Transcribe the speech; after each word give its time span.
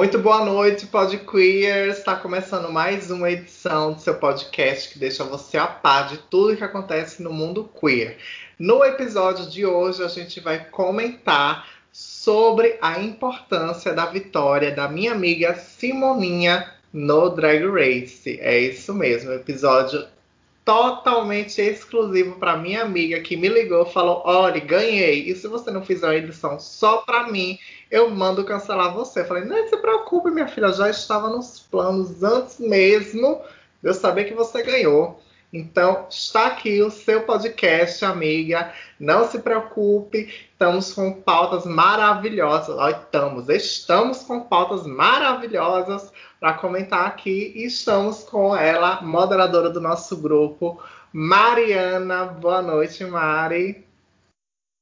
Muito 0.00 0.18
boa 0.18 0.42
noite, 0.42 0.86
Podqueers. 0.86 1.98
Está 1.98 2.16
começando 2.16 2.72
mais 2.72 3.10
uma 3.10 3.30
edição 3.30 3.92
do 3.92 4.00
seu 4.00 4.14
podcast 4.14 4.88
que 4.88 4.98
deixa 4.98 5.22
você 5.24 5.58
a 5.58 5.66
par 5.66 6.08
de 6.08 6.16
tudo 6.16 6.56
que 6.56 6.64
acontece 6.64 7.22
no 7.22 7.30
mundo 7.30 7.68
queer. 7.78 8.16
No 8.58 8.82
episódio 8.82 9.44
de 9.50 9.66
hoje, 9.66 10.02
a 10.02 10.08
gente 10.08 10.40
vai 10.40 10.64
comentar 10.70 11.68
sobre 11.92 12.78
a 12.80 12.98
importância 12.98 13.92
da 13.92 14.06
vitória 14.06 14.74
da 14.74 14.88
minha 14.88 15.12
amiga 15.12 15.54
Simoninha 15.54 16.72
no 16.90 17.28
Drag 17.28 17.62
Race. 17.66 18.40
É 18.40 18.58
isso 18.58 18.94
mesmo, 18.94 19.30
episódio 19.32 20.08
totalmente 20.64 21.60
exclusivo 21.60 22.36
para 22.36 22.56
minha 22.56 22.82
amiga 22.82 23.20
que 23.20 23.36
me 23.36 23.48
ligou 23.48 23.84
falou: 23.84 24.22
Olha, 24.24 24.60
ganhei. 24.60 25.28
E 25.28 25.34
se 25.34 25.48
você 25.48 25.70
não 25.70 25.84
fizer 25.84 26.08
a 26.08 26.16
edição 26.16 26.58
só 26.58 26.98
para 26.98 27.28
mim, 27.28 27.58
eu 27.90 28.10
mando 28.10 28.44
cancelar 28.44 28.94
você. 28.94 29.20
Eu 29.20 29.26
falei: 29.26 29.44
Não 29.44 29.68
se 29.68 29.76
preocupe, 29.76 30.30
minha 30.30 30.48
filha, 30.48 30.72
já 30.72 30.88
estava 30.88 31.28
nos 31.28 31.60
planos 31.60 32.22
antes 32.22 32.60
mesmo 32.60 33.42
de 33.82 33.88
eu 33.88 33.94
saber 33.94 34.24
que 34.24 34.34
você 34.34 34.62
ganhou. 34.62 35.20
Então, 35.52 36.06
está 36.08 36.46
aqui 36.46 36.80
o 36.80 36.90
seu 36.90 37.22
podcast, 37.22 38.04
amiga. 38.04 38.72
Não 39.00 39.26
se 39.26 39.40
preocupe, 39.40 40.32
estamos 40.52 40.92
com 40.92 41.12
pautas 41.12 41.66
maravilhosas. 41.66 42.76
Olha, 42.76 42.92
estamos, 42.92 43.48
estamos 43.48 44.18
com 44.18 44.42
pautas 44.42 44.86
maravilhosas 44.86 46.12
para 46.38 46.54
comentar 46.54 47.04
aqui. 47.04 47.52
E 47.56 47.64
estamos 47.64 48.22
com 48.22 48.54
ela, 48.54 49.02
moderadora 49.02 49.70
do 49.70 49.80
nosso 49.80 50.16
grupo, 50.16 50.80
Mariana. 51.12 52.26
Boa 52.26 52.62
noite, 52.62 53.04
Mari. 53.04 53.84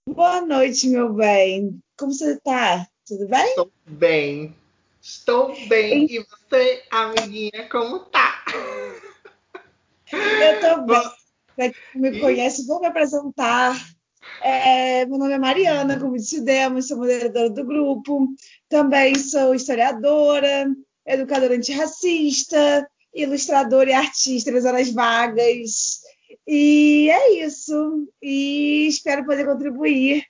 Boa 0.07 0.43
noite, 0.43 0.87
meu 0.89 1.15
bem. 1.15 1.81
Como 1.97 2.13
você 2.13 2.35
está? 2.35 2.87
Tudo 3.09 3.27
bem? 3.27 3.47
Estou 3.49 3.73
bem. 3.87 4.57
Estou 5.01 5.67
bem. 5.67 6.07
E 6.11 6.19
você, 6.19 6.83
amiguinha, 6.91 7.67
como 7.71 8.01
tá? 8.01 8.45
Eu 10.13 10.61
tô 10.61 10.83
bem. 10.83 11.03
Pra 11.57 11.71
quem 11.71 12.03
me 12.03 12.21
conhece, 12.21 12.67
vou 12.67 12.81
me 12.81 12.87
apresentar. 12.87 13.75
É, 14.43 15.07
meu 15.07 15.17
nome 15.17 15.33
é 15.33 15.39
Mariana, 15.39 15.99
como 15.99 16.19
disse 16.19 16.43
Demos, 16.43 16.87
sou 16.87 16.99
moderadora 16.99 17.49
do 17.49 17.65
grupo. 17.65 18.29
Também 18.69 19.15
sou 19.15 19.55
historiadora, 19.55 20.67
educadora 21.07 21.55
antirracista, 21.55 22.87
ilustradora 23.15 23.89
e 23.89 23.95
artista 23.95 24.53
das 24.53 24.67
horas 24.67 24.93
vagas. 24.93 26.03
E 26.47 27.09
é 27.11 27.43
isso. 27.43 28.07
E 28.21 28.87
espero 28.87 29.25
poder 29.25 29.47
contribuir 29.47 30.27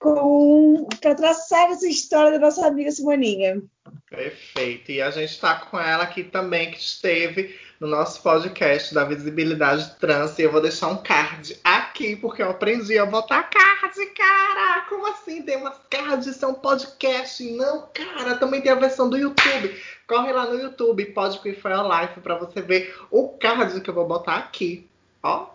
para 0.00 1.14
traçar 1.14 1.70
essa 1.70 1.86
história 1.86 2.32
da 2.32 2.46
nossa 2.46 2.66
amiga 2.66 2.90
Simoninha. 2.90 3.62
Perfeito. 4.08 4.90
E 4.90 5.00
a 5.00 5.10
gente 5.10 5.30
está 5.30 5.54
com 5.54 5.78
ela 5.78 6.04
aqui 6.04 6.24
também, 6.24 6.70
que 6.70 6.78
esteve 6.78 7.54
no 7.78 7.86
nosso 7.86 8.22
podcast 8.22 8.94
da 8.94 9.04
visibilidade 9.04 9.94
trans. 9.98 10.38
E 10.38 10.42
eu 10.42 10.50
vou 10.50 10.60
deixar 10.60 10.88
um 10.88 11.02
card 11.02 11.56
aqui, 11.62 12.16
porque 12.16 12.42
eu 12.42 12.50
aprendi 12.50 12.98
a 12.98 13.06
botar 13.06 13.44
card, 13.44 14.06
cara. 14.16 14.86
Como 14.88 15.06
assim? 15.06 15.42
Tem 15.42 15.56
umas 15.56 15.78
cards, 15.90 16.26
isso 16.26 16.44
é 16.44 16.48
um 16.48 16.54
podcast. 16.54 17.48
Não, 17.52 17.88
cara, 17.92 18.36
também 18.36 18.60
tem 18.60 18.72
a 18.72 18.76
versão 18.76 19.08
do 19.08 19.18
YouTube. 19.18 19.80
Corre 20.08 20.32
lá 20.32 20.46
no 20.46 20.58
YouTube, 20.58 21.06
pode 21.06 21.38
que 21.38 21.52
foi 21.52 21.72
a 21.72 22.08
para 22.08 22.36
você 22.36 22.60
ver 22.60 22.94
o 23.10 23.28
card 23.28 23.80
que 23.80 23.90
eu 23.90 23.94
vou 23.94 24.08
botar 24.08 24.36
aqui, 24.36 24.88
ó, 25.22 25.46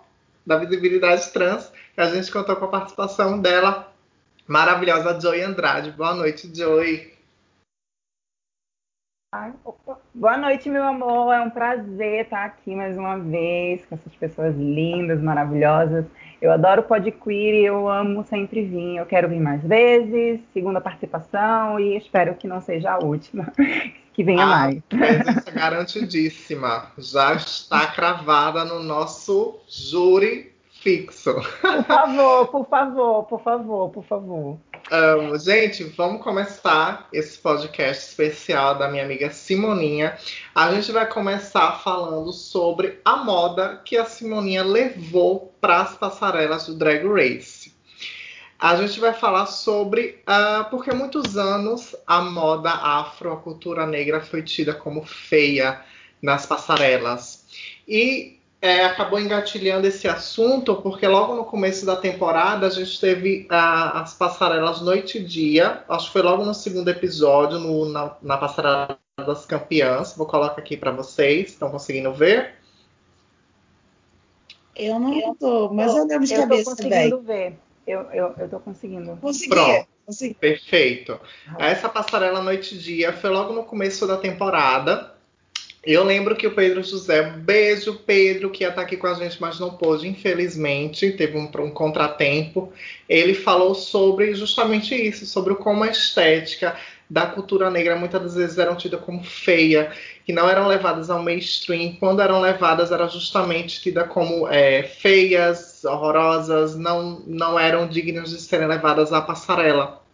da 0.45 0.57
visibilidade 0.57 1.31
trans. 1.31 1.71
A 1.97 2.05
gente 2.05 2.31
contou 2.31 2.55
com 2.55 2.65
a 2.65 2.69
participação 2.69 3.39
dela, 3.39 3.93
maravilhosa 4.47 5.19
Joy 5.19 5.41
Andrade. 5.41 5.91
Boa 5.91 6.13
noite, 6.13 6.49
Joy. 6.53 7.13
Ai, 9.33 9.53
Boa 10.13 10.37
noite, 10.37 10.69
meu 10.69 10.83
amor. 10.83 11.33
É 11.33 11.41
um 11.41 11.49
prazer 11.49 12.23
estar 12.23 12.45
aqui 12.45 12.73
mais 12.73 12.97
uma 12.97 13.17
vez 13.17 13.85
com 13.85 13.95
essas 13.95 14.15
pessoas 14.15 14.55
lindas, 14.55 15.21
maravilhosas. 15.21 16.05
Eu 16.41 16.51
adoro 16.51 16.83
Pod 16.83 17.11
Queer 17.11 17.55
e 17.55 17.65
eu 17.65 17.89
amo 17.89 18.23
sempre 18.23 18.63
vir. 18.63 18.95
Eu 18.95 19.05
quero 19.05 19.27
vir 19.27 19.41
mais 19.41 19.61
vezes, 19.61 20.39
segunda 20.53 20.79
participação 20.79 21.77
e 21.79 21.97
espero 21.97 22.35
que 22.35 22.47
não 22.47 22.61
seja 22.61 22.91
a 22.91 22.99
última, 22.99 23.51
que 24.13 24.23
venha 24.23 24.43
ah, 24.43 24.47
mais. 24.47 24.81
Presença 24.87 25.51
garantidíssima. 25.51 26.91
Já 26.97 27.33
está 27.33 27.87
cravada 27.87 28.63
no 28.63 28.81
nosso 28.81 29.59
júri 29.67 30.54
fixo. 30.85 31.33
Por 31.61 31.83
favor, 31.83 32.47
por 32.47 32.69
favor, 32.69 33.23
por 33.23 33.41
favor, 33.41 33.89
por 33.89 34.05
favor. 34.05 34.57
Um, 34.91 35.35
gente, 35.39 35.83
vamos 35.83 36.21
começar 36.21 37.09
esse 37.11 37.39
podcast 37.39 38.07
especial 38.07 38.77
da 38.77 38.87
minha 38.87 39.03
amiga 39.03 39.31
Simoninha. 39.31 40.15
A 40.53 40.71
gente 40.71 40.91
vai 40.91 41.07
começar 41.07 41.79
falando 41.79 42.31
sobre 42.31 42.99
a 43.03 43.17
moda 43.17 43.81
que 43.83 43.97
a 43.97 44.05
Simoninha 44.05 44.63
levou 44.63 45.55
para 45.59 45.81
as 45.81 45.97
passarelas 45.97 46.67
do 46.67 46.75
Drag 46.75 47.03
Race. 47.03 47.73
A 48.59 48.75
gente 48.75 48.99
vai 48.99 49.13
falar 49.13 49.47
sobre 49.47 50.21
uh, 50.29 50.69
porque 50.69 50.93
muitos 50.93 51.35
anos 51.35 51.95
a 52.05 52.21
moda 52.21 52.69
afro, 52.69 53.33
a 53.33 53.37
cultura 53.37 53.87
negra 53.87 54.21
foi 54.21 54.43
tida 54.43 54.75
como 54.75 55.03
feia 55.03 55.81
nas 56.21 56.45
passarelas. 56.45 57.43
E 57.87 58.35
é, 58.65 58.83
acabou 58.83 59.19
engatilhando 59.19 59.85
esse 59.85 60.07
assunto, 60.07 60.75
porque 60.77 61.07
logo 61.07 61.35
no 61.35 61.45
começo 61.45 61.85
da 61.85 61.95
temporada 61.95 62.65
a 62.65 62.69
gente 62.69 62.99
teve 62.99 63.45
a, 63.49 64.01
as 64.01 64.15
passarelas 64.15 64.81
noite 64.81 65.19
e 65.19 65.23
dia. 65.23 65.83
Acho 65.87 66.07
que 66.07 66.13
foi 66.13 66.23
logo 66.23 66.43
no 66.43 66.53
segundo 66.53 66.89
episódio, 66.89 67.59
no, 67.59 67.85
na, 67.87 68.15
na 68.21 68.37
passarela 68.37 68.97
das 69.23 69.45
campeãs. 69.45 70.15
Vou 70.17 70.25
colocar 70.25 70.59
aqui 70.59 70.75
para 70.75 70.91
vocês. 70.91 71.49
Estão 71.49 71.69
conseguindo 71.69 72.11
ver? 72.11 72.55
Eu 74.75 74.99
não 74.99 75.35
tô, 75.35 75.69
mas 75.69 75.95
eu 75.95 76.05
lembro 76.05 76.25
de 76.25 76.33
eu 76.33 76.41
cabeça. 76.41 76.71
Eu 76.71 76.75
tô 76.75 76.83
conseguindo 76.83 77.21
ver. 77.21 77.59
Eu, 77.85 78.01
eu, 78.11 78.35
eu 78.37 78.49
tô 78.49 78.59
conseguindo. 78.59 79.15
Consegui. 79.17 79.49
Pronto. 79.49 79.87
Consegui. 80.07 80.33
Perfeito. 80.33 81.19
Essa 81.59 81.87
passarela 81.87 82.41
noite 82.41 82.75
e 82.75 82.77
dia 82.79 83.13
foi 83.13 83.29
logo 83.29 83.53
no 83.53 83.63
começo 83.63 84.05
da 84.07 84.17
temporada. 84.17 85.14
Eu 85.85 86.03
lembro 86.03 86.35
que 86.35 86.47
o 86.47 86.55
Pedro 86.55 86.83
José, 86.83 87.21
beijo 87.21 87.93
Pedro, 87.93 88.49
que 88.49 88.63
ia 88.63 88.69
estar 88.69 88.81
aqui 88.81 88.97
com 88.97 89.05
a 89.05 89.13
gente, 89.13 89.39
mas 89.39 89.59
não 89.59 89.69
pôde, 89.69 90.07
infelizmente, 90.07 91.11
teve 91.11 91.37
um, 91.37 91.43
um 91.43 91.69
contratempo. 91.69 92.73
Ele 93.07 93.35
falou 93.35 93.75
sobre 93.75 94.33
justamente 94.33 94.95
isso, 94.95 95.27
sobre 95.27 95.53
como 95.53 95.83
a 95.83 95.87
estética 95.87 96.75
da 97.07 97.27
cultura 97.27 97.69
negra 97.69 97.95
muitas 97.95 98.33
vezes 98.33 98.57
eram 98.57 98.75
tidas 98.75 98.99
como 99.01 99.23
feia, 99.23 99.91
que 100.25 100.33
não 100.33 100.49
eram 100.49 100.67
levadas 100.67 101.11
ao 101.11 101.21
mainstream. 101.21 101.95
Quando 101.99 102.19
eram 102.19 102.41
levadas, 102.41 102.91
era 102.91 103.07
justamente 103.07 103.79
tida 103.81 104.03
como 104.05 104.47
é, 104.47 104.81
feias, 104.81 105.85
horrorosas, 105.85 106.75
não, 106.75 107.21
não 107.27 107.59
eram 107.59 107.87
dignas 107.87 108.31
de 108.31 108.41
serem 108.41 108.67
levadas 108.67 109.13
à 109.13 109.21
passarela. 109.21 110.04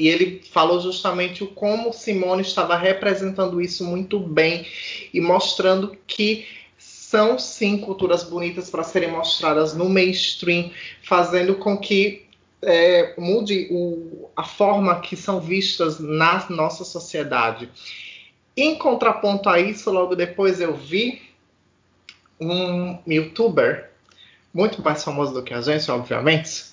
E 0.00 0.08
ele 0.08 0.40
falou 0.50 0.80
justamente 0.80 1.44
o 1.44 1.48
como 1.48 1.92
Simone 1.92 2.40
estava 2.40 2.74
representando 2.74 3.60
isso 3.60 3.84
muito 3.84 4.18
bem 4.18 4.66
e 5.12 5.20
mostrando 5.20 5.94
que 6.06 6.46
são 6.78 7.38
sim 7.38 7.76
culturas 7.76 8.24
bonitas 8.24 8.70
para 8.70 8.82
serem 8.82 9.10
mostradas 9.10 9.74
no 9.74 9.90
mainstream, 9.90 10.70
fazendo 11.02 11.56
com 11.56 11.76
que 11.76 12.24
é, 12.62 13.12
mude 13.20 13.68
o, 13.70 14.30
a 14.34 14.42
forma 14.42 14.98
que 15.00 15.16
são 15.16 15.38
vistas 15.38 16.00
na 16.00 16.46
nossa 16.48 16.82
sociedade. 16.82 17.68
Em 18.56 18.76
contraponto 18.76 19.50
a 19.50 19.60
isso, 19.60 19.90
logo 19.90 20.16
depois 20.16 20.62
eu 20.62 20.74
vi 20.74 21.20
um 22.40 22.98
youtuber, 23.06 23.90
muito 24.54 24.82
mais 24.82 25.04
famoso 25.04 25.34
do 25.34 25.42
que 25.42 25.52
a 25.52 25.60
gente, 25.60 25.90
obviamente, 25.90 26.70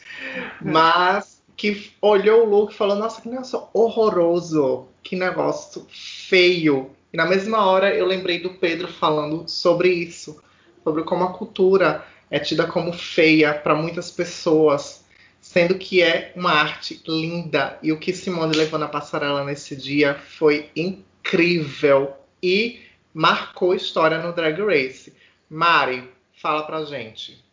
uhum. 0.61 0.71
mas 0.71 1.36
que 1.57 1.91
olhou 1.99 2.45
o 2.45 2.49
look 2.49 2.71
e 2.71 2.77
falou: 2.77 2.95
Nossa, 2.95 3.19
que 3.19 3.27
negócio 3.27 3.63
horroroso, 3.73 4.87
que 5.01 5.15
negócio 5.15 5.85
feio. 5.89 6.91
E 7.11 7.17
na 7.17 7.25
mesma 7.25 7.65
hora 7.65 7.93
eu 7.93 8.05
lembrei 8.05 8.39
do 8.39 8.51
Pedro 8.51 8.87
falando 8.87 9.49
sobre 9.49 9.89
isso, 9.89 10.41
sobre 10.83 11.03
como 11.03 11.23
a 11.23 11.33
cultura 11.33 12.05
é 12.29 12.39
tida 12.39 12.67
como 12.67 12.93
feia 12.93 13.53
para 13.53 13.73
muitas 13.73 14.11
pessoas, 14.11 15.03
sendo 15.41 15.75
que 15.75 16.03
é 16.03 16.31
uma 16.35 16.51
arte 16.51 17.01
linda. 17.07 17.79
E 17.81 17.91
o 17.91 17.97
que 17.97 18.13
Simone 18.13 18.55
levou 18.55 18.77
na 18.77 18.87
passarela 18.87 19.43
nesse 19.43 19.75
dia 19.75 20.13
foi 20.13 20.69
incrível 20.75 22.13
e 22.43 22.81
marcou 23.13 23.73
história 23.73 24.19
no 24.19 24.33
Drag 24.33 24.61
Race. 24.61 25.11
Mari, 25.49 26.07
fala 26.33 26.63
pra 26.63 26.85
gente. 26.85 27.46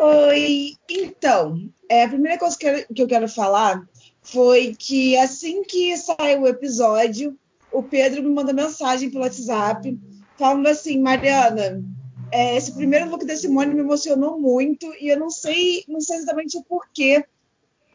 Oi, 0.00 0.76
então, 0.88 1.68
é, 1.88 2.04
a 2.04 2.08
primeira 2.08 2.38
coisa 2.38 2.56
que 2.56 2.64
eu, 2.64 2.86
que 2.94 3.02
eu 3.02 3.08
quero 3.08 3.28
falar 3.28 3.84
foi 4.22 4.76
que 4.78 5.16
assim 5.16 5.64
que 5.64 5.96
saiu 5.96 6.42
o 6.42 6.46
episódio, 6.46 7.36
o 7.72 7.82
Pedro 7.82 8.22
me 8.22 8.28
mandou 8.28 8.54
mensagem 8.54 9.10
pelo 9.10 9.24
WhatsApp 9.24 9.98
falando 10.38 10.68
assim, 10.68 11.00
Mariana, 11.00 11.82
é, 12.30 12.56
esse 12.56 12.72
primeiro 12.74 13.10
look 13.10 13.24
da 13.26 13.34
Simone 13.34 13.74
me 13.74 13.80
emocionou 13.80 14.38
muito 14.38 14.86
e 15.00 15.08
eu 15.08 15.18
não 15.18 15.30
sei, 15.30 15.82
não 15.88 16.00
sei 16.00 16.18
exatamente 16.18 16.56
o 16.56 16.62
porquê. 16.62 17.24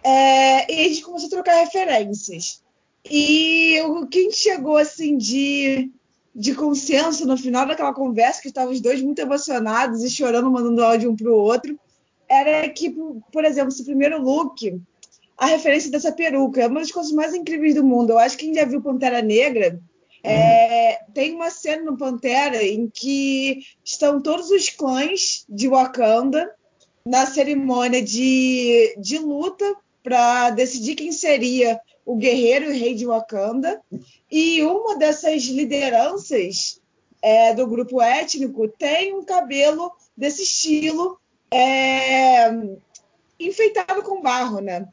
É, 0.04 0.74
e 0.74 0.86
a 0.86 0.90
gente 0.90 1.04
começou 1.04 1.28
a 1.28 1.32
trocar 1.32 1.56
referências. 1.62 2.62
E 3.10 3.80
o 3.82 4.06
que 4.08 4.30
chegou 4.30 4.76
assim 4.76 5.18
de, 5.18 5.90
de 6.36 6.54
consenso 6.54 7.26
no 7.26 7.38
final 7.38 7.66
daquela 7.66 7.94
conversa, 7.94 8.42
que 8.42 8.50
estavam 8.50 8.74
os 8.74 8.82
dois 8.82 9.02
muito 9.02 9.20
emocionados 9.20 10.04
e 10.04 10.10
chorando, 10.10 10.52
mandando 10.52 10.84
áudio 10.84 11.10
um 11.10 11.16
para 11.16 11.32
o 11.32 11.38
outro, 11.38 11.80
era 12.30 12.68
que, 12.70 12.96
por 13.32 13.46
exemplo, 13.46 13.70
esse 13.70 13.84
primeiro 13.84 14.22
look, 14.22 14.82
a 15.38 15.48
referência 15.48 15.92
dessa 15.92 16.12
peruca 16.12 16.62
é 16.62 16.68
uma 16.68 16.80
das 16.80 16.92
coisas 16.92 17.12
mais 17.12 17.34
incríveis 17.34 17.76
do 17.76 17.84
mundo. 17.84 18.12
Eu 18.12 18.20
acho 18.20 18.38
que 18.38 18.46
quem 18.46 18.54
já 18.54 18.66
viu 18.66 18.82
Pantera 18.82 19.22
Negra 19.22 19.80
é, 20.24 21.02
tem 21.14 21.36
uma 21.36 21.50
cena 21.50 21.84
no 21.84 21.98
Pantera 21.98 22.64
em 22.64 22.90
que 22.90 23.64
estão 23.84 24.22
todos 24.22 24.50
os 24.50 24.70
clãs 24.70 25.46
de 25.50 25.68
Wakanda 25.68 26.50
na 27.06 27.26
cerimônia 27.26 28.02
de, 28.02 28.96
de 28.98 29.18
luta 29.18 29.76
para 30.02 30.50
decidir 30.52 30.96
quem 30.96 31.12
seria 31.12 31.80
o 32.06 32.16
guerreiro 32.16 32.72
e 32.72 32.78
rei 32.78 32.94
de 32.96 33.06
Wakanda. 33.06 33.82
E 34.32 34.64
uma 34.64 34.98
dessas 34.98 35.44
lideranças 35.44 36.82
é, 37.22 37.54
do 37.54 37.68
grupo 37.68 38.02
étnico 38.02 38.68
tem 38.68 39.14
um 39.14 39.24
cabelo 39.24 39.92
desse 40.16 40.44
estilo 40.44 41.18
é, 41.54 42.50
enfeitado 43.40 44.02
com 44.02 44.22
barro, 44.22 44.60
né? 44.60 44.88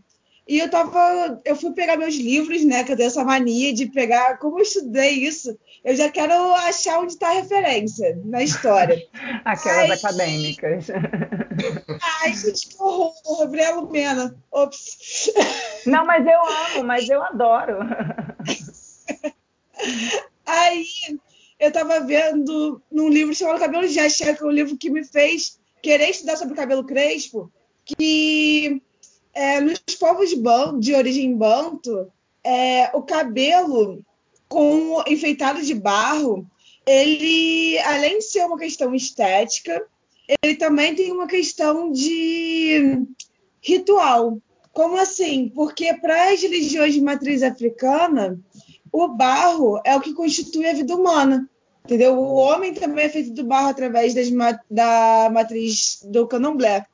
E 0.47 0.59
eu 0.59 0.69
tava, 0.69 1.41
eu 1.45 1.55
fui 1.55 1.73
pegar 1.73 1.97
meus 1.97 2.17
livros, 2.17 2.65
né? 2.65 2.83
Que 2.83 2.93
eu 2.93 2.97
tenho 2.97 3.07
essa 3.07 3.25
mania 3.25 3.73
de 3.73 3.87
pegar, 3.87 4.37
como 4.39 4.59
eu 4.59 4.63
estudei 4.63 5.13
isso, 5.13 5.57
eu 5.85 5.95
já 5.95 6.11
quero 6.11 6.33
achar 6.55 6.99
onde 6.99 7.13
está 7.13 7.29
a 7.29 7.35
referência 7.35 8.21
na 8.25 8.43
história. 8.43 9.01
Aquelas 9.45 9.91
Ai, 9.91 9.93
acadêmicas. 9.93 10.87
Ai, 12.21 12.35
gente, 12.35 12.69
que 12.69 12.83
horror, 12.83 13.39
Gabriela 13.39 13.81
Lumena. 13.81 14.37
Ops. 14.51 15.31
Não, 15.87 16.05
mas 16.05 16.27
eu 16.27 16.41
amo, 16.41 16.85
mas 16.85 17.09
eu 17.09 17.23
adoro. 17.23 17.79
Aí 20.45 20.85
eu 21.61 21.71
tava 21.71 22.01
vendo 22.01 22.83
num 22.91 23.09
livro 23.09 23.35
chamado 23.35 23.61
Cabelo 23.61 23.87
de 23.87 24.01
Axé, 24.01 24.35
que 24.35 24.43
é 24.43 24.47
um 24.47 24.51
livro 24.51 24.77
que 24.77 24.91
me 24.91 25.05
fez 25.05 25.60
querer 25.83 26.11
estudar 26.11 26.37
sobre 26.37 26.55
o 26.55 26.57
cabelo 26.57 26.85
crespo, 26.85 27.51
que 27.85 28.83
é, 29.33 29.61
nos 29.61 29.79
povos 29.99 30.31
de 30.81 30.95
origem 30.95 31.37
banto, 31.37 32.11
é, 32.45 32.91
o 32.97 33.03
cabelo 33.03 34.05
com 34.49 35.03
enfeitado 35.07 35.63
de 35.63 35.75
barro, 35.75 36.47
ele, 36.87 37.79
além 37.81 38.19
de 38.19 38.25
ser 38.25 38.45
uma 38.45 38.59
questão 38.59 38.95
estética, 38.95 39.87
ele 40.43 40.57
também 40.57 40.95
tem 40.95 41.13
uma 41.13 41.27
questão 41.27 41.93
de 41.93 43.07
ritual. 43.61 44.39
Como 44.73 44.97
assim? 44.97 45.49
Porque 45.55 45.93
para 45.95 46.33
as 46.33 46.43
religiões 46.43 46.95
de 46.95 47.01
matriz 47.01 47.43
africana, 47.43 48.39
o 48.93 49.09
barro 49.09 49.81
é 49.85 49.95
o 49.97 50.01
que 50.01 50.15
constitui 50.15 50.67
a 50.67 50.73
vida 50.73 50.95
humana. 50.95 51.49
Entendeu? 51.85 52.19
O 52.19 52.35
homem 52.35 52.73
também 52.75 53.07
é 53.07 53.09
feito 53.09 53.33
do 53.33 53.45
barro 53.45 53.69
através 53.69 54.15
das, 54.15 54.29
da 54.71 55.31
matriz 55.33 56.01
do 56.05 56.27
candomblé. 56.27 56.87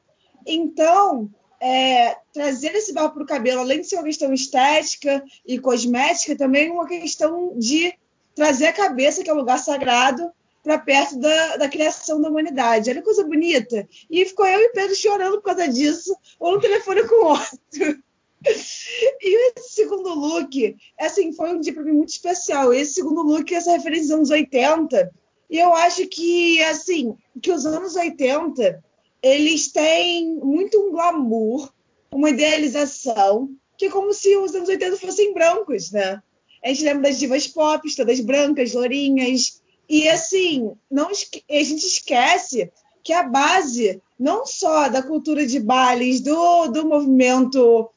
Então, 0.47 1.29
é, 1.61 2.17
trazer 2.33 2.75
esse 2.75 2.93
barro 2.93 3.13
para 3.13 3.23
o 3.23 3.27
cabelo, 3.27 3.61
além 3.61 3.81
de 3.81 3.89
ser 3.89 3.97
uma 3.97 4.05
questão 4.05 4.33
estética 4.33 5.23
e 5.47 5.59
cosmética, 5.59 6.37
também 6.37 6.71
uma 6.71 6.87
questão 6.87 7.53
de 7.59 7.95
trazer 8.35 8.67
a 8.67 8.73
cabeça, 8.73 9.23
que 9.23 9.31
é 9.31 9.33
um 9.33 9.39
lugar 9.39 9.59
sagrado, 9.59 10.31
para 10.63 10.79
perto 10.79 11.19
da, 11.19 11.57
da, 11.57 11.69
criação 11.69 12.21
da 12.21 12.29
humanidade. 12.29 12.93
Que 12.93 13.03
coisa 13.03 13.25
bonita. 13.25 13.89
E 14.11 14.25
ficou 14.25 14.47
eu 14.47 14.61
e 14.61 14.73
Pedro 14.73 14.97
chorando 14.97 15.37
por 15.37 15.45
causa 15.45 15.69
disso, 15.69 16.17
ou 16.39 16.53
no 16.55 16.61
telefone 16.61 17.07
com 17.07 17.25
o 17.25 17.29
outro. 17.29 18.03
E 18.45 19.53
esse 19.59 19.75
segundo 19.75 20.15
look, 20.15 20.77
assim, 21.01 21.33
foi 21.33 21.55
um 21.55 21.61
dia 21.61 21.73
para 21.73 21.83
mim 21.83 21.93
muito 21.93 22.11
especial. 22.11 22.73
Esse 22.73 22.95
segundo 22.95 23.23
look, 23.23 23.53
essa 23.55 23.73
referência 23.73 24.05
dos 24.05 24.15
anos 24.17 24.31
80, 24.31 25.11
e 25.49 25.59
eu 25.59 25.73
acho 25.75 26.07
que, 26.07 26.63
assim, 26.65 27.17
que 27.41 27.51
os 27.51 27.67
anos 27.67 27.97
80 27.97 28.83
eles 29.23 29.73
têm 29.73 30.37
muito 30.37 30.79
um 30.79 30.93
glamour, 30.93 31.73
uma 32.13 32.31
idealização, 32.31 33.51
que 33.77 33.87
é 33.87 33.91
como 33.91 34.13
se 34.13 34.37
os 34.37 34.55
anos 34.55 34.69
80 34.69 34.97
fossem 34.97 35.35
brancos, 35.35 35.91
né? 35.91 36.23
A 36.65 36.69
gente 36.69 36.85
lembra 36.85 37.11
das 37.11 37.19
divas 37.19 37.47
pop, 37.47 37.95
todas 37.95 38.21
brancas, 38.21 38.73
lourinhas. 38.73 39.61
E 39.89 40.09
assim, 40.09 40.73
não, 40.91 41.09
a 41.09 41.13
gente 41.63 41.87
esquece 41.87 42.71
que 43.03 43.13
a 43.13 43.23
base, 43.23 44.01
não 44.19 44.47
só 44.47 44.89
da 44.89 45.03
cultura 45.03 45.47
de 45.47 45.61
bailes, 45.61 46.21
do, 46.21 46.69
do 46.69 46.87
movimento 46.87 47.89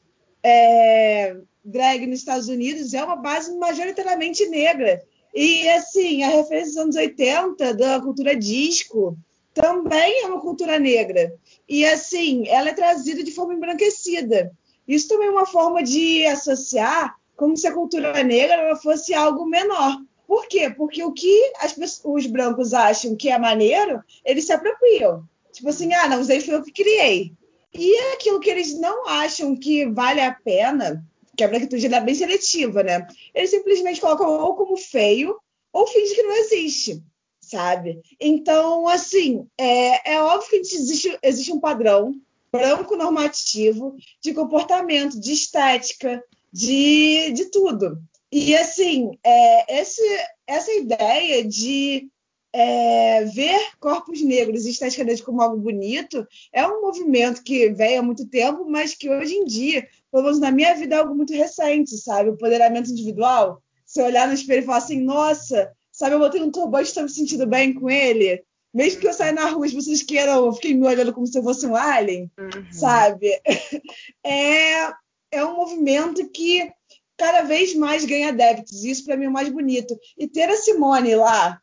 é, 0.43 1.35
drag 1.63 2.05
nos 2.05 2.19
Estados 2.19 2.47
Unidos, 2.47 2.93
é 2.93 3.03
uma 3.03 3.15
base 3.15 3.55
majoritariamente 3.57 4.45
negra. 4.47 5.01
E 5.33 5.67
assim, 5.69 6.23
a 6.23 6.29
referência 6.29 6.73
dos 6.73 6.77
anos 6.77 6.95
80 6.95 7.73
da 7.75 7.99
cultura 8.01 8.35
disco, 8.35 9.17
também 9.53 10.23
é 10.23 10.27
uma 10.27 10.41
cultura 10.41 10.79
negra. 10.79 11.33
E 11.67 11.85
assim, 11.85 12.47
ela 12.47 12.69
é 12.69 12.73
trazida 12.73 13.23
de 13.23 13.31
forma 13.31 13.53
embranquecida. 13.53 14.51
Isso 14.87 15.07
também 15.07 15.27
é 15.27 15.31
uma 15.31 15.45
forma 15.45 15.83
de 15.83 16.25
associar 16.25 17.15
como 17.35 17.55
se 17.55 17.67
a 17.67 17.73
cultura 17.73 18.23
negra 18.23 18.75
fosse 18.77 19.13
algo 19.13 19.45
menor. 19.45 19.97
Por 20.27 20.47
quê? 20.47 20.69
Porque 20.69 21.03
o 21.03 21.11
que 21.11 21.53
as, 21.59 22.01
os 22.03 22.25
brancos 22.25 22.73
acham 22.73 23.15
que 23.15 23.29
é 23.29 23.37
maneiro, 23.37 24.03
eles 24.25 24.45
se 24.45 24.53
apropriam. 24.53 25.23
Tipo 25.51 25.69
assim, 25.69 25.93
ah, 25.93 26.07
não, 26.07 26.21
aí 26.21 26.41
foi 26.41 26.55
eu 26.55 26.63
que 26.63 26.71
criei. 26.71 27.33
E 27.73 27.95
aquilo 28.13 28.39
que 28.39 28.49
eles 28.49 28.77
não 28.79 29.07
acham 29.07 29.55
que 29.55 29.85
vale 29.87 30.21
a 30.21 30.33
pena, 30.33 31.05
que 31.35 31.43
a 31.43 31.47
branquitude 31.47 31.85
é 31.85 32.01
bem 32.01 32.15
seletiva, 32.15 32.83
né? 32.83 33.07
Eles 33.33 33.49
simplesmente 33.49 34.01
colocam 34.01 34.27
ou 34.27 34.55
como 34.55 34.75
feio 34.75 35.39
ou 35.71 35.87
fingem 35.87 36.15
que 36.15 36.23
não 36.23 36.35
existe 36.37 37.03
sabe? 37.49 37.99
Então, 38.19 38.87
assim, 38.87 39.47
é, 39.57 40.13
é 40.13 40.21
óbvio 40.21 40.49
que 40.49 40.57
existe, 40.57 41.17
existe 41.23 41.51
um 41.51 41.59
padrão 41.59 42.13
branco 42.51 42.95
normativo 42.95 43.95
de 44.21 44.33
comportamento, 44.33 45.19
de 45.19 45.33
estética, 45.33 46.23
de, 46.53 47.31
de 47.31 47.45
tudo. 47.45 47.99
E, 48.31 48.55
assim, 48.55 49.17
é, 49.23 49.81
esse, 49.81 50.01
essa 50.45 50.71
ideia 50.73 51.43
de 51.43 52.07
é, 52.53 53.25
ver 53.25 53.59
corpos 53.79 54.21
negros 54.21 54.65
esteticamente 54.65 55.23
como 55.23 55.41
algo 55.41 55.57
bonito 55.57 56.27
é 56.51 56.65
um 56.65 56.81
movimento 56.81 57.43
que 57.43 57.69
vem 57.69 57.97
há 57.97 58.01
muito 58.01 58.27
tempo, 58.27 58.65
mas 58.67 58.95
que 58.95 59.09
hoje 59.09 59.35
em 59.35 59.45
dia, 59.45 59.87
pelo 60.11 60.23
menos 60.23 60.39
na 60.39 60.51
minha 60.51 60.73
vida, 60.75 60.95
é 60.95 60.99
algo 60.99 61.15
muito 61.15 61.33
recente, 61.33 61.97
sabe? 61.97 62.29
O 62.29 62.33
empoderamento 62.33 62.89
individual. 62.89 63.61
Se 63.85 64.01
olhar 64.01 64.27
no 64.27 64.33
espelho 64.33 64.61
e 64.61 64.65
falar 64.65 64.77
assim, 64.77 65.01
nossa, 65.01 65.71
Sabe, 65.99 66.15
eu 66.15 66.19
botei 66.19 66.41
um 66.41 66.49
turbante 66.49 66.85
e 66.85 66.87
estou 66.87 67.03
me 67.03 67.09
sentindo 67.09 67.45
bem 67.45 67.73
com 67.73 67.89
ele. 67.89 68.41
Mesmo 68.73 69.01
que 69.01 69.07
eu 69.09 69.11
saia 69.11 69.33
na 69.33 69.49
rua 69.49 69.67
e 69.67 69.71
vocês 69.71 70.01
queiram, 70.01 70.53
fiquem 70.53 70.75
me 70.75 70.87
olhando 70.87 71.11
como 71.11 71.27
se 71.27 71.37
eu 71.37 71.43
fosse 71.43 71.67
um 71.67 71.75
alien, 71.75 72.31
uhum. 72.39 72.71
sabe? 72.71 73.29
É, 74.25 74.93
é 75.29 75.43
um 75.43 75.57
movimento 75.57 76.25
que 76.29 76.71
cada 77.17 77.41
vez 77.41 77.75
mais 77.75 78.05
ganha 78.05 78.29
adeptos. 78.29 78.85
Isso 78.85 79.03
para 79.03 79.17
mim 79.17 79.25
é 79.25 79.27
o 79.27 79.33
mais 79.33 79.49
bonito. 79.49 79.93
E 80.17 80.25
ter 80.25 80.49
a 80.49 80.55
Simone 80.55 81.15
lá 81.15 81.59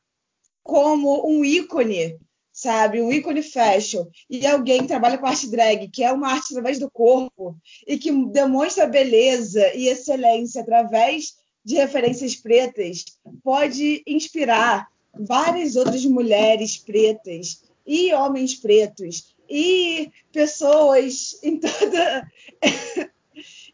como 0.67 1.25
um 1.29 1.45
ícone, 1.45 2.19
sabe? 2.53 3.01
Um 3.01 3.13
ícone 3.13 3.43
fashion. 3.43 4.05
E 4.29 4.45
alguém 4.47 4.81
que 4.81 4.89
trabalha 4.89 5.17
com 5.17 5.27
arte 5.27 5.49
drag, 5.49 5.89
que 5.89 6.03
é 6.03 6.13
uma 6.13 6.29
arte 6.29 6.49
através 6.51 6.79
do 6.79 6.91
corpo 6.91 7.57
e 7.87 7.97
que 7.97 8.11
demonstra 8.27 8.87
beleza 8.87 9.73
e 9.75 9.89
excelência 9.89 10.63
através 10.63 11.37
de 11.65 11.77
referências 11.77 12.35
pretas 12.37 13.05
pode 13.43 14.03
inspirar 14.07 14.89
várias 15.19 15.77
outras 15.77 16.05
mulheres 16.05 16.77
pretas 16.77 17.63
e 17.87 18.13
homens 18.13 18.55
pretos 18.55 19.35
e 19.49 20.11
pessoas 20.33 21.39
em 21.43 21.59
toda 21.59 22.31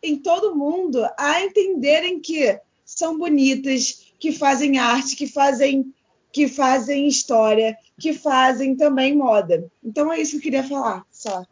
em 0.03 0.17
todo 0.17 0.57
mundo 0.57 1.07
a 1.19 1.43
entenderem 1.43 2.21
que 2.21 2.59
são 2.85 3.19
bonitas, 3.19 4.13
que 4.19 4.33
fazem 4.33 4.79
arte, 4.79 5.17
que 5.17 5.27
fazem 5.27 5.93
que 6.33 6.49
fazem 6.49 7.07
história, 7.07 7.77
que 8.01 8.13
fazem 8.15 8.77
também 8.77 9.17
moda. 9.17 9.71
Então 9.85 10.13
é 10.13 10.21
isso 10.21 10.33
que 10.33 10.37
eu 10.39 10.43
queria 10.43 10.65
falar, 10.65 11.05
só. 11.11 11.45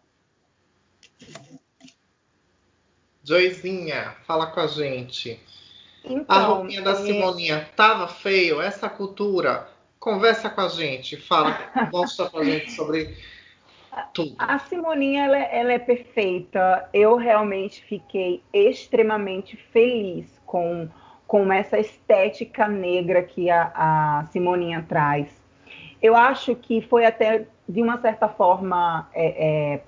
Joizinha, 3.23 4.17
fala 4.27 4.47
com 4.47 4.61
a 4.61 4.67
gente. 4.67 5.39
Então, 6.05 6.25
a 6.29 6.41
roupinha 6.41 6.83
da 6.83 6.93
é... 6.93 6.97
Simoninha 6.97 7.69
tava 7.77 8.09
feio, 8.09 8.61
essa 8.61 8.89
cultura. 8.89 9.69
Conversa 9.99 10.49
com 10.49 10.63
a 10.63 10.69
gente, 10.69 11.19
fala, 11.19 11.71
mostra 11.93 12.31
pra 12.31 12.43
gente 12.43 12.73
sobre 12.73 13.15
tudo. 14.15 14.35
A 14.39 14.59
Simoninha 14.59 15.25
ela, 15.25 15.37
é, 15.37 15.61
ela 15.61 15.73
é 15.73 15.79
perfeita. 15.79 16.89
Eu 16.93 17.17
realmente 17.17 17.85
fiquei 17.85 18.43
extremamente 18.53 19.57
feliz 19.73 20.27
com, 20.47 20.89
com 21.31 21.53
essa 21.53 21.79
estética 21.79 22.67
negra 22.67 23.23
que 23.23 23.49
a, 23.49 23.71
a 23.73 24.25
Simoninha 24.33 24.85
traz. 24.89 25.29
Eu 26.03 26.17
acho 26.17 26.57
que 26.57 26.81
foi 26.81 27.07
até 27.07 27.47
de 27.69 27.81
uma 27.81 27.99
certa 27.99 28.29
forma 28.29 29.09
é, 29.15 29.75
é, 29.75 29.81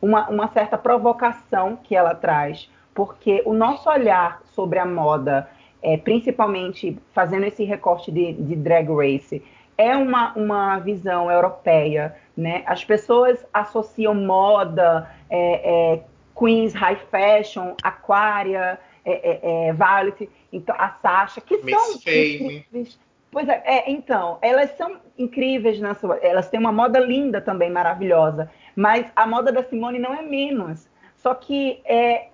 uma, 0.00 0.28
uma 0.28 0.46
certa 0.52 0.78
provocação 0.78 1.76
que 1.82 1.96
ela 1.96 2.14
traz, 2.14 2.70
porque 2.94 3.42
o 3.44 3.52
nosso 3.52 3.90
olhar 3.90 4.40
sobre 4.44 4.78
a 4.78 4.86
moda 4.86 5.50
é, 5.82 5.96
principalmente 5.96 6.96
fazendo 7.12 7.44
esse 7.44 7.64
recorte 7.64 8.12
de, 8.12 8.32
de 8.32 8.54
drag 8.54 8.88
race, 8.88 9.42
é 9.76 9.96
uma, 9.96 10.32
uma 10.34 10.78
visão 10.78 11.28
europeia, 11.28 12.14
né? 12.36 12.62
As 12.66 12.84
pessoas 12.84 13.44
associam 13.52 14.14
moda, 14.14 15.10
é, 15.28 15.94
é, 15.94 16.02
queens 16.38 16.72
high 16.72 17.00
fashion, 17.10 17.74
Aquaria, 17.82 18.78
é, 19.04 19.12
é, 19.12 19.68
é 19.68 19.72
Violet, 19.72 20.28
então 20.52 20.74
a 20.78 20.90
Sasha, 21.02 21.40
que 21.40 21.58
Miss 21.58 21.74
são 21.74 22.00
Fame. 22.00 22.34
incríveis. 22.34 22.98
Pois 23.30 23.48
é, 23.48 23.62
é, 23.64 23.90
então, 23.90 24.38
elas 24.40 24.70
são 24.76 24.96
incríveis 25.18 25.80
na 25.80 25.94
sua, 25.94 26.16
elas 26.18 26.48
têm 26.48 26.60
uma 26.60 26.70
moda 26.70 27.00
linda 27.00 27.40
também, 27.40 27.68
maravilhosa, 27.68 28.48
mas 28.76 29.10
a 29.16 29.26
moda 29.26 29.50
da 29.50 29.64
Simone 29.64 29.98
não 29.98 30.14
é 30.14 30.22
menos. 30.22 30.88
Só 31.16 31.34
que 31.34 31.80
é, 31.84 32.28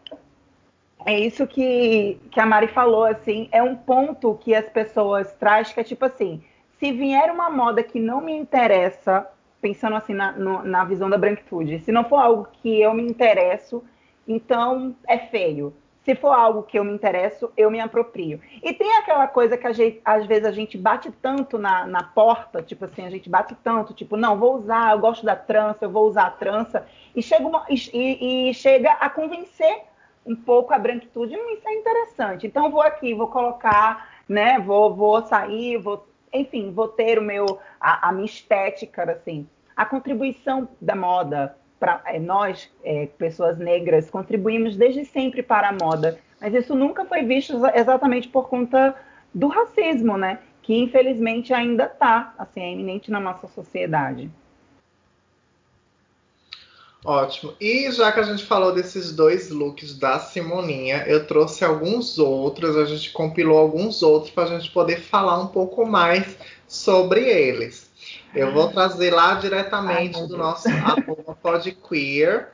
é 1.07 1.19
isso 1.19 1.47
que, 1.47 2.21
que 2.31 2.39
a 2.39 2.45
Mari 2.45 2.69
falou, 2.69 3.05
assim, 3.05 3.49
é 3.51 3.63
um 3.63 3.75
ponto 3.75 4.35
que 4.43 4.55
as 4.55 4.69
pessoas 4.69 5.33
trazem 5.35 5.73
que 5.73 5.81
é 5.81 5.85
tipo 5.85 6.05
assim, 6.05 6.43
se 6.79 6.93
vier 6.93 7.31
uma 7.31 7.49
moda 7.49 7.83
que 7.83 7.99
não 7.99 8.21
me 8.21 8.33
interessa, 8.33 9.27
pensando 9.61 9.97
assim 9.97 10.13
na, 10.13 10.33
no, 10.33 10.63
na 10.63 10.85
visão 10.85 11.09
da 11.09 11.17
branquitude, 11.17 11.81
se 11.81 11.93
não 11.93 12.05
for 12.05 12.19
algo 12.19 12.49
que 12.53 12.81
eu 12.81 12.93
me 12.93 13.03
interesso, 13.03 13.83
então 14.27 14.95
é 15.07 15.19
feio. 15.19 15.73
Se 16.11 16.17
for 16.17 16.33
algo 16.33 16.65
que 16.65 16.77
eu 16.77 16.83
me 16.83 16.93
interesso, 16.93 17.53
eu 17.57 17.71
me 17.71 17.79
aproprio. 17.79 18.41
E 18.61 18.73
tem 18.73 18.97
aquela 18.97 19.29
coisa 19.29 19.57
que 19.57 19.73
gente, 19.73 20.01
às 20.05 20.27
vezes 20.27 20.45
a 20.45 20.51
gente 20.51 20.77
bate 20.77 21.09
tanto 21.23 21.57
na, 21.57 21.87
na 21.87 22.03
porta, 22.03 22.61
tipo 22.61 22.85
assim, 22.85 23.07
a 23.07 23.11
gente 23.11 23.31
bate 23.31 23.55
tanto, 23.63 23.95
tipo, 23.95 24.17
não, 24.17 24.37
vou 24.37 24.57
usar, 24.57 24.91
eu 24.91 24.99
gosto 24.99 25.25
da 25.25 25.37
trança, 25.37 25.85
eu 25.85 25.91
vou 25.91 26.09
usar 26.09 26.25
a 26.25 26.31
trança, 26.31 26.85
e 27.15 27.23
chega, 27.23 27.47
uma, 27.47 27.65
e, 27.71 28.49
e 28.49 28.55
chega 28.55 28.91
a 28.91 29.09
convencer 29.09 29.85
um 30.27 30.35
pouco 30.35 30.75
a 30.75 30.81
branquitude, 30.81 31.37
hum, 31.37 31.51
isso 31.51 31.69
é 31.69 31.75
interessante. 31.75 32.45
Então 32.45 32.73
vou 32.73 32.83
aqui, 32.83 33.15
vou 33.15 33.29
colocar, 33.29 34.11
né? 34.29 34.59
Vou, 34.59 34.93
vou 34.93 35.23
sair, 35.23 35.77
vou, 35.77 36.09
enfim, 36.33 36.73
vou 36.73 36.89
ter 36.89 37.21
o 37.21 37.23
meu 37.23 37.61
a, 37.81 38.09
a 38.09 38.13
minha 38.13 38.27
estética, 38.27 39.05
assim. 39.13 39.49
A 39.77 39.87
contribuição 39.87 40.69
da 40.81 40.97
moda 40.97 41.57
para 41.81 42.03
é, 42.05 42.21
nós, 42.21 42.71
é, 42.85 43.07
pessoas 43.19 43.59
negras, 43.59 44.11
contribuímos 44.11 44.77
desde 44.77 45.07
sempre 45.07 45.43
para 45.43 45.71
a 45.71 45.73
moda, 45.73 46.21
mas 46.39 46.55
isso 46.55 46.75
nunca 46.75 47.07
foi 47.07 47.23
visto 47.23 47.55
exatamente 47.75 48.29
por 48.29 48.49
conta 48.49 48.95
do 49.35 49.49
racismo, 49.49 50.19
né? 50.19 50.39
Que 50.63 50.75
infelizmente 50.75 51.55
ainda 51.55 51.85
está, 51.85 52.35
assim, 52.39 52.61
é 52.61 53.11
na 53.11 53.19
nossa 53.19 53.49
sociedade. 53.49 54.31
Ótimo. 57.03 57.55
E 57.59 57.91
já 57.91 58.13
que 58.13 58.21
a 58.21 58.25
gente 58.25 58.45
falou 58.45 58.75
desses 58.75 59.11
dois 59.11 59.49
looks 59.49 59.99
da 59.99 60.19
Simoninha, 60.19 61.05
eu 61.07 61.27
trouxe 61.27 61.65
alguns 61.65 62.19
outros, 62.19 62.77
a 62.77 62.85
gente 62.85 63.11
compilou 63.11 63.57
alguns 63.57 64.03
outros 64.03 64.31
para 64.31 64.45
a 64.45 64.59
gente 64.59 64.71
poder 64.71 65.01
falar 65.01 65.41
um 65.41 65.47
pouco 65.47 65.87
mais 65.87 66.37
sobre 66.69 67.23
eles. 67.23 67.90
Eu 68.35 68.53
vou 68.53 68.69
trazer 68.69 69.11
lá 69.11 69.35
diretamente 69.35 70.19
Ai, 70.19 70.27
do 70.27 70.37
nosso 70.37 70.69
arroba 70.69 71.35
podqueer 71.35 72.49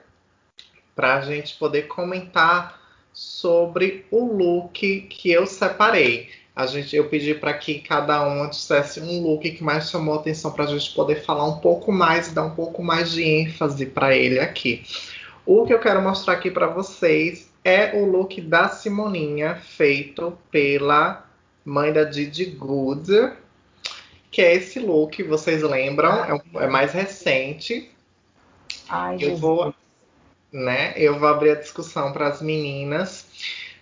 para 0.95 1.17
a 1.17 1.21
gente 1.21 1.59
poder 1.59 1.83
comentar 1.83 2.81
sobre 3.13 4.07
o 4.11 4.25
look 4.25 5.03
que 5.03 5.31
eu 5.31 5.47
separei. 5.47 6.31
A 6.55 6.65
gente, 6.67 6.97
eu 6.97 7.07
pedi 7.09 7.35
para 7.35 7.53
que 7.53 7.81
cada 7.81 8.27
um 8.27 8.49
dissesse 8.49 9.01
um 9.01 9.23
look 9.23 9.51
que 9.51 9.63
mais 9.63 9.91
chamou 9.91 10.15
a 10.15 10.19
atenção 10.19 10.51
para 10.51 10.65
a 10.65 10.67
gente 10.67 10.95
poder 10.95 11.17
falar 11.17 11.45
um 11.45 11.59
pouco 11.59 11.93
mais 11.93 12.29
e 12.29 12.35
dar 12.35 12.45
um 12.45 12.55
pouco 12.55 12.83
mais 12.83 13.11
de 13.11 13.23
ênfase 13.23 13.85
para 13.85 14.17
ele 14.17 14.39
aqui. 14.39 14.83
O 15.45 15.67
que 15.67 15.75
eu 15.75 15.79
quero 15.79 16.01
mostrar 16.01 16.33
aqui 16.33 16.51
para 16.51 16.67
vocês 16.67 17.53
é 17.63 17.95
o 17.95 18.07
look 18.07 18.41
da 18.41 18.71
Simoninha, 18.71 19.57
feito 19.57 20.37
pela 20.51 21.27
mãe 21.63 21.93
da 21.93 22.05
Didi 22.05 22.47
Good, 22.47 23.33
que 24.37 24.43
é 24.43 24.55
esse 24.55 24.79
look, 24.79 25.23
vocês 25.23 25.63
lembram? 25.63 26.23
É, 26.23 26.35
um, 26.35 26.61
é 26.61 26.67
mais 26.69 26.93
recente. 26.93 27.91
Ai, 28.87 29.17
eu 29.19 29.35
vou, 29.35 29.75
né? 30.53 30.93
Eu 30.95 31.19
vou 31.19 31.27
abrir 31.27 31.53
a 31.53 31.55
discussão 31.55 32.13
para 32.13 32.29
as 32.29 32.43
meninas 32.43 33.25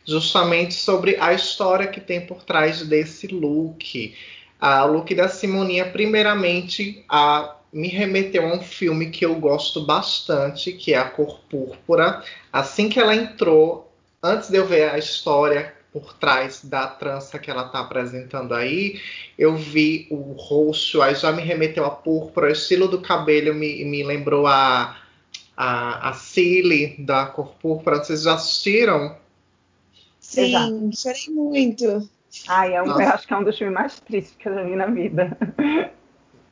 justamente 0.07 0.75
sobre 0.75 1.17
a 1.17 1.33
história 1.33 1.89
que 1.89 2.01
tem 2.01 2.25
por 2.25 2.45
trás 2.45 2.87
desse 2.87 3.27
look. 3.27 4.15
A 4.61 4.85
look 4.85 5.13
da 5.13 5.27
Simoninha, 5.27 5.87
primeiramente, 5.87 7.05
a, 7.09 7.57
me 7.73 7.89
remeteu 7.89 8.47
a 8.47 8.55
um 8.55 8.63
filme 8.63 9.11
que 9.11 9.27
eu 9.27 9.35
gosto 9.35 9.85
bastante, 9.85 10.71
que 10.71 10.95
é 10.95 10.99
A 10.99 11.07
Cor 11.07 11.41
Púrpura. 11.51 12.23
Assim 12.53 12.89
que 12.89 13.01
ela 13.01 13.17
entrou, 13.17 13.93
antes 14.23 14.51
de 14.51 14.57
eu 14.57 14.65
ver 14.65 14.89
a 14.89 14.99
história 14.99 15.74
por 15.95 16.13
trás 16.15 16.65
da 16.65 16.89
trança 16.89 17.39
que 17.39 17.49
ela 17.49 17.67
está 17.67 17.79
apresentando 17.79 18.53
aí, 18.53 19.01
eu 19.39 19.55
vi 19.55 20.09
o 20.11 20.33
roxo, 20.33 21.01
aí 21.01 21.15
já 21.15 21.31
me 21.31 21.41
remeteu 21.41 21.85
a 21.85 21.91
púrpura, 21.91 22.49
o 22.49 22.51
estilo 22.51 22.89
do 22.89 23.01
cabelo 23.01 23.55
me, 23.55 23.85
me 23.85 24.03
lembrou 24.03 24.45
a, 24.45 24.99
a, 25.57 26.09
a 26.09 26.13
Cilly 26.15 26.97
da 26.99 27.27
Cor 27.27 27.55
Púrpura. 27.63 28.03
Vocês 28.03 28.23
já 28.23 28.35
assistiram? 28.35 29.17
Sim, 30.19 30.49
Exato. 30.49 30.91
chorei 30.97 31.29
muito. 31.29 32.09
Ai, 32.49 32.75
é 32.75 32.83
um, 32.83 32.87
eu 32.87 33.09
acho 33.09 33.29
que 33.29 33.33
é 33.33 33.37
um 33.37 33.45
dos 33.45 33.57
filmes 33.57 33.75
mais 33.75 34.01
tristes 34.01 34.35
que 34.37 34.49
eu 34.49 34.55
já 34.55 34.65
vi 34.65 34.75
na 34.75 34.87
vida. 34.87 35.39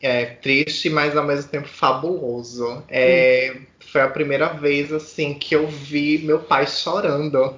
É 0.04 0.26
triste, 0.26 0.90
mas 0.90 1.16
ao 1.16 1.24
mesmo 1.24 1.48
tempo 1.48 1.68
fabuloso. 1.68 2.82
É, 2.88 3.56
foi 3.78 4.00
a 4.00 4.08
primeira 4.08 4.48
vez 4.48 4.92
assim 4.92 5.32
que 5.32 5.54
eu 5.54 5.68
vi 5.68 6.18
meu 6.18 6.40
pai 6.40 6.66
chorando 6.66 7.56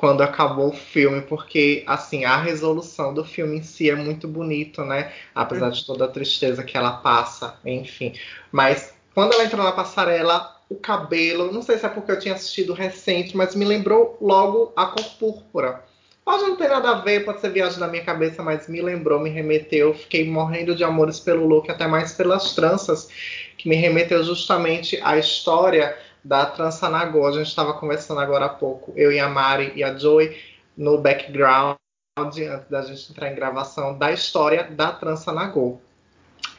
quando 0.00 0.22
acabou 0.22 0.70
o 0.70 0.72
filme, 0.72 1.20
porque 1.20 1.84
assim 1.86 2.24
a 2.24 2.40
resolução 2.40 3.12
do 3.12 3.22
filme 3.22 3.58
em 3.58 3.62
si 3.62 3.90
é 3.90 3.94
muito 3.94 4.26
bonito, 4.26 4.82
né? 4.82 5.12
Apesar 5.34 5.68
de 5.68 5.84
toda 5.84 6.06
a 6.06 6.08
tristeza 6.08 6.64
que 6.64 6.74
ela 6.74 6.92
passa, 6.92 7.54
enfim. 7.66 8.14
Mas 8.50 8.94
quando 9.14 9.34
ela 9.34 9.44
entrou 9.44 9.62
na 9.62 9.72
passarela, 9.72 10.56
o 10.70 10.76
cabelo, 10.76 11.52
não 11.52 11.60
sei 11.60 11.76
se 11.76 11.84
é 11.84 11.88
porque 11.90 12.12
eu 12.12 12.18
tinha 12.18 12.32
assistido 12.32 12.72
recente, 12.72 13.36
mas 13.36 13.54
me 13.54 13.66
lembrou 13.66 14.16
logo 14.22 14.72
a 14.74 14.86
cor 14.86 15.04
púrpura. 15.18 15.84
Pode 16.24 16.44
não 16.44 16.56
ter 16.56 16.70
nada 16.70 16.92
a 16.92 17.00
ver, 17.02 17.26
pode 17.26 17.42
ser 17.42 17.50
viagem 17.50 17.78
na 17.78 17.86
minha 17.86 18.02
cabeça, 18.02 18.42
mas 18.42 18.68
me 18.68 18.80
lembrou, 18.80 19.20
me 19.20 19.28
remeteu. 19.28 19.92
Fiquei 19.92 20.26
morrendo 20.26 20.74
de 20.74 20.82
amores 20.82 21.20
pelo 21.20 21.46
look, 21.46 21.70
até 21.70 21.86
mais 21.86 22.12
pelas 22.12 22.54
tranças, 22.54 23.10
que 23.58 23.68
me 23.68 23.76
remeteu 23.76 24.24
justamente 24.24 24.98
à 25.02 25.18
história 25.18 25.94
da 26.24 26.46
trança 26.46 26.88
Nagô. 26.88 27.26
A 27.26 27.32
gente 27.32 27.48
estava 27.48 27.74
conversando 27.74 28.20
agora 28.20 28.46
há 28.46 28.48
pouco, 28.48 28.92
eu 28.96 29.12
e 29.12 29.18
a 29.18 29.28
Mari 29.28 29.72
e 29.74 29.82
a 29.82 29.96
Joy, 29.96 30.36
no 30.76 30.98
background, 30.98 31.76
antes 32.18 32.68
da 32.68 32.82
gente 32.82 33.10
entrar 33.10 33.30
em 33.30 33.34
gravação, 33.34 33.96
da 33.96 34.12
história 34.12 34.64
da 34.64 34.92
trança 34.92 35.32
Nagô, 35.32 35.78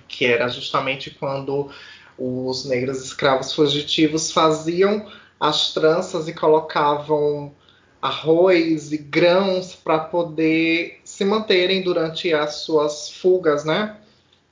que 0.08 0.26
era 0.26 0.48
justamente 0.48 1.12
quando 1.12 1.70
os 2.18 2.66
negros 2.66 3.04
escravos 3.04 3.54
fugitivos 3.54 4.32
faziam 4.32 5.08
as 5.40 5.74
tranças 5.74 6.28
e 6.28 6.34
colocavam 6.34 7.54
arroz 8.02 8.92
e 8.92 8.98
grãos 8.98 9.76
para 9.76 10.00
poder 10.00 11.00
se 11.04 11.24
manterem 11.24 11.84
durante 11.84 12.34
as 12.34 12.56
suas 12.56 13.12
fugas, 13.12 13.64
né? 13.64 13.98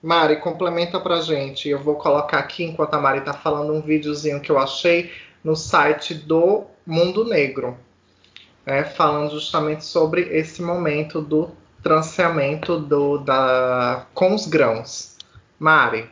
Mari, 0.01 0.39
complementa 0.39 0.99
pra 0.99 1.21
gente. 1.21 1.67
Eu 1.67 1.83
vou 1.83 1.95
colocar 1.95 2.39
aqui, 2.39 2.63
enquanto 2.63 2.93
a 2.93 3.01
Mari 3.01 3.21
tá 3.21 3.33
falando, 3.33 3.73
um 3.73 3.81
videozinho 3.81 4.39
que 4.39 4.49
eu 4.49 4.57
achei 4.57 5.11
no 5.43 5.55
site 5.55 6.13
do 6.13 6.63
Mundo 6.85 7.25
Negro, 7.25 7.77
né? 8.65 8.83
falando 8.83 9.31
justamente 9.31 9.83
sobre 9.85 10.21
esse 10.21 10.61
momento 10.61 11.21
do 11.21 11.49
transeamento 11.83 12.79
do, 12.79 13.17
da, 13.19 14.07
com 14.13 14.33
os 14.33 14.47
grãos. 14.47 15.17
Mari. 15.57 16.09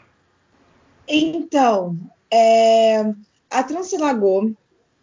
Então, 1.08 1.98
é, 2.29 3.00
a 3.50 3.63
Transilagô, 3.63 4.51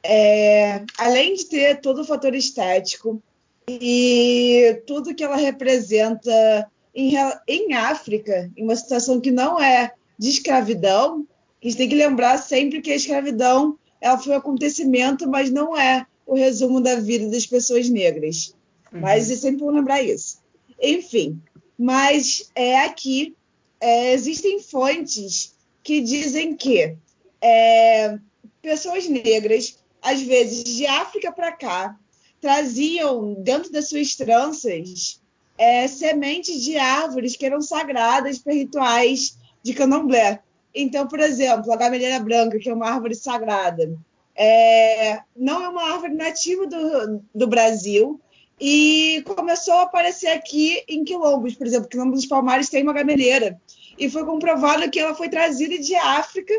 é, 0.02 0.84
além 0.98 1.34
de 1.34 1.46
ter 1.46 1.80
todo 1.80 2.02
o 2.02 2.04
fator 2.04 2.34
estético 2.34 3.22
e 3.66 4.82
tudo 4.86 5.14
que 5.14 5.24
ela 5.24 5.36
representa 5.36 6.70
em, 6.94 7.14
em 7.48 7.74
África, 7.74 8.50
em 8.56 8.62
uma 8.62 8.76
situação 8.76 9.20
que 9.20 9.30
não 9.30 9.60
é 9.60 9.92
de 10.18 10.28
escravidão, 10.28 11.26
a 11.62 11.66
gente 11.66 11.76
tem 11.76 11.88
que 11.88 11.94
lembrar 11.94 12.38
sempre 12.38 12.80
que 12.80 12.92
a 12.92 12.96
escravidão 12.96 13.78
ela 14.00 14.18
foi 14.18 14.34
um 14.34 14.38
acontecimento, 14.38 15.26
mas 15.28 15.50
não 15.50 15.76
é 15.76 16.06
o 16.26 16.34
resumo 16.34 16.80
da 16.80 16.96
vida 16.96 17.28
das 17.28 17.46
pessoas 17.46 17.88
negras. 17.88 18.54
Uhum. 18.92 19.00
Mas 19.00 19.30
é 19.30 19.36
sempre 19.36 19.64
bom 19.64 19.70
lembrar 19.70 20.02
isso. 20.02 20.38
Enfim, 20.80 21.40
mas 21.78 22.50
é 22.54 22.80
aqui 22.80 23.34
é, 23.80 24.12
existem 24.12 24.60
fontes 24.60 25.54
que 25.82 26.00
dizem 26.00 26.56
que 26.56 26.96
é, 27.40 28.18
pessoas 28.62 29.06
negras, 29.06 29.78
às 30.00 30.22
vezes 30.22 30.64
de 30.64 30.86
África 30.86 31.32
para 31.32 31.52
cá, 31.52 31.98
traziam 32.40 33.34
dentro 33.42 33.72
das 33.72 33.88
suas 33.88 34.14
tranças 34.14 35.20
é, 35.56 35.86
sementes 35.86 36.62
de 36.62 36.76
árvores 36.76 37.36
que 37.36 37.46
eram 37.46 37.60
sagradas 37.60 38.38
para 38.38 38.52
rituais 38.52 39.38
de 39.62 39.72
candomblé. 39.72 40.40
Então, 40.74 41.06
por 41.06 41.20
exemplo, 41.20 41.72
a 41.72 41.76
gamelheira 41.76 42.18
branca, 42.18 42.58
que 42.58 42.68
é 42.68 42.74
uma 42.74 42.90
árvore 42.90 43.14
sagrada, 43.14 43.96
é, 44.34 45.20
não 45.36 45.62
é 45.62 45.68
uma 45.68 45.92
árvore 45.92 46.14
nativa 46.14 46.66
do, 46.66 47.22
do 47.32 47.46
Brasil, 47.46 48.20
e 48.60 49.22
começou 49.26 49.74
a 49.74 49.82
aparecer 49.82 50.28
aqui 50.28 50.82
em 50.88 51.04
quilombos, 51.04 51.54
por 51.54 51.66
exemplo, 51.66 51.88
quilombos 51.88 52.20
dos 52.20 52.28
Palmares 52.28 52.68
tem 52.68 52.82
uma 52.82 52.92
gameleira 52.92 53.60
e 53.98 54.08
foi 54.08 54.24
comprovado 54.24 54.88
que 54.90 54.98
ela 54.98 55.14
foi 55.14 55.28
trazida 55.28 55.78
de 55.78 55.94
África 55.96 56.54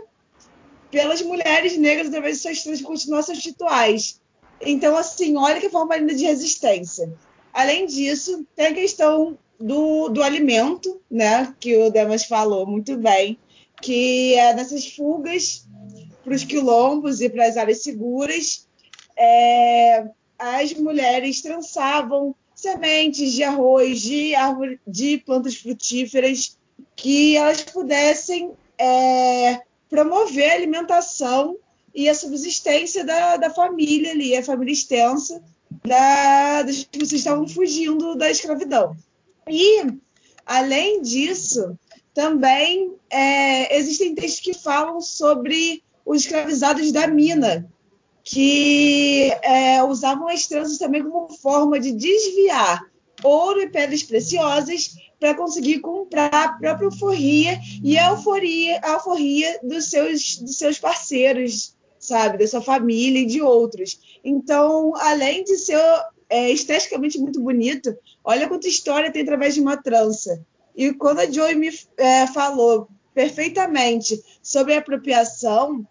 pelas 0.91 1.21
mulheres 1.21 1.77
negras 1.77 2.07
através 2.07 2.37
de 2.37 2.43
suas 2.43 2.63
trans 2.63 2.81
continuações 2.81 3.43
rituais. 3.43 4.21
Então, 4.61 4.95
assim, 4.95 5.35
olha 5.35 5.59
que 5.59 5.69
forma 5.69 5.95
linda 5.97 6.15
de 6.15 6.25
resistência. 6.25 7.11
Além 7.55 7.85
disso, 7.85 8.45
tem 8.53 8.65
a 8.65 8.73
questão 8.73 9.37
do, 9.57 10.09
do 10.09 10.21
alimento, 10.21 10.99
né, 11.09 11.55
que 11.57 11.77
o 11.77 11.89
Demas 11.89 12.25
falou 12.25 12.67
muito 12.67 12.97
bem, 12.97 13.39
que 13.81 14.33
é 14.33 14.53
nessas 14.53 14.93
fugas 14.93 15.65
para 16.21 16.35
os 16.35 16.43
quilombos 16.43 17.21
e 17.21 17.29
para 17.29 17.45
as 17.47 17.55
áreas 17.55 17.81
seguras, 17.81 18.67
é, 19.17 20.05
as 20.37 20.73
mulheres 20.73 21.41
trançavam 21.41 22.35
sementes 22.53 23.31
de 23.31 23.43
arroz, 23.43 24.01
de, 24.01 24.35
árvore, 24.35 24.77
de 24.85 25.19
plantas 25.19 25.55
frutíferas, 25.55 26.57
que 26.93 27.37
elas 27.37 27.61
pudessem 27.61 28.51
é, 28.77 29.61
promover 29.89 30.51
a 30.51 30.55
alimentação 30.55 31.55
e 31.93 32.09
a 32.09 32.15
subsistência 32.15 33.05
da, 33.05 33.37
da 33.37 33.49
família 33.49 34.11
ali, 34.11 34.35
a 34.35 34.43
família 34.43 34.73
extensa, 34.73 35.41
da, 35.85 36.65
que 36.91 36.99
vocês 36.99 37.13
estavam 37.13 37.47
fugindo 37.47 38.15
da 38.15 38.29
escravidão. 38.29 38.95
E, 39.47 39.85
além 40.45 41.01
disso, 41.01 41.77
também 42.13 42.93
é, 43.09 43.77
existem 43.77 44.15
textos 44.15 44.39
que 44.41 44.53
falam 44.53 45.01
sobre 45.01 45.83
os 46.05 46.21
escravizados 46.21 46.91
da 46.91 47.07
mina, 47.07 47.69
que 48.23 49.31
é, 49.43 49.83
usavam 49.83 50.27
as 50.27 50.47
tranças 50.47 50.77
também 50.77 51.03
como 51.03 51.29
forma 51.37 51.79
de 51.79 51.91
desviar 51.91 52.83
ouro 53.23 53.61
e 53.61 53.69
pedras 53.69 54.03
preciosas 54.03 54.95
para 55.19 55.35
conseguir 55.35 55.79
comprar 55.79 56.29
a 56.33 56.53
própria 56.53 56.87
alforria 56.87 57.59
e 57.83 57.97
a 57.97 58.09
alforria, 58.09 58.79
a 58.83 58.97
dos, 59.63 59.89
seus, 59.89 60.37
dos 60.37 60.57
seus 60.57 60.79
parceiros, 60.79 61.75
sabe, 62.05 62.37
da 62.37 62.47
sua 62.47 62.61
família 62.61 63.21
e 63.21 63.25
de 63.25 63.41
outros. 63.41 64.19
Então, 64.23 64.93
além 64.95 65.43
de 65.43 65.57
ser 65.57 65.79
é, 66.29 66.49
esteticamente 66.51 67.19
muito 67.19 67.41
bonito, 67.41 67.95
olha 68.23 68.47
quanta 68.47 68.67
história 68.67 69.11
tem 69.11 69.23
através 69.23 69.53
de 69.53 69.61
uma 69.61 69.77
trança. 69.77 70.43
E 70.75 70.93
quando 70.93 71.19
a 71.19 71.31
Joy 71.31 71.55
me 71.55 71.69
é, 71.97 72.27
falou 72.27 72.87
perfeitamente 73.13 74.21
sobre 74.41 74.73
a 74.73 74.79
apropriação, 74.79 75.87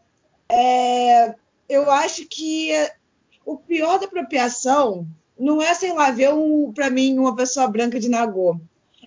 é, 0.49 1.35
eu 1.69 1.91
acho 1.91 2.27
que 2.27 2.71
o 3.45 3.57
pior 3.57 3.99
da 3.99 4.07
apropriação 4.07 5.07
não 5.39 5.61
é, 5.61 5.75
sei 5.75 5.93
lá, 5.93 6.11
ver 6.11 6.33
um, 6.33 6.73
para 6.73 6.91
mim 6.91 7.19
uma 7.19 7.35
pessoa 7.35 7.67
branca 7.67 7.99
de 7.99 8.09
Nagô. 8.09 8.61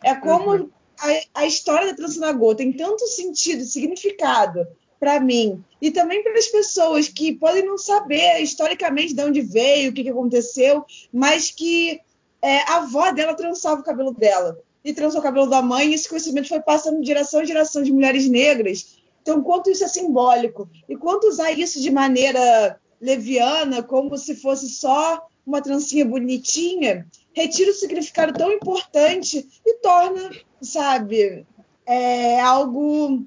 É 0.04 0.14
como 0.16 0.52
uhum. 0.52 0.70
a, 1.00 1.42
a, 1.42 1.46
história 1.46 1.88
da 1.88 1.96
trança 1.96 2.20
Nagô 2.20 2.54
tem 2.54 2.72
tanto 2.74 3.08
sentido, 3.08 3.64
significado 3.64 4.68
para 5.00 5.20
mim. 5.20 5.64
E 5.82 5.92
também 5.92 6.24
para 6.24 6.38
as 6.38 6.48
pessoas 6.48 7.08
que 7.08 7.34
podem 7.34 7.66
não 7.66 7.78
saber 7.78 8.40
historicamente 8.40 9.14
de 9.14 9.24
onde 9.24 9.42
veio, 9.42 9.92
o 9.92 9.94
que, 9.94 10.04
que 10.04 10.10
aconteceu, 10.10 10.86
mas 11.12 11.52
que 11.52 12.00
é, 12.42 12.60
a 12.62 12.78
avó 12.78 13.12
dela 13.12 13.34
trançava 13.34 13.82
o 13.82 13.84
cabelo 13.84 14.14
dela. 14.14 14.58
E 14.84 14.94
trançou 14.94 15.20
o 15.20 15.24
cabelo 15.24 15.48
da 15.48 15.62
mãe, 15.62 15.90
e 15.90 15.94
esse 15.94 16.08
conhecimento 16.08 16.48
foi 16.48 16.62
passando 16.62 17.02
de 17.02 17.08
geração 17.08 17.42
em 17.42 17.46
geração 17.46 17.84
de 17.84 17.92
mulheres 17.92 18.28
negras. 18.28 18.98
Então, 19.22 19.44
quanto 19.44 19.70
isso 19.70 19.84
é 19.84 19.88
simbólico? 19.88 20.70
E 20.88 20.96
quanto 20.96 21.28
usar 21.28 21.52
isso 21.52 21.82
de 21.82 21.92
maneira 21.92 22.80
leviana, 23.02 23.84
como 23.84 24.18
se 24.18 24.36
fosse 24.36 24.70
só 24.70 25.28
uma 25.46 25.62
trancinha 25.62 26.06
bonitinha, 26.06 27.06
retira 27.34 27.72
o 27.72 27.74
significado 27.74 28.34
tão 28.34 28.52
importante 28.52 29.48
e 29.66 29.74
torna, 29.76 30.32
sabe, 30.62 31.46
é, 31.86 32.40
algo 32.40 33.26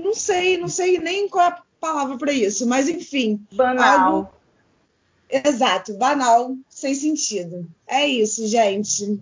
não 0.00 0.14
sei, 0.14 0.56
não 0.58 0.68
sei 0.68 0.98
nem 0.98 1.28
qual 1.28 1.44
é 1.44 1.48
a 1.48 1.62
palavra 1.80 2.16
para 2.16 2.32
isso, 2.32 2.66
mas 2.68 2.88
enfim. 2.88 3.44
Banal. 3.52 4.14
Algo... 4.14 4.28
Exato, 5.30 5.94
banal, 5.94 6.56
sem 6.68 6.94
sentido. 6.94 7.66
É 7.86 8.06
isso, 8.06 8.46
gente. 8.48 9.20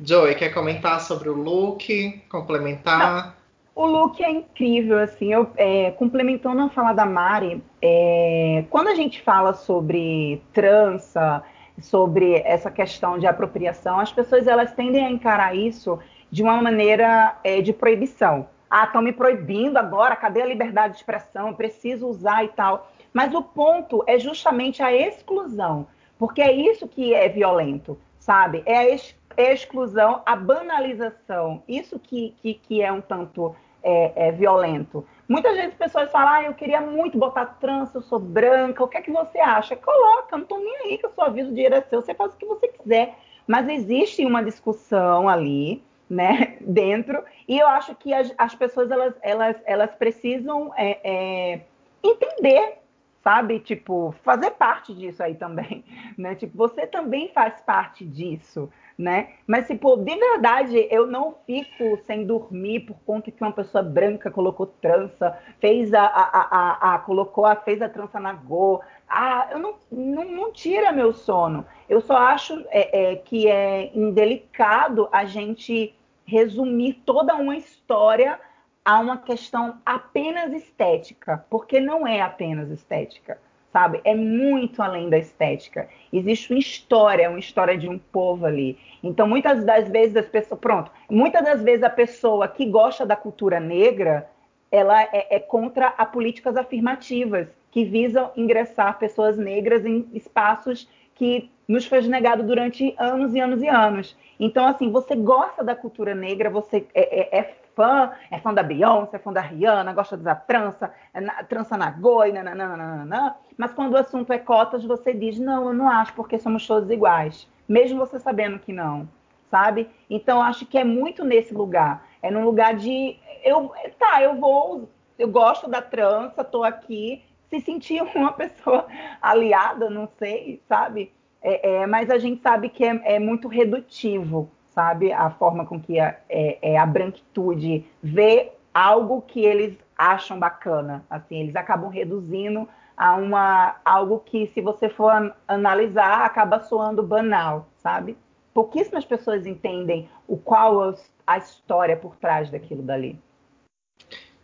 Joey, 0.00 0.34
quer 0.34 0.50
comentar 0.50 1.00
sobre 1.00 1.30
o 1.30 1.34
look? 1.34 2.22
Complementar? 2.28 2.98
Não. 2.98 3.44
O 3.74 3.86
look 3.86 4.22
é 4.22 4.30
incrível, 4.30 4.98
assim, 5.00 5.32
eu, 5.32 5.50
é, 5.56 5.90
complementando 5.92 6.62
a 6.62 6.70
fala 6.70 6.92
da 6.92 7.04
Mari, 7.04 7.60
é, 7.82 8.64
quando 8.70 8.86
a 8.86 8.94
gente 8.94 9.20
fala 9.20 9.52
sobre 9.52 10.40
trança, 10.52 11.42
sobre 11.80 12.36
essa 12.44 12.70
questão 12.70 13.18
de 13.18 13.26
apropriação, 13.26 13.98
as 13.98 14.12
pessoas 14.12 14.46
elas 14.46 14.72
tendem 14.72 15.04
a 15.04 15.10
encarar 15.10 15.56
isso 15.56 15.98
de 16.30 16.42
uma 16.42 16.62
maneira 16.62 17.36
é, 17.42 17.60
de 17.60 17.72
proibição. 17.72 18.46
Ah, 18.76 18.86
estão 18.86 19.00
me 19.00 19.12
proibindo 19.12 19.76
agora, 19.76 20.16
cadê 20.16 20.42
a 20.42 20.46
liberdade 20.46 20.94
de 20.94 20.98
expressão? 20.98 21.46
Eu 21.46 21.54
preciso 21.54 22.08
usar 22.08 22.42
e 22.44 22.48
tal. 22.48 22.90
Mas 23.12 23.32
o 23.32 23.40
ponto 23.40 24.02
é 24.04 24.18
justamente 24.18 24.82
a 24.82 24.92
exclusão, 24.92 25.86
porque 26.18 26.42
é 26.42 26.50
isso 26.50 26.88
que 26.88 27.14
é 27.14 27.28
violento, 27.28 27.96
sabe? 28.18 28.64
É 28.66 28.78
a, 28.78 28.84
ex 28.86 29.14
é 29.36 29.52
exclusão, 29.52 30.22
a 30.26 30.34
banalização. 30.34 31.62
Isso 31.68 32.00
que, 32.00 32.34
que, 32.42 32.54
que 32.54 32.82
é 32.82 32.90
um 32.90 33.00
tanto 33.00 33.54
é, 33.80 34.26
é, 34.26 34.32
violento. 34.32 35.06
Muitas 35.28 35.54
vezes 35.54 35.74
pessoas 35.74 36.10
falam, 36.10 36.32
ah, 36.32 36.42
eu 36.42 36.54
queria 36.54 36.80
muito 36.80 37.16
botar 37.16 37.46
trança, 37.60 37.98
eu 37.98 38.02
sou 38.02 38.18
branca, 38.18 38.82
o 38.82 38.88
que 38.88 38.96
é 38.96 39.02
que 39.02 39.12
você 39.12 39.38
acha? 39.38 39.76
Coloca, 39.76 40.36
não 40.36 40.42
estou 40.42 40.58
nem 40.58 40.76
aí 40.78 40.98
que 40.98 41.06
a 41.06 41.10
sua 41.10 41.28
vida, 41.28 41.48
o 41.48 41.54
dinheiro 41.54 41.76
é 41.76 41.80
seu, 41.82 42.02
você 42.02 42.12
faz 42.12 42.34
o 42.34 42.36
que 42.36 42.44
você 42.44 42.66
quiser. 42.66 43.14
Mas 43.46 43.68
existe 43.68 44.26
uma 44.26 44.42
discussão 44.42 45.28
ali, 45.28 45.80
né, 46.08 46.56
dentro. 46.62 47.22
E 47.48 47.58
eu 47.58 47.66
acho 47.66 47.94
que 47.94 48.12
as, 48.12 48.32
as 48.36 48.54
pessoas 48.54 48.90
elas, 48.90 49.14
elas, 49.22 49.56
elas 49.64 49.94
precisam 49.94 50.72
é, 50.76 50.98
é, 51.04 51.60
entender, 52.02 52.78
sabe, 53.22 53.60
tipo, 53.60 54.14
fazer 54.22 54.52
parte 54.52 54.94
disso 54.94 55.22
aí 55.22 55.34
também, 55.34 55.84
né? 56.16 56.34
Tipo, 56.34 56.56
você 56.56 56.86
também 56.86 57.28
faz 57.32 57.60
parte 57.60 58.04
disso, 58.04 58.70
né? 58.96 59.30
Mas 59.46 59.66
tipo, 59.66 59.96
de 59.96 60.14
verdade, 60.14 60.86
eu 60.90 61.06
não 61.06 61.34
fico 61.46 61.98
sem 62.06 62.24
dormir 62.24 62.80
por 62.80 62.96
conta 63.04 63.30
que 63.30 63.42
uma 63.42 63.52
pessoa 63.52 63.82
branca 63.82 64.30
colocou 64.30 64.66
trança, 64.66 65.36
fez 65.60 65.92
a, 65.92 66.04
a, 66.04 66.48
a, 66.50 66.94
a 66.94 66.98
colocou 67.00 67.44
a 67.44 67.56
fez 67.56 67.82
a 67.82 67.88
trança 67.88 68.20
na 68.20 68.32
go. 68.32 68.80
Ah, 69.08 69.48
eu 69.50 69.58
não, 69.58 69.74
não, 69.90 70.24
não 70.24 70.52
tira 70.52 70.92
meu 70.92 71.12
sono. 71.12 71.66
Eu 71.88 72.00
só 72.00 72.16
acho 72.16 72.64
é, 72.68 73.12
é, 73.12 73.16
que 73.16 73.48
é 73.48 73.90
indelicado 73.94 75.08
a 75.12 75.24
gente 75.24 75.94
resumir 76.24 76.94
toda 77.04 77.34
uma 77.34 77.56
história 77.56 78.40
a 78.84 79.00
uma 79.00 79.16
questão 79.18 79.80
apenas 79.84 80.52
estética, 80.52 81.44
porque 81.48 81.80
não 81.80 82.06
é 82.06 82.20
apenas 82.20 82.70
estética, 82.70 83.38
sabe? 83.74 84.00
É 84.04 84.14
muito 84.14 84.80
além 84.80 85.10
da 85.10 85.18
estética. 85.18 85.88
Existe 86.12 86.52
uma 86.52 86.60
história, 86.60 87.28
uma 87.28 87.40
história 87.40 87.76
de 87.76 87.88
um 87.88 87.98
povo 87.98 88.46
ali. 88.46 88.78
Então, 89.02 89.26
muitas 89.26 89.64
das 89.64 89.88
vezes 89.88 90.16
as 90.16 90.26
pessoas, 90.26 90.60
pronto, 90.60 90.92
muitas 91.10 91.42
das 91.42 91.60
vezes 91.60 91.82
a 91.82 91.90
pessoa 91.90 92.46
que 92.46 92.66
gosta 92.66 93.04
da 93.04 93.16
cultura 93.16 93.58
negra, 93.58 94.30
ela 94.70 95.02
é, 95.02 95.26
é 95.28 95.40
contra 95.40 95.88
a 95.88 96.06
políticas 96.06 96.56
afirmativas 96.56 97.48
que 97.72 97.84
visam 97.84 98.30
ingressar 98.36 98.96
pessoas 98.96 99.36
negras 99.36 99.84
em 99.84 100.08
espaços 100.14 100.88
que 101.16 101.50
nos 101.66 101.84
foi 101.84 102.00
negado 102.02 102.44
durante 102.44 102.94
anos 102.96 103.34
e 103.34 103.40
anos 103.40 103.60
e 103.60 103.66
anos. 103.66 104.16
Então, 104.38 104.68
assim, 104.68 104.88
você 104.92 105.16
gosta 105.16 105.64
da 105.64 105.74
cultura 105.74 106.14
negra, 106.14 106.48
você 106.48 106.86
é, 106.94 107.38
é, 107.38 107.38
é 107.40 107.54
fã, 107.74 108.12
é 108.30 108.38
fã 108.38 108.54
da 108.54 108.62
Beyoncé, 108.62 109.16
é 109.16 109.18
fã 109.18 109.32
da 109.32 109.40
Rihanna, 109.40 109.92
gosta 109.92 110.16
da 110.16 110.34
trança, 110.34 110.92
é 111.12 111.20
na, 111.20 111.42
trança 111.44 111.76
na 111.76 111.90
goi, 111.90 112.32
nananana, 112.32 113.36
mas 113.56 113.72
quando 113.72 113.94
o 113.94 113.96
assunto 113.96 114.32
é 114.32 114.38
cotas, 114.38 114.84
você 114.84 115.12
diz, 115.12 115.38
não, 115.38 115.68
eu 115.68 115.74
não 115.74 115.88
acho, 115.88 116.12
porque 116.14 116.38
somos 116.38 116.66
todos 116.66 116.90
iguais, 116.90 117.48
mesmo 117.68 117.98
você 117.98 118.18
sabendo 118.18 118.58
que 118.58 118.72
não, 118.72 119.08
sabe? 119.50 119.88
Então, 120.08 120.42
acho 120.42 120.66
que 120.66 120.78
é 120.78 120.84
muito 120.84 121.24
nesse 121.24 121.54
lugar, 121.54 122.06
é 122.22 122.30
no 122.30 122.44
lugar 122.44 122.74
de, 122.74 123.16
eu, 123.42 123.72
tá, 123.98 124.22
eu 124.22 124.36
vou, 124.36 124.88
eu 125.18 125.28
gosto 125.28 125.68
da 125.68 125.80
trança, 125.80 126.42
tô 126.42 126.64
aqui, 126.64 127.22
se 127.48 127.60
sentir 127.60 128.02
uma 128.14 128.32
pessoa 128.32 128.86
aliada, 129.20 129.88
não 129.88 130.08
sei, 130.18 130.60
sabe? 130.68 131.12
É, 131.40 131.82
é, 131.82 131.86
mas 131.86 132.08
a 132.10 132.18
gente 132.18 132.40
sabe 132.40 132.70
que 132.70 132.84
é, 132.84 133.00
é, 133.04 133.18
muito 133.18 133.48
redutivo, 133.48 134.50
sabe? 134.70 135.12
A 135.12 135.30
forma 135.30 135.66
com 135.66 135.78
que 135.78 136.00
a, 136.00 136.16
é, 136.28 136.58
é, 136.62 136.78
a 136.78 136.86
branquitude 136.86 137.84
vê 138.02 138.50
algo 138.72 139.22
que 139.22 139.44
eles 139.44 139.76
acham 139.96 140.38
bacana. 140.38 141.04
Assim, 141.08 141.40
eles 141.40 141.54
acabam 141.54 141.90
reduzindo 141.90 142.66
a 142.96 143.14
uma 143.14 143.76
algo 143.84 144.20
que, 144.20 144.50
se 144.54 144.60
você 144.60 144.88
for 144.88 145.34
analisar, 145.46 146.24
acaba 146.24 146.60
soando 146.60 147.02
banal, 147.02 147.68
sabe? 147.78 148.16
Pouquíssimas 148.52 149.04
pessoas 149.04 149.46
entendem 149.46 150.08
o 150.28 150.36
qual 150.36 150.94
a 151.26 151.38
história 151.38 151.96
por 151.96 152.16
trás 152.16 152.50
daquilo 152.50 152.82
dali. 152.82 153.20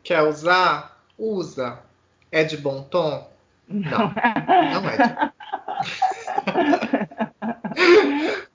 Quer 0.03 0.23
usar? 0.23 1.05
Usa. 1.17 1.79
É 2.33 2.43
de 2.45 2.57
bom 2.57 2.83
tom? 2.83 3.29
Não, 3.69 4.13
não 4.73 4.89
é 4.89 4.97
de 4.97 5.31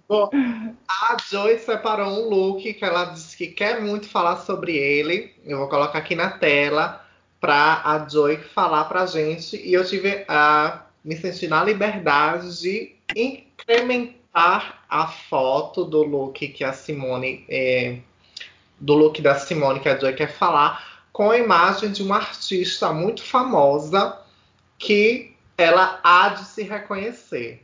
Bom, 0.08 0.30
a 0.90 1.18
Joy 1.30 1.58
separou 1.60 2.08
um 2.08 2.30
look 2.30 2.74
que 2.74 2.84
ela 2.84 3.06
disse 3.06 3.38
que 3.38 3.48
quer 3.48 3.82
muito 3.82 4.10
falar 4.10 4.38
sobre 4.38 4.76
ele. 4.76 5.34
Eu 5.46 5.60
vou 5.60 5.70
colocar 5.70 6.00
aqui 6.00 6.16
na 6.16 6.32
tela 6.32 7.05
para 7.46 7.84
a 7.84 8.10
Joy 8.10 8.38
falar 8.38 8.86
pra 8.86 9.06
gente. 9.06 9.56
E 9.56 9.72
eu 9.72 9.86
tive 9.86 10.26
a 10.28 10.88
me 11.04 11.16
sentir 11.16 11.48
na 11.48 11.64
liberdade 11.64 12.58
de 12.58 12.96
incrementar 13.16 14.84
a 14.90 15.06
foto 15.06 15.86
do 15.86 16.02
look 16.02 16.48
que 16.48 16.64
a 16.64 16.74
Simone 16.74 17.46
é, 17.48 18.00
do 18.80 18.96
look 18.96 19.22
da 19.22 19.36
Simone 19.36 19.80
que 19.80 19.88
a 19.88 19.96
Joy 19.96 20.14
quer 20.14 20.34
falar 20.34 21.04
com 21.14 21.30
a 21.30 21.38
imagem 21.38 21.92
de 21.92 22.02
uma 22.02 22.16
artista 22.16 22.92
muito 22.92 23.24
famosa 23.24 24.20
que 24.80 25.36
ela 25.56 26.00
há 26.04 26.30
de 26.30 26.46
se 26.46 26.64
reconhecer. 26.64 27.64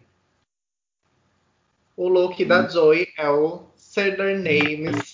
O 1.98 2.08
look 2.08 2.46
da 2.46 2.62
hum. 2.62 2.70
Joy 2.70 3.08
é 3.18 3.28
o 3.32 3.64
Say 3.76 4.16
Their 4.16 4.38
Names 4.38 5.14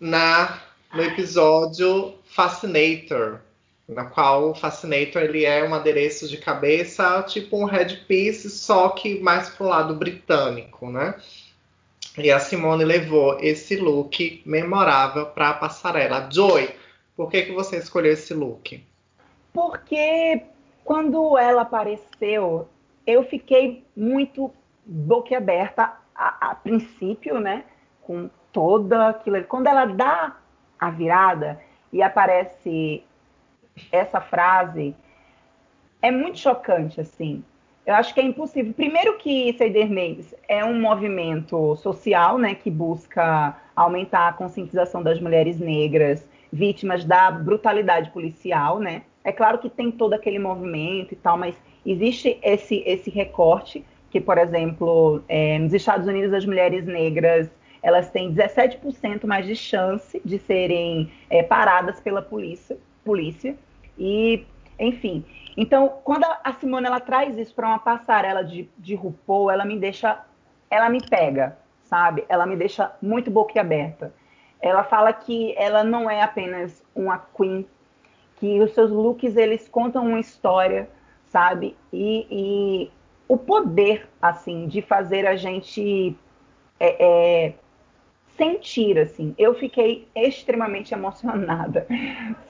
na, 0.00 0.60
no 0.92 1.04
episódio 1.04 2.18
Fascinator, 2.24 3.45
na 3.88 4.04
qual 4.04 4.50
o 4.50 4.54
Fascinator 4.54 5.22
ele 5.22 5.44
é 5.44 5.64
um 5.64 5.74
adereço 5.74 6.28
de 6.28 6.38
cabeça, 6.38 7.22
tipo 7.22 7.56
um 7.56 7.64
headpiece, 7.64 8.50
só 8.50 8.88
que 8.88 9.20
mais 9.20 9.48
pro 9.48 9.66
lado 9.66 9.94
britânico, 9.94 10.90
né? 10.90 11.14
E 12.18 12.30
a 12.30 12.38
Simone 12.38 12.84
levou 12.84 13.38
esse 13.40 13.76
look 13.76 14.42
memorável 14.44 15.26
para 15.26 15.50
a 15.50 15.54
passarela. 15.54 16.28
Joy, 16.32 16.74
por 17.14 17.30
que, 17.30 17.42
que 17.42 17.52
você 17.52 17.76
escolheu 17.76 18.12
esse 18.12 18.32
look? 18.34 18.82
Porque 19.52 20.42
quando 20.82 21.36
ela 21.36 21.62
apareceu, 21.62 22.68
eu 23.06 23.22
fiquei 23.24 23.84
muito 23.94 24.52
boquiaberta 24.84 25.92
a, 26.14 26.50
a 26.50 26.54
princípio, 26.54 27.38
né? 27.38 27.64
Com 28.02 28.30
toda 28.52 29.08
aquilo. 29.08 29.42
Quando 29.44 29.66
ela 29.66 29.84
dá 29.84 30.36
a 30.78 30.90
virada 30.90 31.60
e 31.92 32.02
aparece 32.02 33.02
essa 33.90 34.20
frase, 34.20 34.94
é 36.02 36.10
muito 36.10 36.38
chocante, 36.38 37.00
assim. 37.00 37.42
Eu 37.86 37.94
acho 37.94 38.12
que 38.12 38.20
é 38.20 38.24
impossível. 38.24 38.74
Primeiro 38.74 39.16
que 39.16 39.54
Ceder 39.56 39.88
Names 39.88 40.34
é 40.48 40.64
um 40.64 40.80
movimento 40.80 41.76
social, 41.76 42.36
né, 42.36 42.54
que 42.54 42.70
busca 42.70 43.56
aumentar 43.76 44.28
a 44.28 44.32
conscientização 44.32 45.02
das 45.02 45.20
mulheres 45.20 45.60
negras 45.60 46.26
vítimas 46.52 47.04
da 47.04 47.30
brutalidade 47.30 48.10
policial, 48.10 48.78
né? 48.78 49.02
É 49.22 49.30
claro 49.32 49.58
que 49.58 49.68
tem 49.68 49.90
todo 49.90 50.14
aquele 50.14 50.38
movimento 50.38 51.12
e 51.12 51.16
tal, 51.16 51.36
mas 51.36 51.54
existe 51.84 52.38
esse 52.42 52.82
esse 52.86 53.10
recorte 53.10 53.84
que, 54.10 54.20
por 54.20 54.38
exemplo, 54.38 55.22
é, 55.28 55.58
nos 55.58 55.74
Estados 55.74 56.06
Unidos 56.06 56.32
as 56.32 56.46
mulheres 56.46 56.86
negras 56.86 57.50
elas 57.82 58.10
têm 58.10 58.34
17% 58.34 59.26
mais 59.26 59.46
de 59.46 59.54
chance 59.54 60.20
de 60.24 60.38
serem 60.38 61.10
é, 61.30 61.42
paradas 61.42 62.00
pela 62.00 62.22
polícia, 62.22 62.76
polícia 63.04 63.56
e, 63.98 64.46
enfim, 64.78 65.24
então, 65.56 66.00
quando 66.04 66.24
a 66.24 66.52
Simone 66.52 66.86
ela 66.86 67.00
traz 67.00 67.38
isso 67.38 67.54
para 67.54 67.66
uma 67.66 67.78
passarela 67.78 68.44
de, 68.44 68.68
de 68.76 68.94
RuPaul, 68.94 69.50
ela 69.50 69.64
me 69.64 69.78
deixa, 69.78 70.20
ela 70.70 70.90
me 70.90 71.00
pega, 71.00 71.56
sabe? 71.84 72.24
Ela 72.28 72.44
me 72.44 72.56
deixa 72.56 72.92
muito 73.00 73.30
boquiaberta. 73.30 74.12
Ela 74.60 74.84
fala 74.84 75.12
que 75.12 75.54
ela 75.56 75.82
não 75.82 76.10
é 76.10 76.22
apenas 76.22 76.84
uma 76.94 77.18
queen, 77.18 77.66
que 78.36 78.60
os 78.60 78.72
seus 78.74 78.90
looks 78.90 79.36
eles 79.36 79.66
contam 79.68 80.06
uma 80.06 80.20
história, 80.20 80.90
sabe? 81.26 81.74
E, 81.90 82.26
e 82.30 82.90
o 83.26 83.38
poder 83.38 84.08
assim 84.20 84.66
de 84.68 84.82
fazer 84.82 85.26
a 85.26 85.36
gente 85.36 86.14
é, 86.78 87.46
é, 87.46 87.54
sentir 88.36 88.98
assim. 88.98 89.34
Eu 89.38 89.54
fiquei 89.54 90.06
extremamente 90.14 90.92
emocionada, 90.94 91.86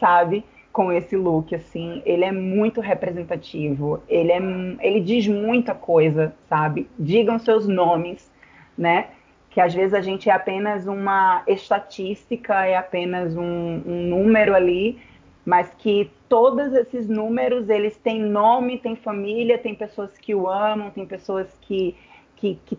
sabe? 0.01 0.45
Com 0.77 0.93
esse 0.93 1.17
look, 1.17 1.55
assim, 1.55 2.03
ele 2.05 2.23
é 2.23 2.31
muito 2.31 2.83
representativo, 2.83 4.03
ele, 4.07 4.31
é, 4.31 4.39
ele 4.87 5.01
diz 5.01 5.27
muita 5.27 5.75
coisa, 5.75 6.35
sabe? 6.51 6.87
Digam 6.99 7.39
seus 7.39 7.67
nomes, 7.67 8.31
né? 8.77 9.07
Que 9.49 9.59
às 9.59 9.73
vezes 9.73 9.95
a 9.95 10.03
gente 10.03 10.29
é 10.29 10.35
apenas 10.35 10.87
uma 10.87 11.43
estatística, 11.47 12.67
é 12.67 12.77
apenas 12.77 13.35
um, 13.35 13.83
um 13.87 14.03
número 14.03 14.55
ali, 14.55 14.99
mas 15.47 15.73
que 15.79 16.11
todos 16.29 16.75
esses 16.75 17.09
números, 17.09 17.71
eles 17.71 17.97
têm 17.97 18.21
nome, 18.21 18.77
têm 18.77 18.97
família, 18.97 19.57
tem 19.57 19.75
pessoas 19.75 20.19
que 20.19 20.35
o 20.35 20.47
amam, 20.47 20.91
tem 20.91 21.07
pessoas 21.07 21.49
que, 21.63 21.97
que, 22.37 22.59
que 22.67 22.79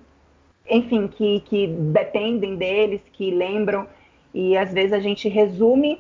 enfim, 0.70 1.08
que, 1.08 1.40
que 1.40 1.66
dependem 1.66 2.58
deles, 2.58 3.02
que 3.12 3.32
lembram, 3.32 3.88
e 4.32 4.56
às 4.56 4.72
vezes 4.72 4.94
a 4.94 5.00
gente 5.00 5.28
resume 5.28 6.00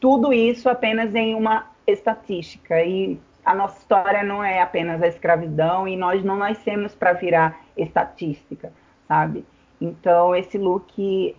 tudo 0.00 0.32
isso 0.32 0.68
apenas 0.68 1.14
em 1.14 1.34
uma 1.34 1.70
estatística. 1.86 2.82
E 2.82 3.18
a 3.44 3.54
nossa 3.54 3.78
história 3.78 4.22
não 4.22 4.42
é 4.42 4.62
apenas 4.62 5.02
a 5.02 5.06
escravidão 5.06 5.86
e 5.86 5.96
nós 5.96 6.24
não 6.24 6.36
nascemos 6.36 6.94
para 6.94 7.12
virar 7.12 7.60
estatística, 7.76 8.72
sabe? 9.06 9.44
Então, 9.80 10.34
esse 10.34 10.56
look, 10.56 11.36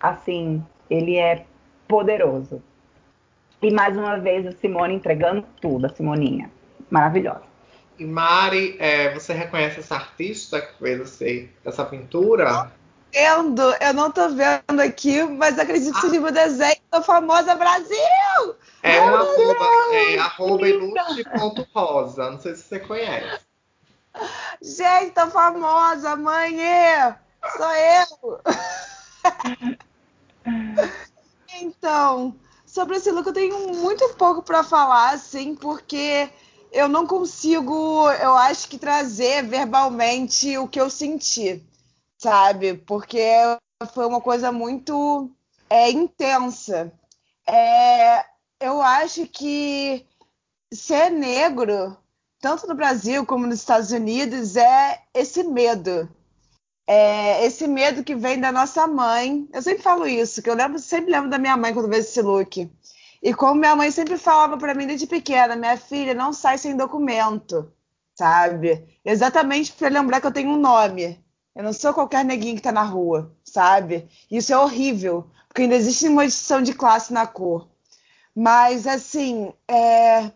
assim, 0.00 0.64
ele 0.90 1.16
é 1.16 1.44
poderoso. 1.86 2.62
E 3.60 3.72
mais 3.72 3.96
uma 3.96 4.18
vez 4.18 4.46
a 4.46 4.52
Simone 4.52 4.94
entregando 4.94 5.44
tudo, 5.60 5.86
a 5.86 5.88
Simoninha. 5.88 6.50
Maravilhosa. 6.90 7.42
E 7.98 8.04
Mari, 8.04 8.76
é, 8.78 9.12
você 9.12 9.32
reconhece 9.32 9.80
essa 9.80 9.96
artista 9.96 10.60
que 10.60 10.78
fez 10.78 11.20
essa 11.64 11.84
pintura? 11.84 12.70
Vendo, 13.12 13.62
eu 13.80 13.94
não 13.94 14.10
tô 14.10 14.28
vendo 14.28 14.80
aqui, 14.80 15.22
mas 15.22 15.58
acredito 15.58 15.94
que 16.00 16.08
seja 16.08 16.20
o 16.20 16.30
desenho 16.30 16.80
da 16.90 17.02
famosa 17.02 17.54
Brasil! 17.54 17.96
É 18.82 19.00
um 19.00 19.14
arroba, 19.16 19.64
é, 19.92 20.18
arroba 20.18 20.68
ilustre.rosa. 20.68 22.30
Não 22.30 22.40
sei 22.40 22.54
se 22.54 22.62
você 22.62 22.80
conhece. 22.80 23.40
Gente, 24.62 25.12
tô 25.12 25.26
famosa, 25.28 26.16
mãe! 26.16 26.56
Sou 27.56 27.72
eu! 27.72 28.40
então, 31.60 32.34
sobre 32.64 32.96
esse 32.96 33.10
look 33.10 33.26
eu 33.26 33.32
tenho 33.32 33.74
muito 33.74 34.08
pouco 34.14 34.42
para 34.42 34.62
falar, 34.62 35.10
assim, 35.10 35.54
porque 35.54 36.28
eu 36.72 36.88
não 36.88 37.06
consigo, 37.06 38.10
eu 38.12 38.34
acho 38.36 38.68
que 38.68 38.78
trazer 38.78 39.42
verbalmente 39.42 40.56
o 40.58 40.68
que 40.68 40.80
eu 40.80 40.90
senti 40.90 41.62
sabe? 42.18 42.74
Porque 42.74 43.22
foi 43.94 44.06
uma 44.06 44.20
coisa 44.20 44.52
muito 44.52 45.30
é, 45.70 45.90
intensa. 45.90 46.92
É, 47.46 48.24
eu 48.60 48.82
acho 48.82 49.26
que 49.26 50.04
ser 50.72 51.10
negro, 51.10 51.96
tanto 52.40 52.66
no 52.66 52.74
Brasil 52.74 53.24
como 53.24 53.46
nos 53.46 53.60
Estados 53.60 53.90
Unidos, 53.92 54.56
é 54.56 55.00
esse 55.14 55.42
medo. 55.44 56.08
É 56.86 57.44
esse 57.44 57.66
medo 57.66 58.02
que 58.02 58.14
vem 58.14 58.40
da 58.40 58.50
nossa 58.50 58.86
mãe. 58.86 59.48
Eu 59.52 59.62
sempre 59.62 59.82
falo 59.82 60.06
isso, 60.06 60.42
que 60.42 60.50
eu 60.50 60.54
lembro, 60.54 60.78
sempre 60.78 61.12
lembro 61.12 61.30
da 61.30 61.38
minha 61.38 61.56
mãe 61.56 61.72
quando 61.72 61.88
vejo 61.88 62.00
esse 62.00 62.22
look. 62.22 62.70
E 63.22 63.34
como 63.34 63.60
minha 63.60 63.76
mãe 63.76 63.90
sempre 63.90 64.16
falava 64.16 64.56
para 64.56 64.74
mim 64.74 64.86
desde 64.86 65.06
pequena, 65.06 65.56
minha 65.56 65.76
filha 65.76 66.14
não 66.14 66.32
sai 66.32 66.56
sem 66.56 66.76
documento, 66.76 67.70
sabe? 68.14 68.98
Exatamente 69.04 69.72
para 69.72 69.88
lembrar 69.88 70.20
que 70.20 70.26
eu 70.26 70.32
tenho 70.32 70.50
um 70.50 70.56
nome. 70.56 71.22
Eu 71.58 71.64
não 71.64 71.72
sou 71.72 71.92
qualquer 71.92 72.24
neguinho 72.24 72.54
que 72.54 72.62
tá 72.62 72.70
na 72.70 72.84
rua, 72.84 73.34
sabe? 73.42 74.08
Isso 74.30 74.52
é 74.52 74.56
horrível, 74.56 75.28
porque 75.48 75.62
ainda 75.62 75.74
existe 75.74 76.06
uma 76.06 76.24
distinção 76.24 76.62
de 76.62 76.72
classe 76.72 77.12
na 77.12 77.26
cor. 77.26 77.68
Mas, 78.32 78.86
assim, 78.86 79.52
é, 79.66 80.30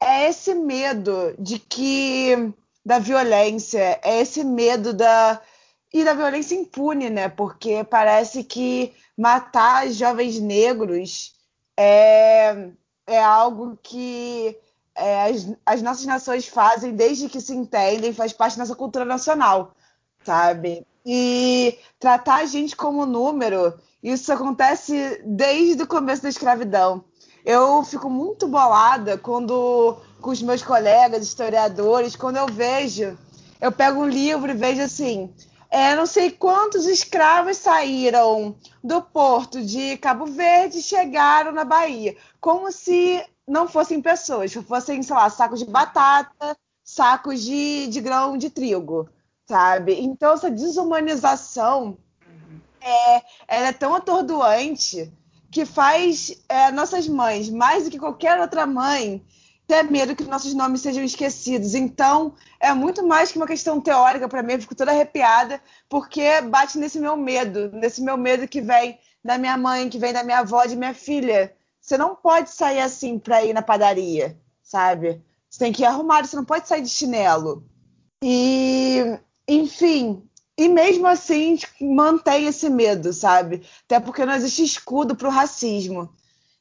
é 0.00 0.28
esse 0.28 0.52
medo 0.56 1.36
de 1.38 1.60
que. 1.60 2.52
da 2.84 2.98
violência, 2.98 4.00
é 4.02 4.20
esse 4.20 4.42
medo 4.42 4.92
da. 4.92 5.40
e 5.94 6.02
da 6.02 6.14
violência 6.14 6.56
impune, 6.56 7.10
né? 7.10 7.28
Porque 7.28 7.84
parece 7.84 8.42
que 8.42 8.92
matar 9.16 9.88
jovens 9.92 10.40
negros 10.40 11.32
é, 11.76 12.70
é 13.06 13.22
algo 13.22 13.78
que 13.80 14.58
é, 14.96 15.30
as, 15.30 15.48
as 15.64 15.80
nossas 15.80 16.06
nações 16.06 16.48
fazem 16.48 16.92
desde 16.96 17.28
que 17.28 17.40
se 17.40 17.54
entendem, 17.54 18.12
faz 18.12 18.32
parte 18.32 18.56
da 18.56 18.64
nossa 18.64 18.74
cultura 18.74 19.04
nacional 19.04 19.75
sabe? 20.26 20.84
E 21.04 21.78
tratar 22.00 22.36
a 22.36 22.46
gente 22.46 22.74
como 22.74 23.06
número, 23.06 23.72
isso 24.02 24.32
acontece 24.32 25.22
desde 25.24 25.84
o 25.84 25.86
começo 25.86 26.22
da 26.22 26.28
escravidão. 26.28 27.04
Eu 27.44 27.84
fico 27.84 28.10
muito 28.10 28.48
bolada 28.48 29.16
quando, 29.16 29.96
com 30.20 30.30
os 30.30 30.42
meus 30.42 30.62
colegas 30.62 31.22
historiadores, 31.22 32.16
quando 32.16 32.38
eu 32.38 32.46
vejo, 32.46 33.16
eu 33.60 33.70
pego 33.70 34.00
um 34.00 34.08
livro 34.08 34.50
e 34.50 34.54
vejo 34.54 34.82
assim, 34.82 35.32
é, 35.70 35.94
não 35.94 36.06
sei 36.06 36.32
quantos 36.32 36.86
escravos 36.86 37.56
saíram 37.56 38.56
do 38.82 39.00
porto 39.00 39.62
de 39.62 39.96
Cabo 39.98 40.26
Verde 40.26 40.78
e 40.78 40.82
chegaram 40.82 41.52
na 41.52 41.64
Bahia, 41.64 42.16
como 42.40 42.72
se 42.72 43.24
não 43.46 43.68
fossem 43.68 44.02
pessoas, 44.02 44.52
fossem, 44.52 45.00
sei 45.04 45.14
lá, 45.14 45.30
sacos 45.30 45.60
de 45.60 45.66
batata, 45.66 46.56
sacos 46.82 47.42
de, 47.42 47.86
de 47.86 48.00
grão 48.00 48.36
de 48.36 48.50
trigo 48.50 49.08
sabe? 49.46 50.00
Então 50.00 50.34
essa 50.34 50.50
desumanização 50.50 51.96
é, 52.80 53.22
é 53.48 53.72
tão 53.72 53.94
atordoante 53.94 55.12
que 55.50 55.64
faz 55.64 56.42
é, 56.48 56.70
nossas 56.70 57.08
mães, 57.08 57.48
mais 57.48 57.84
do 57.84 57.90
que 57.90 57.98
qualquer 57.98 58.38
outra 58.40 58.66
mãe, 58.66 59.24
ter 59.66 59.82
medo 59.84 60.14
que 60.14 60.24
nossos 60.24 60.54
nomes 60.54 60.80
sejam 60.80 61.02
esquecidos. 61.02 61.74
Então, 61.74 62.34
é 62.60 62.72
muito 62.72 63.06
mais 63.06 63.32
que 63.32 63.38
uma 63.38 63.46
questão 63.46 63.80
teórica 63.80 64.28
para 64.28 64.42
mim, 64.42 64.54
eu 64.54 64.60
fico 64.60 64.74
toda 64.74 64.92
arrepiada, 64.92 65.60
porque 65.88 66.40
bate 66.42 66.78
nesse 66.78 67.00
meu 67.00 67.16
medo, 67.16 67.70
nesse 67.72 68.02
meu 68.02 68.16
medo 68.16 68.46
que 68.46 68.60
vem 68.60 68.98
da 69.24 69.38
minha 69.38 69.56
mãe, 69.56 69.88
que 69.88 69.98
vem 69.98 70.12
da 70.12 70.22
minha 70.22 70.40
avó, 70.40 70.64
de 70.64 70.76
minha 70.76 70.94
filha. 70.94 71.54
Você 71.80 71.96
não 71.98 72.14
pode 72.14 72.50
sair 72.50 72.80
assim 72.80 73.18
para 73.18 73.44
ir 73.44 73.52
na 73.52 73.62
padaria, 73.62 74.38
sabe? 74.62 75.22
Você 75.48 75.58
tem 75.58 75.72
que 75.72 75.82
ir 75.82 75.86
arrumado, 75.86 76.26
você 76.26 76.36
não 76.36 76.44
pode 76.44 76.68
sair 76.68 76.82
de 76.82 76.88
chinelo. 76.88 77.64
E, 78.22 79.18
enfim, 79.48 80.22
e 80.56 80.68
mesmo 80.68 81.06
assim 81.06 81.58
mantém 81.80 82.46
esse 82.46 82.68
medo, 82.70 83.12
sabe? 83.12 83.62
Até 83.84 84.00
porque 84.00 84.24
não 84.24 84.34
existe 84.34 84.64
escudo 84.64 85.14
para 85.14 85.28
o 85.28 85.30
racismo. 85.30 86.10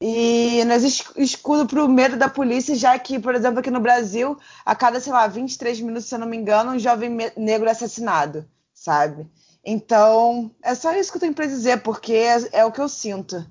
E 0.02 0.64
nós 0.66 0.84
escudo 1.16 1.66
para 1.66 1.84
o 1.84 1.88
medo 1.88 2.18
da 2.18 2.30
polícia, 2.30 2.76
já 2.76 3.00
que, 3.00 3.18
por 3.20 3.34
exemplo, 3.34 3.60
aqui 3.60 3.72
no 3.72 3.80
Brasil, 3.80 4.38
a 4.66 4.76
cada, 4.76 5.00
sei 5.00 5.14
lá, 5.14 5.26
23 5.26 5.80
minutos, 5.80 6.06
se 6.10 6.16
eu 6.16 6.20
não 6.20 6.28
me 6.28 6.36
engano, 6.38 6.72
um 6.72 6.80
jovem 6.80 7.10
negro 7.38 7.68
é 7.68 7.72
assassinado, 7.72 8.46
sabe? 8.74 9.26
Então, 9.64 10.52
é 10.62 10.76
só 10.76 10.94
isso 10.94 11.12
que 11.12 11.18
eu 11.18 11.22
tenho 11.22 11.34
para 11.34 11.48
dizer, 11.48 11.82
porque 11.82 12.14
é, 12.14 12.60
é, 12.60 12.66
o 12.66 12.72
que 12.72 12.82
eu 12.82 12.90
sinto. 12.90 13.46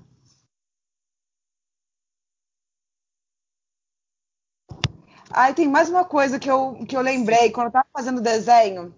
Aí 5.29 5.53
tem 5.53 5.67
mais 5.67 5.89
uma 5.89 6.05
coisa 6.05 6.39
que 6.39 6.49
eu, 6.49 6.85
que 6.87 6.95
eu 6.95 7.01
lembrei 7.01 7.51
quando 7.51 7.65
eu 7.65 7.69
estava 7.69 7.87
fazendo 7.91 8.21
desenho, 8.21 8.95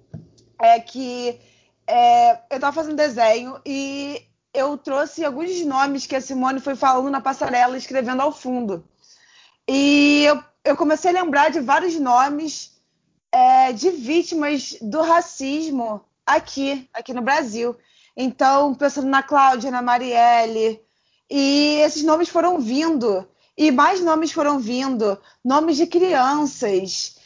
é 0.59 0.79
que 0.79 1.39
é, 1.85 2.31
eu 2.49 2.55
estava 2.55 2.73
fazendo 2.73 2.95
desenho 2.95 3.59
e 3.65 4.21
eu 4.53 4.77
trouxe 4.77 5.23
alguns 5.23 5.63
nomes 5.65 6.05
que 6.05 6.15
a 6.15 6.21
Simone 6.21 6.59
foi 6.59 6.75
falando 6.75 7.09
na 7.09 7.21
passarela, 7.21 7.77
escrevendo 7.77 8.21
ao 8.21 8.31
fundo. 8.31 8.83
E 9.67 10.23
eu, 10.25 10.43
eu 10.63 10.77
comecei 10.77 11.11
a 11.11 11.23
lembrar 11.23 11.49
de 11.49 11.59
vários 11.59 11.99
nomes 11.99 12.81
é, 13.31 13.71
de 13.71 13.89
vítimas 13.91 14.77
do 14.81 15.01
racismo 15.01 16.03
aqui, 16.25 16.89
aqui 16.93 17.13
no 17.13 17.21
Brasil. 17.21 17.75
Então, 18.15 18.73
pensando 18.73 19.07
na 19.07 19.21
Cláudia, 19.21 19.69
na 19.69 19.81
Marielle, 19.81 20.81
e 21.29 21.81
esses 21.85 22.03
nomes 22.03 22.29
foram 22.29 22.59
vindo, 22.59 23.27
e 23.57 23.69
mais 23.71 24.01
nomes 24.01 24.31
foram 24.31 24.59
vindo, 24.59 25.19
nomes 25.43 25.77
de 25.77 25.85
crianças, 25.85 27.16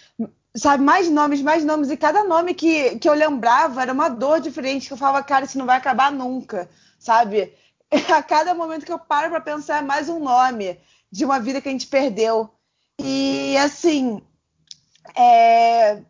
sabe, 0.55 0.83
mais 0.83 1.09
nomes, 1.09 1.41
mais 1.41 1.63
nomes, 1.63 1.89
e 1.89 1.97
cada 1.97 2.23
nome 2.23 2.53
que, 2.53 2.97
que 2.99 3.07
eu 3.07 3.13
lembrava 3.13 3.81
era 3.81 3.93
uma 3.93 4.09
dor 4.09 4.39
diferente, 4.39 4.87
que 4.87 4.93
eu 4.93 4.97
falava, 4.97 5.23
cara, 5.23 5.45
isso 5.45 5.57
não 5.57 5.65
vai 5.65 5.77
acabar 5.77 6.11
nunca 6.11 6.69
sabe? 7.01 7.53
A 8.15 8.23
cada 8.23 8.53
momento 8.53 8.85
que 8.85 8.91
eu 8.91 8.99
paro 8.99 9.29
para 9.29 9.41
pensar 9.41 9.79
é 9.79 9.81
mais 9.81 10.07
um 10.07 10.19
nome 10.19 10.79
de 11.11 11.25
uma 11.25 11.39
vida 11.39 11.59
que 11.59 11.67
a 11.67 11.71
gente 11.71 11.87
perdeu. 11.87 12.49
E 12.97 13.57
assim, 13.57 14.21
é... 15.15 15.93
é 15.93 16.03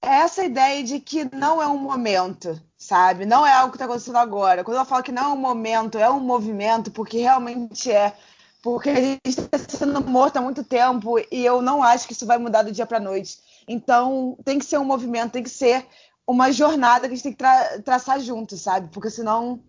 essa 0.00 0.44
ideia 0.44 0.82
de 0.84 1.00
que 1.00 1.24
não 1.34 1.60
é 1.60 1.66
um 1.66 1.76
momento, 1.76 2.58
sabe? 2.78 3.26
Não 3.26 3.44
é 3.44 3.52
algo 3.52 3.72
que 3.72 3.76
está 3.76 3.84
acontecendo 3.84 4.16
agora. 4.16 4.64
Quando 4.64 4.78
eu 4.78 4.84
falo 4.86 5.02
que 5.02 5.12
não 5.12 5.24
é 5.24 5.28
um 5.28 5.36
momento, 5.36 5.98
é 5.98 6.08
um 6.08 6.20
movimento, 6.20 6.90
porque 6.90 7.18
realmente 7.18 7.90
é. 7.90 8.16
Porque 8.62 8.90
a 8.90 9.00
gente 9.00 9.20
está 9.26 9.58
sendo 9.58 10.00
morto 10.04 10.36
há 10.36 10.40
muito 10.40 10.64
tempo 10.64 11.18
e 11.30 11.44
eu 11.44 11.62
não 11.62 11.82
acho 11.82 12.06
que 12.06 12.12
isso 12.12 12.26
vai 12.26 12.38
mudar 12.38 12.62
do 12.62 12.72
dia 12.72 12.86
para 12.86 12.98
noite. 12.98 13.38
Então, 13.68 14.36
tem 14.44 14.58
que 14.58 14.64
ser 14.64 14.78
um 14.78 14.84
movimento, 14.84 15.32
tem 15.32 15.42
que 15.42 15.50
ser 15.50 15.86
uma 16.26 16.52
jornada 16.52 17.06
que 17.06 17.14
a 17.14 17.16
gente 17.16 17.22
tem 17.22 17.32
que 17.32 17.38
tra 17.38 17.80
traçar 17.82 18.20
junto, 18.20 18.56
sabe? 18.56 18.88
Porque 18.88 19.10
senão 19.10 19.60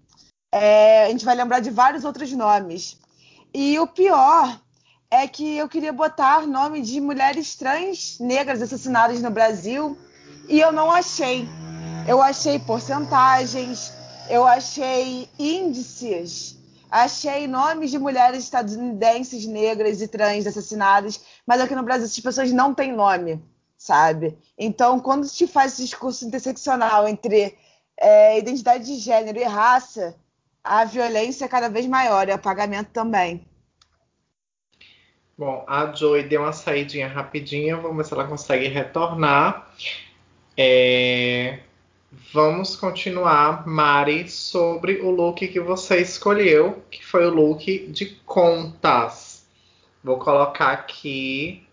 é, 0.52 1.06
a 1.06 1.10
gente 1.10 1.24
vai 1.24 1.36
lembrar 1.36 1.60
de 1.60 1.70
vários 1.70 2.04
outros 2.04 2.32
nomes. 2.32 2.98
E 3.54 3.80
o 3.80 3.88
pior 3.88 4.60
é 5.12 5.28
que 5.28 5.58
eu 5.58 5.68
queria 5.68 5.94
botar 5.94 6.46
nome 6.46 6.82
de 6.82 7.00
mulheres 7.02 7.56
trans 7.56 8.20
negras 8.20 8.62
assassinadas 8.62 9.22
no 9.22 9.32
Brasil 9.32 9.98
e 10.48 10.60
eu 10.60 10.72
não 10.72 10.92
achei. 10.92 11.48
Eu 12.08 12.22
achei 12.22 12.60
porcentagens, 12.60 13.94
eu 14.30 14.46
achei 14.46 15.30
índices, 15.38 16.59
achei 16.90 17.48
nomes 17.48 17.92
de 17.92 18.00
mulheres 18.00 18.44
estadunidenses 18.44 19.46
negras 19.46 20.02
e 20.02 20.08
trans 20.08 20.48
assassinadas, 20.48 21.22
mas 21.46 21.62
aqui 21.62 21.76
no 21.76 21.84
Brasil 21.84 22.06
essas 22.06 22.20
pessoas 22.20 22.52
não 22.52 22.74
têm 22.74 22.92
nome 22.92 23.42
sabe? 23.80 24.38
Então, 24.58 25.00
quando 25.00 25.24
se 25.24 25.48
faz 25.48 25.74
esse 25.74 25.84
discurso 25.84 26.28
interseccional 26.28 27.08
entre 27.08 27.58
é, 27.98 28.38
identidade 28.38 28.86
de 28.86 28.96
gênero 28.98 29.40
e 29.40 29.44
raça, 29.44 30.16
a 30.62 30.84
violência 30.84 31.46
é 31.46 31.48
cada 31.48 31.70
vez 31.70 31.88
maior 31.88 32.28
e 32.28 32.32
o 32.32 32.36
apagamento 32.36 32.92
também. 32.92 33.48
Bom, 35.38 35.64
a 35.66 35.94
Joy 35.94 36.24
deu 36.24 36.42
uma 36.42 36.52
saidinha 36.52 37.08
rapidinha, 37.08 37.78
vamos 37.78 37.96
ver 37.96 38.06
se 38.06 38.14
ela 38.14 38.28
consegue 38.28 38.68
retornar. 38.68 39.74
É... 40.58 41.60
Vamos 42.12 42.76
continuar, 42.76 43.68
Mari, 43.68 44.28
sobre 44.28 45.00
o 45.00 45.12
look 45.12 45.48
que 45.48 45.60
você 45.60 46.02
escolheu, 46.02 46.82
que 46.90 47.06
foi 47.06 47.28
o 47.28 47.30
look 47.30 47.86
de 47.88 48.08
contas. 48.26 49.46
Vou 50.04 50.18
colocar 50.18 50.72
aqui 50.72 51.64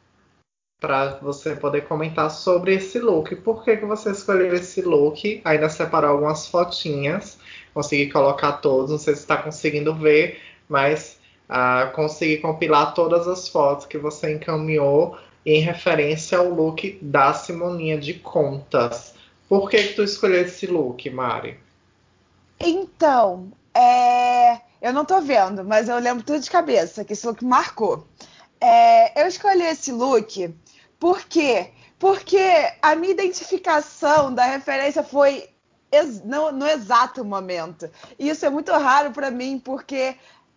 para 0.79 1.15
você 1.23 1.57
poder 1.57 1.87
comentar 1.89 2.31
sobre 2.31 2.75
esse 2.75 2.99
look. 2.99 3.35
Por 3.37 3.65
que, 3.65 3.79
que 3.79 3.87
você 3.87 4.11
escolheu 4.11 4.55
esse 4.55 4.83
look? 4.83 5.41
Ainda 5.43 5.71
separou 5.71 6.11
algumas 6.11 6.47
fotinhas, 6.47 7.39
consegui 7.73 8.13
colocar 8.13 8.53
todos, 8.53 8.91
não 8.91 8.99
sei 8.99 9.15
se 9.15 9.21
está 9.21 9.39
conseguindo 9.39 9.95
ver, 9.95 10.39
mas 10.69 11.19
uh, 11.49 11.91
consegui 11.93 12.37
compilar 12.39 12.93
todas 12.93 13.27
as 13.27 13.49
fotos 13.49 13.87
que 13.87 13.97
você 13.97 14.35
encaminhou 14.35 15.17
em 15.47 15.61
referência 15.61 16.37
ao 16.37 16.51
look 16.51 16.99
da 17.01 17.33
Simoninha 17.33 17.97
de 17.97 18.13
Contas. 18.13 19.16
Por 19.49 19.71
que, 19.71 19.83
que 19.83 19.95
tu 19.95 20.03
escolheu 20.03 20.43
esse 20.43 20.67
look, 20.67 21.09
Mari? 21.11 21.59
Então, 22.59 23.53
é... 23.75 24.61
eu 24.83 24.93
não 24.93 25.05
tô 25.05 25.21
vendo, 25.21 25.65
mas 25.65 25.89
eu 25.89 25.99
lembro 25.99 26.25
tudo 26.25 26.41
de 26.41 26.51
cabeça, 26.51 27.05
que 27.05 27.13
esse 27.13 27.27
look 27.27 27.45
marcou. 27.45 28.07
É... 28.61 29.23
eu 29.23 29.27
escolhi 29.27 29.63
esse 29.63 29.93
look 29.93 30.55
por 30.99 31.25
quê? 31.25 31.71
Porque 31.99 32.39
a 32.81 32.95
minha 32.95 33.13
identificação 33.13 34.35
da 34.35 34.45
referência 34.45 35.03
foi 35.03 35.49
no, 36.25 36.53
no 36.53 36.67
exato 36.67 37.25
momento. 37.25 37.91
E 38.19 38.29
isso 38.29 38.45
é 38.45 38.51
muito 38.51 38.73
raro 38.73 39.13
para 39.13 39.31
mim, 39.31 39.59
porque 39.59 40.17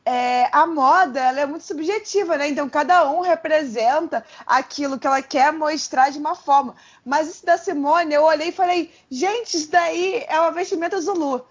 é, 0.09 0.49
a 0.51 0.65
moda 0.65 1.19
ela 1.19 1.41
é 1.41 1.45
muito 1.45 1.63
subjetiva, 1.63 2.35
né? 2.35 2.49
Então 2.49 2.67
cada 2.67 3.07
um 3.11 3.21
representa 3.21 4.25
aquilo 4.43 4.97
que 4.97 5.05
ela 5.05 5.21
quer 5.21 5.53
mostrar 5.53 6.09
de 6.09 6.17
uma 6.17 6.33
forma. 6.33 6.75
Mas 7.05 7.29
isso 7.29 7.45
da 7.45 7.59
Simone, 7.59 8.15
eu 8.15 8.23
olhei 8.23 8.47
e 8.47 8.51
falei, 8.51 8.91
gente, 9.11 9.55
isso 9.55 9.69
daí 9.69 10.25
é 10.27 10.39
uma 10.39 10.51
vestimenta 10.51 10.99
Zulu. 10.99 11.45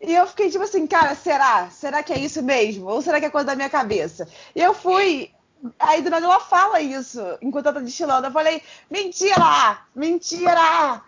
E 0.00 0.12
eu 0.12 0.26
fiquei 0.26 0.50
tipo 0.50 0.64
assim, 0.64 0.88
cara, 0.88 1.14
será? 1.14 1.70
Será 1.70 2.02
que 2.02 2.12
é 2.12 2.18
isso 2.18 2.42
mesmo? 2.42 2.88
Ou 2.88 3.00
será 3.00 3.20
que 3.20 3.26
é 3.26 3.30
coisa 3.30 3.46
da 3.46 3.54
minha 3.54 3.70
cabeça? 3.70 4.26
E 4.56 4.60
eu 4.60 4.74
fui 4.74 5.30
Aí 5.78 6.02
do 6.02 6.08
nada 6.08 6.24
ela 6.24 6.40
fala 6.40 6.80
isso 6.80 7.20
enquanto 7.40 7.66
ela 7.66 7.74
tá 7.74 7.80
destilando. 7.80 8.26
Eu 8.26 8.32
falei, 8.32 8.60
mentira! 8.90 9.78
Mentira! 9.94 11.02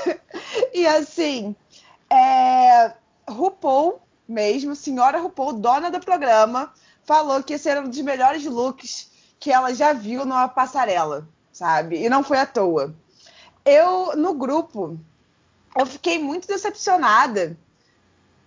e 0.72 0.86
assim, 0.86 1.54
é, 2.08 2.92
RuPaul 3.28 4.00
mesmo, 4.28 4.76
senhora 4.76 5.18
RuPaul, 5.18 5.54
dona 5.54 5.90
do 5.90 6.00
programa, 6.00 6.72
falou 7.04 7.42
que 7.42 7.54
esse 7.54 7.68
era 7.68 7.80
um 7.80 7.88
dos 7.88 8.00
melhores 8.00 8.44
looks 8.44 9.10
que 9.40 9.50
ela 9.50 9.72
já 9.72 9.92
viu 9.92 10.26
numa 10.26 10.48
passarela, 10.48 11.26
sabe? 11.52 12.04
E 12.04 12.08
não 12.08 12.22
foi 12.22 12.38
à 12.38 12.46
toa. 12.46 12.94
Eu, 13.64 14.16
no 14.16 14.34
grupo, 14.34 14.98
eu 15.76 15.86
fiquei 15.86 16.18
muito 16.18 16.46
decepcionada, 16.46 17.56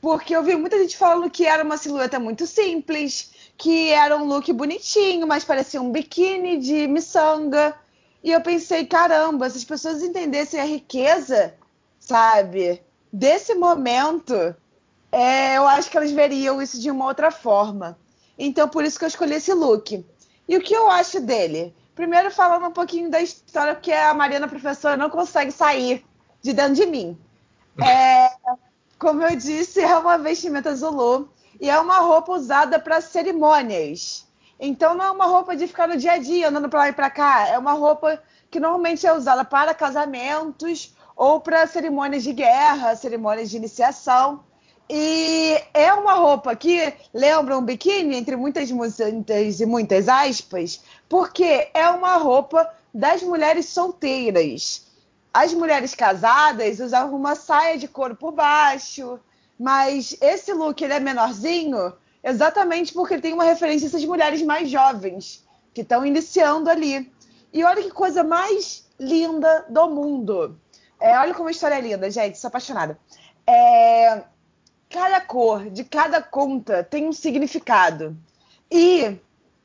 porque 0.02 0.36
eu 0.36 0.44
vi 0.44 0.56
muita 0.56 0.78
gente 0.78 0.98
falando 0.98 1.30
que 1.30 1.46
era 1.46 1.64
uma 1.64 1.78
silhueta 1.78 2.20
muito 2.20 2.46
simples, 2.46 3.32
que 3.58 3.90
era 3.90 4.18
um 4.18 4.26
look 4.26 4.52
bonitinho, 4.54 5.28
mas 5.28 5.44
parecia 5.44 5.82
um 5.82 5.92
biquíni 5.92 6.58
de 6.58 6.88
miçanga. 6.88 7.76
E 8.24 8.32
eu 8.32 8.42
pensei, 8.42 8.86
caramba, 8.86 9.50
se 9.50 9.58
as 9.58 9.64
pessoas 9.64 10.04
entendessem 10.04 10.60
a 10.60 10.66
riqueza, 10.66 11.54
sabe, 12.00 12.82
desse 13.12 13.56
momento, 13.56 14.56
é, 15.12 15.58
eu 15.58 15.68
acho 15.68 15.90
que 15.90 15.98
elas 15.98 16.12
veriam 16.12 16.62
isso 16.62 16.80
de 16.80 16.90
uma 16.90 17.06
outra 17.06 17.32
forma. 17.32 17.98
Então, 18.38 18.68
por 18.68 18.84
isso 18.84 18.98
que 18.98 19.06
eu 19.06 19.10
escolhi 19.10 19.36
esse 19.36 19.54
look. 19.54 20.06
E 20.48 20.58
o 20.58 20.62
que 20.62 20.74
eu 20.74 20.90
acho 20.90 21.20
dele? 21.20 21.76
Primeiro, 21.94 22.32
falando 22.32 22.68
um 22.68 22.72
pouquinho 22.72 23.10
da 23.10 23.22
história, 23.22 23.76
porque 23.76 23.92
a 23.92 24.14
Mariana, 24.14 24.48
professora, 24.48 24.98
não 24.98 25.10
consegue 25.10 25.52
sair 25.52 26.06
de 26.42 26.54
dentro 26.54 26.76
de 26.76 26.86
mim. 26.86 27.18
É, 27.82 28.30
como 29.00 29.24
eu 29.24 29.36
disse, 29.36 29.80
é 29.80 29.98
uma 29.98 30.18
vestimenta 30.18 30.76
Zulu 30.76 31.30
e 31.60 31.70
é 31.70 31.80
uma 31.80 32.00
roupa 32.00 32.34
usada 32.34 32.78
para 32.78 33.00
cerimônias. 33.00 34.28
Então 34.60 34.94
não 34.94 35.06
é 35.06 35.12
uma 35.12 35.26
roupa 35.26 35.56
de 35.56 35.66
ficar 35.66 35.88
no 35.88 35.98
dia 35.98 36.12
a 36.14 36.18
dia 36.18 36.50
andando 36.50 36.70
para 36.70 36.80
lá 36.80 36.90
e 36.90 36.94
para 36.94 37.10
cá, 37.10 37.48
é 37.48 37.58
uma 37.58 37.72
roupa 37.72 38.22
que 38.52 38.60
normalmente 38.60 39.08
é 39.08 39.14
usada 39.14 39.44
para 39.46 39.74
casamentos 39.74 40.94
ou 41.16 41.40
para 41.40 41.66
cerimônias 41.66 42.24
de 42.24 42.34
guerra, 42.34 42.96
cerimônias 42.96 43.50
de 43.50 43.58
iniciação. 43.58 44.44
E 44.90 45.62
é 45.74 45.94
uma 45.94 46.14
roupa 46.14 46.56
que 46.56 46.94
lembra 47.14 47.58
um 47.58 47.64
biquíni, 47.64 48.16
entre 48.16 48.36
muitas, 48.36 48.70
muitas 48.72 49.60
e 49.60 49.66
muitas 49.66 50.10
aspas, 50.10 50.82
porque 51.08 51.70
é 51.74 51.90
uma 51.90 52.18
roupa 52.18 52.70
das 52.94 53.24
mulheres 53.24 53.68
solteiras. 53.68 54.88
As 55.34 55.54
mulheres 55.54 55.96
casadas 55.96 56.80
usavam 56.80 57.16
uma 57.16 57.36
saia 57.36 57.78
de 57.78 57.88
couro 57.88 58.16
por 58.16 58.34
baixo, 58.34 59.18
mas 59.58 60.18
esse 60.20 60.52
look 60.52 60.82
ele 60.82 60.94
é 60.94 61.00
menorzinho 61.00 61.94
exatamente 62.24 62.94
porque 62.94 63.18
tem 63.18 63.34
uma 63.34 63.44
referência 63.44 63.86
a 63.86 63.90
essas 63.90 64.06
mulheres 64.06 64.42
mais 64.42 64.70
jovens 64.70 65.46
que 65.74 65.82
estão 65.82 66.06
iniciando 66.06 66.70
ali. 66.70 67.12
E 67.54 67.64
olha 67.64 67.82
que 67.82 67.92
coisa 67.92 68.24
mais 68.24 68.86
linda 69.00 69.66
do 69.70 69.90
mundo. 69.90 70.60
É, 71.00 71.18
olha 71.18 71.34
como 71.34 71.48
a 71.48 71.52
história 71.52 71.76
é 71.76 71.82
linda, 71.82 72.10
gente, 72.10 72.38
sou 72.38 72.48
apaixonada. 72.48 72.98
É, 73.48 74.24
cada 74.92 75.22
cor 75.22 75.70
de 75.70 75.84
cada 75.84 76.22
conta 76.22 76.84
tem 76.84 77.08
um 77.08 77.14
significado. 77.14 78.16
E 78.70 79.18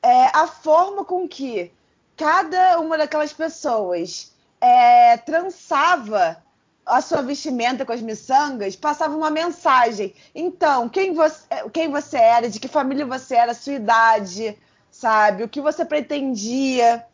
é, 0.02 0.26
a 0.32 0.46
forma 0.46 1.04
com 1.04 1.28
que 1.28 1.72
cada 2.16 2.78
uma 2.78 2.96
daquelas 2.96 3.32
pessoas 3.32 4.32
é, 4.60 5.16
trançava 5.18 6.42
a 6.86 7.00
sua 7.00 7.20
vestimenta 7.20 7.84
com 7.84 7.92
as 7.92 8.00
miçangas 8.00 8.76
passava 8.76 9.16
uma 9.16 9.30
mensagem. 9.30 10.14
Então, 10.32 10.88
quem 10.88 11.12
você, 11.12 11.44
quem 11.72 11.90
você 11.90 12.16
era, 12.16 12.48
de 12.48 12.60
que 12.60 12.68
família 12.68 13.04
você 13.04 13.34
era, 13.34 13.52
sua 13.52 13.72
idade, 13.72 14.56
sabe? 14.90 15.42
O 15.42 15.48
que 15.48 15.60
você 15.60 15.84
pretendia. 15.84 17.04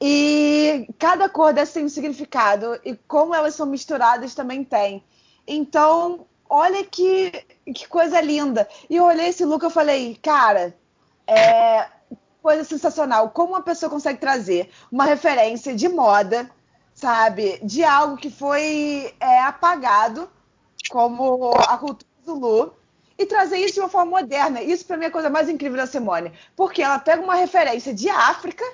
E 0.00 0.88
cada 0.98 1.28
cor 1.28 1.52
dessa 1.52 1.74
tem 1.74 1.84
um 1.84 1.90
significado. 1.90 2.80
E 2.82 2.96
como 3.06 3.34
elas 3.34 3.54
são 3.54 3.66
misturadas 3.66 4.34
também 4.34 4.64
tem. 4.64 5.04
Então, 5.46 6.26
olha 6.50 6.84
que, 6.84 7.30
que 7.72 7.86
coisa 7.88 8.20
linda. 8.20 8.68
E 8.90 8.96
eu 8.96 9.04
olhei 9.04 9.28
esse 9.28 9.44
look 9.44 9.64
e 9.64 9.70
falei, 9.70 10.18
cara, 10.20 10.76
é 11.26 11.86
coisa 12.42 12.64
sensacional. 12.64 13.30
Como 13.30 13.52
uma 13.52 13.62
pessoa 13.62 13.88
consegue 13.88 14.18
trazer 14.18 14.68
uma 14.90 15.04
referência 15.04 15.74
de 15.74 15.88
moda, 15.88 16.50
sabe, 16.92 17.60
de 17.62 17.84
algo 17.84 18.16
que 18.16 18.30
foi 18.30 19.14
é, 19.20 19.40
apagado, 19.42 20.28
como 20.90 21.52
a 21.54 21.78
cultura 21.78 22.10
Zulu, 22.24 22.74
e 23.16 23.24
trazer 23.26 23.58
isso 23.58 23.74
de 23.74 23.80
uma 23.80 23.88
forma 23.88 24.18
moderna. 24.18 24.60
Isso 24.60 24.84
para 24.84 24.96
mim 24.96 25.04
é 25.04 25.08
a 25.08 25.12
coisa 25.12 25.30
mais 25.30 25.48
incrível 25.48 25.76
da 25.76 25.86
Simone, 25.86 26.32
porque 26.56 26.82
ela 26.82 26.98
pega 26.98 27.22
uma 27.22 27.34
referência 27.34 27.94
de 27.94 28.08
África, 28.08 28.64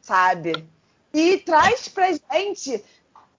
sabe, 0.00 0.66
e 1.12 1.38
traz 1.38 1.88
pra 1.88 2.12
gente 2.12 2.82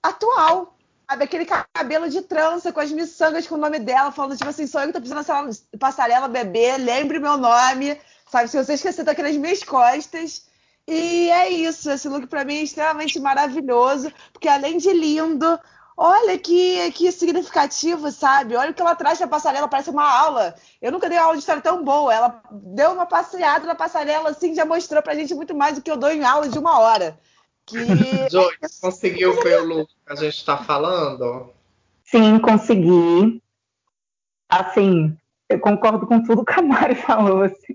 atual 0.02 0.74
sabe? 1.10 1.24
Aquele 1.24 1.44
cabelo 1.44 2.08
de 2.08 2.22
trança 2.22 2.72
com 2.72 2.80
as 2.80 2.92
miçangas 2.92 3.46
com 3.46 3.56
o 3.56 3.58
nome 3.58 3.80
dela, 3.80 4.12
falando, 4.12 4.36
tipo 4.36 4.48
assim, 4.48 4.66
sou 4.66 4.80
eu 4.80 4.86
que 4.88 4.92
tô 4.92 5.00
pisando 5.00 5.18
nessa 5.18 5.48
passarela, 5.78 6.28
bebê, 6.28 6.76
lembre 6.76 7.18
meu 7.18 7.36
nome, 7.36 7.98
sabe? 8.30 8.48
Se 8.48 8.56
você 8.56 8.74
esquecer, 8.74 9.04
tá 9.04 9.10
aqui 9.10 9.22
nas 9.22 9.36
minhas 9.36 9.62
costas. 9.64 10.48
E 10.86 11.30
é 11.30 11.48
isso, 11.50 11.90
esse 11.90 12.08
look 12.08 12.26
para 12.26 12.44
mim 12.44 12.56
é 12.56 12.62
extremamente 12.62 13.18
maravilhoso, 13.20 14.12
porque 14.32 14.48
além 14.48 14.78
de 14.78 14.92
lindo, 14.92 15.58
olha 15.96 16.38
que, 16.38 16.90
que 16.92 17.12
significativo, 17.12 18.10
sabe? 18.10 18.56
Olha 18.56 18.70
o 18.70 18.74
que 18.74 18.80
ela 18.80 18.94
traz 18.96 19.18
pra 19.18 19.28
passarela, 19.28 19.68
parece 19.68 19.90
uma 19.90 20.08
aula. 20.08 20.54
Eu 20.80 20.90
nunca 20.92 21.08
dei 21.08 21.18
uma 21.18 21.24
aula 21.24 21.36
de 21.36 21.40
história 21.40 21.62
tão 21.62 21.84
boa. 21.84 22.12
Ela 22.12 22.42
deu 22.50 22.92
uma 22.92 23.06
passeada 23.06 23.66
na 23.66 23.74
passarela, 23.74 24.30
assim, 24.30 24.54
já 24.54 24.64
mostrou 24.64 25.02
pra 25.02 25.14
gente 25.14 25.34
muito 25.34 25.54
mais 25.54 25.76
do 25.76 25.82
que 25.82 25.90
eu 25.90 25.96
dou 25.96 26.10
em 26.10 26.24
aula 26.24 26.48
de 26.48 26.58
uma 26.58 26.78
hora. 26.78 27.18
Que... 27.66 27.78
Joyce, 28.30 28.80
conseguiu 28.80 29.40
ver 29.42 29.62
o 29.62 29.64
look 29.64 29.88
que 29.88 30.12
a 30.12 30.16
gente 30.16 30.36
está 30.36 30.56
falando? 30.56 31.52
Sim, 32.04 32.38
consegui. 32.38 33.42
Assim, 34.48 35.16
eu 35.48 35.60
concordo 35.60 36.06
com 36.06 36.22
tudo 36.22 36.44
que 36.44 36.58
a 36.58 36.62
Mari 36.62 36.94
falou. 37.06 37.42
Assim. 37.42 37.74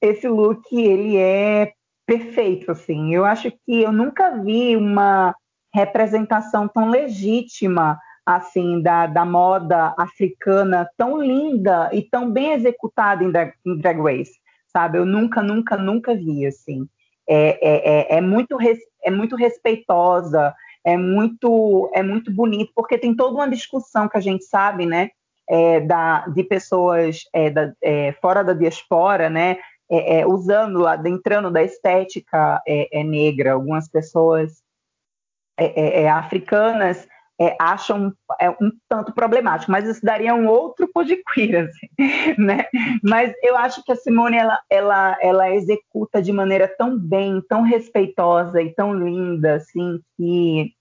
Esse 0.00 0.28
look, 0.28 0.64
ele 0.72 1.16
é 1.16 1.72
perfeito, 2.06 2.70
assim. 2.70 3.14
Eu 3.14 3.24
acho 3.24 3.50
que 3.50 3.82
eu 3.82 3.92
nunca 3.92 4.42
vi 4.42 4.76
uma 4.76 5.34
representação 5.74 6.66
tão 6.66 6.90
legítima 6.90 7.98
assim 8.24 8.82
da, 8.82 9.06
da 9.06 9.24
moda 9.24 9.94
africana 9.98 10.86
tão 10.98 11.20
linda 11.20 11.88
e 11.92 12.02
tão 12.02 12.30
bem 12.30 12.52
executada 12.52 13.24
em 13.24 13.30
Drag, 13.30 13.54
em 13.64 13.78
drag 13.78 14.00
Race, 14.00 14.38
sabe? 14.66 14.98
Eu 14.98 15.06
nunca, 15.06 15.42
nunca, 15.42 15.78
nunca 15.78 16.14
vi 16.14 16.46
assim. 16.46 16.86
É, 17.26 17.58
é, 17.60 18.16
é, 18.16 18.18
é 18.18 18.20
muito 18.20 18.56
res, 18.56 18.78
é 19.02 19.10
muito 19.10 19.36
respeitosa, 19.36 20.54
é 20.84 20.96
muito 20.96 21.90
é 21.94 22.02
muito 22.02 22.32
bonito 22.32 22.72
porque 22.74 22.98
tem 22.98 23.14
toda 23.14 23.34
uma 23.34 23.48
discussão 23.48 24.08
que 24.08 24.16
a 24.16 24.20
gente 24.20 24.44
sabe, 24.44 24.86
né? 24.86 25.10
É, 25.50 25.80
da, 25.80 26.26
de 26.28 26.44
pessoas 26.44 27.22
é, 27.32 27.48
da, 27.48 27.72
é, 27.82 28.12
fora 28.20 28.44
da 28.44 28.52
diaspora, 28.52 29.30
né? 29.30 29.56
é, 29.90 30.20
é, 30.20 30.26
usando, 30.26 30.86
adentrando 30.86 31.50
da 31.50 31.62
estética 31.62 32.60
é, 32.66 33.02
negra. 33.02 33.52
Algumas 33.52 33.88
pessoas 33.88 34.62
é, 35.58 36.06
é, 37.40 37.56
acham 37.60 38.12
um 38.60 38.70
tanto 38.88 39.12
problemático, 39.12 39.70
mas 39.70 39.86
isso 39.86 40.04
daria 40.04 40.34
um 40.34 40.48
outro 40.48 40.88
pô 40.92 41.04
de 41.04 41.22
queer, 41.32 41.68
assim, 41.68 41.88
né? 42.36 42.66
Mas 43.02 43.32
eu 43.42 43.56
acho 43.56 43.82
que 43.84 43.92
a 43.92 43.96
Simone 43.96 44.36
ela, 44.36 44.60
ela, 44.68 45.16
ela 45.22 45.54
executa 45.54 46.20
de 46.20 46.32
maneira 46.32 46.66
tão 46.66 46.98
bem, 46.98 47.40
tão 47.48 47.62
respeitosa 47.62 48.60
e 48.60 48.74
tão 48.74 48.92
linda, 48.92 49.54
assim, 49.54 50.00
que 50.16 50.72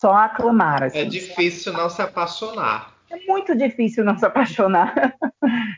só 0.00 0.12
aclamar. 0.12 0.82
Assim. 0.82 0.98
É 0.98 1.04
difícil 1.04 1.72
não 1.72 1.88
se 1.88 2.02
apaixonar. 2.02 2.92
É 3.08 3.18
muito 3.26 3.54
difícil 3.54 4.04
não 4.04 4.18
se 4.18 4.26
apaixonar. 4.26 4.94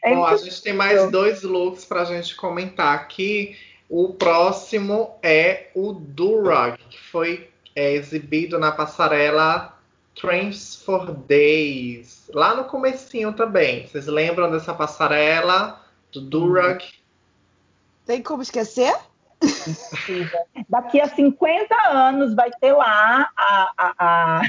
É 0.05 0.15
Bom, 0.15 0.27
a 0.27 0.37
gente 0.37 0.63
tem 0.63 0.75
mais 0.75 1.11
dois 1.11 1.43
looks 1.43 1.87
para 1.87 2.03
a 2.03 2.05
gente 2.05 2.37
comentar 2.37 2.95
aqui. 2.95 3.57
O 3.89 4.13
próximo 4.13 5.19
é 5.23 5.69
o 5.75 5.95
Durag, 5.95 6.77
que 6.91 7.01
foi 7.01 7.49
é, 7.75 7.95
exibido 7.95 8.59
na 8.59 8.71
passarela 8.71 9.74
Trends 10.15 10.77
for 10.77 11.13
Days, 11.13 12.31
lá 12.33 12.55
no 12.55 12.65
comecinho 12.65 13.33
também. 13.33 13.87
Vocês 13.87 14.07
lembram 14.07 14.51
dessa 14.51 14.73
passarela 14.73 15.81
do 16.13 16.21
Durag? 16.21 16.85
Tem 18.07 18.23
como 18.23 18.43
esquecer? 18.43 18.95
Daqui 20.69 21.01
a 21.01 21.09
50 21.09 21.75
anos 21.91 22.35
vai 22.35 22.51
ter 22.61 22.73
lá 22.73 23.29
a, 23.37 23.73
a, 23.77 23.95
a, 23.99 24.43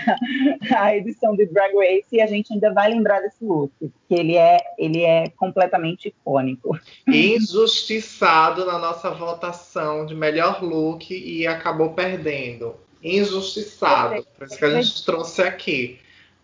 a, 0.80 0.96
edição 0.96 1.36
de 1.36 1.46
Drag 1.48 1.74
Race 1.76 2.08
e 2.12 2.22
a 2.22 2.28
gente 2.28 2.54
ainda 2.54 2.74
vai 2.74 2.90
lembrar 2.90 3.20
desse 3.20 3.44
look, 3.44 3.72
porque 3.80 4.14
ele 4.14 4.38
é, 4.38 4.58
ele 4.78 5.04
é 5.04 5.30
completamente 5.30 6.10
icônico. 6.10 6.78
Injustiçado 7.08 8.66
na 8.66 8.78
nossa 8.78 9.12
votação 9.12 10.06
de 10.06 10.16
melhor 10.16 10.64
look 10.64 11.12
e 11.12 11.46
acabou 11.46 11.94
perdendo. 11.94 12.76
Injustiçado. 13.06 14.26
Por 14.38 14.48
isso 14.48 14.58
que 14.58 14.66
a 14.66 14.82
gente 14.82 15.06
trouxe 15.06 15.42
aqui. 15.44 16.00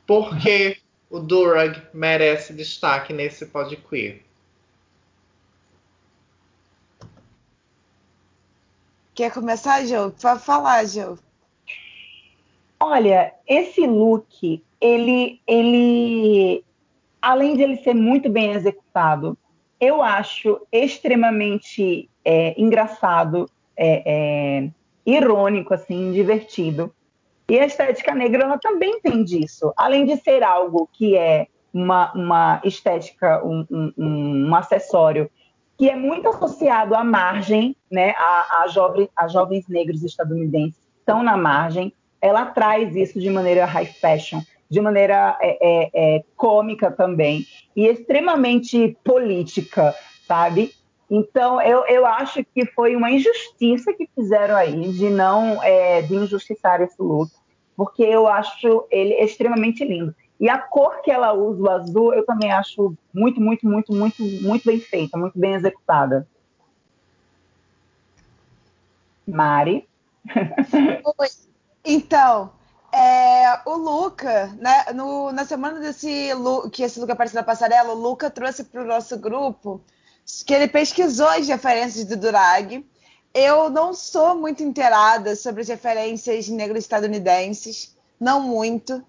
Porque 0.05 0.77
o 1.09 1.19
Durag 1.19 1.81
merece 1.91 2.53
destaque 2.53 3.11
nesse 3.11 3.47
pod 3.47 3.75
queer. 3.75 4.21
Quer 9.15 9.33
começar, 9.33 9.85
Joe? 9.85 10.11
Pode 10.21 10.43
falar, 10.43 10.85
Joe. 10.85 11.17
Olha, 12.79 13.33
esse 13.47 13.85
look, 13.85 14.63
ele, 14.79 15.41
ele, 15.45 16.63
além 17.21 17.55
de 17.55 17.63
ele 17.63 17.77
ser 17.77 17.93
muito 17.93 18.29
bem 18.29 18.53
executado, 18.53 19.37
eu 19.79 20.01
acho 20.01 20.61
extremamente 20.71 22.09
é, 22.23 22.59
engraçado, 22.59 23.49
é, 23.75 24.03
é, 24.05 24.69
irônico, 25.05 25.73
assim, 25.73 26.11
divertido. 26.11 26.93
E 27.49 27.59
a 27.59 27.65
estética 27.65 28.13
negra 28.13 28.43
ela 28.43 28.57
também 28.57 28.99
tem 29.01 29.23
disso. 29.23 29.73
Além 29.75 30.05
de 30.05 30.17
ser 30.17 30.43
algo 30.43 30.89
que 30.93 31.17
é 31.17 31.47
uma, 31.73 32.11
uma 32.13 32.61
estética, 32.63 33.43
um, 33.45 33.65
um, 33.69 33.93
um 33.97 34.55
acessório 34.55 35.29
que 35.77 35.89
é 35.89 35.95
muito 35.95 36.29
associado 36.29 36.93
à 36.93 37.03
margem, 37.03 37.75
né? 37.91 38.11
A, 38.11 38.61
a, 38.61 38.67
jovem, 38.67 39.09
a 39.15 39.27
jovens 39.27 39.67
negros 39.67 40.03
estadunidenses 40.03 40.79
estão 40.99 41.23
na 41.23 41.35
margem. 41.35 41.91
Ela 42.21 42.45
traz 42.45 42.95
isso 42.95 43.19
de 43.19 43.29
maneira 43.29 43.65
high 43.65 43.87
fashion, 43.87 44.41
de 44.69 44.79
maneira 44.79 45.37
é, 45.41 45.57
é, 45.59 45.89
é, 45.93 46.23
cômica 46.37 46.91
também 46.91 47.45
e 47.75 47.87
extremamente 47.87 48.95
política, 49.03 49.93
sabe? 50.27 50.71
Então 51.13 51.61
eu, 51.61 51.85
eu 51.87 52.05
acho 52.05 52.41
que 52.45 52.65
foi 52.67 52.95
uma 52.95 53.11
injustiça 53.11 53.91
que 53.91 54.09
fizeram 54.15 54.55
aí 54.55 54.93
de 54.93 55.09
não 55.09 55.61
é, 55.61 56.01
de 56.01 56.15
injustiçar 56.15 56.81
esse 56.81 57.01
look, 57.01 57.29
porque 57.75 58.01
eu 58.01 58.29
acho 58.29 58.87
ele 58.89 59.15
extremamente 59.15 59.83
lindo. 59.83 60.15
E 60.39 60.47
a 60.47 60.57
cor 60.57 61.01
que 61.01 61.11
ela 61.11 61.33
usa, 61.33 61.61
o 61.61 61.69
azul, 61.69 62.13
eu 62.13 62.25
também 62.25 62.49
acho 62.49 62.95
muito, 63.13 63.41
muito, 63.41 63.67
muito, 63.67 63.93
muito, 63.93 64.23
muito 64.23 64.65
bem 64.65 64.79
feita, 64.79 65.17
muito 65.17 65.37
bem 65.37 65.53
executada. 65.53 66.25
Mari? 69.27 69.87
Oi. 71.19 71.27
Então, 71.83 72.51
é, 72.91 73.59
o 73.65 73.75
Luca, 73.75 74.47
né, 74.57 74.85
no, 74.95 75.31
na 75.31 75.43
semana 75.43 75.79
desse 75.79 76.29
que 76.71 76.83
esse 76.83 76.99
Luca 76.99 77.13
apareceu 77.13 77.39
na 77.39 77.45
passarela, 77.45 77.91
o 77.93 77.99
Luca 77.99 78.29
trouxe 78.31 78.63
para 78.63 78.81
o 78.81 78.87
nosso 78.87 79.19
grupo 79.19 79.81
que 80.45 80.53
ele 80.53 80.67
pesquisou 80.67 81.27
as 81.27 81.47
referências 81.47 82.05
do 82.05 82.15
Durag. 82.15 82.85
Eu 83.33 83.69
não 83.69 83.93
sou 83.93 84.35
muito 84.35 84.61
inteirada 84.61 85.35
sobre 85.35 85.61
as 85.61 85.67
referências 85.67 86.47
negras 86.49 86.83
estadunidenses, 86.83 87.95
não 88.19 88.41
muito. 88.41 89.03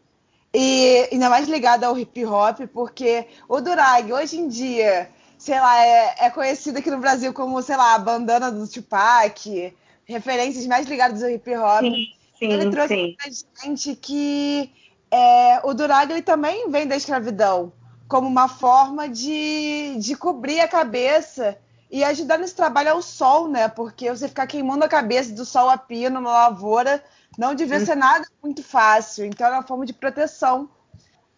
E 0.55 1.09
ainda 1.11 1.31
mais 1.31 1.49
ligada 1.49 1.87
ao 1.87 1.99
hip 1.99 2.25
hop, 2.25 2.61
porque 2.73 3.27
o 3.49 3.61
Durag, 3.61 4.13
hoje 4.13 4.39
em 4.39 4.49
dia, 4.49 5.09
sei 5.39 5.59
lá, 5.59 5.85
é, 5.85 6.15
é, 6.21 6.31
conhecido 6.31 6.79
aqui 6.79 6.91
no 6.91 6.99
Brasil 6.99 7.33
como, 7.33 7.63
sei 7.63 7.77
lá, 7.77 7.95
a 7.95 7.99
bandana 7.99 8.53
do 8.53 8.69
Tupac, 8.69 9.75
referências 10.05 10.67
mais 10.67 10.87
ligadas 10.87 11.23
ao 11.23 11.31
hip 11.31 11.57
hop. 11.57 11.81
Sim, 11.81 12.07
sim, 12.39 12.53
ele 12.53 12.71
trouxe 12.71 12.95
sim. 12.95 13.17
pra 13.17 13.65
gente 13.65 13.97
que 13.97 14.71
é, 15.11 15.61
o 15.65 15.75
Durag 15.75 16.13
ele 16.13 16.23
também 16.23 16.71
vem 16.71 16.87
da 16.87 16.97
escravidão, 16.97 17.73
como 18.09 18.28
uma 18.28 18.48
forma 18.48 19.09
de, 19.09 19.96
de 19.98 20.14
cobrir 20.16 20.61
a 20.61 20.68
cabeça 20.68 21.59
e 21.90 22.03
ajudar 22.05 22.38
nesse 22.38 22.55
trabalho 22.55 22.92
ao 22.92 23.03
sol, 23.03 23.48
né? 23.48 23.68
Porque 23.68 24.11
você 24.11 24.28
ficar 24.28 24.46
queimando 24.46 24.84
a 24.84 24.88
cabeça 24.88 25.32
do 25.32 25.44
sol 25.44 25.68
a 25.68 25.76
pino 25.76 26.20
na 26.20 26.30
lavoura 26.30 27.03
não 27.38 27.55
devia 27.55 27.78
Hum. 27.78 27.86
ser 27.86 27.94
nada 27.94 28.26
muito 28.42 28.62
fácil. 28.62 29.24
Então 29.24 29.46
era 29.46 29.57
uma 29.57 29.62
forma 29.62 29.84
de 29.86 29.92
proteção. 29.92 30.68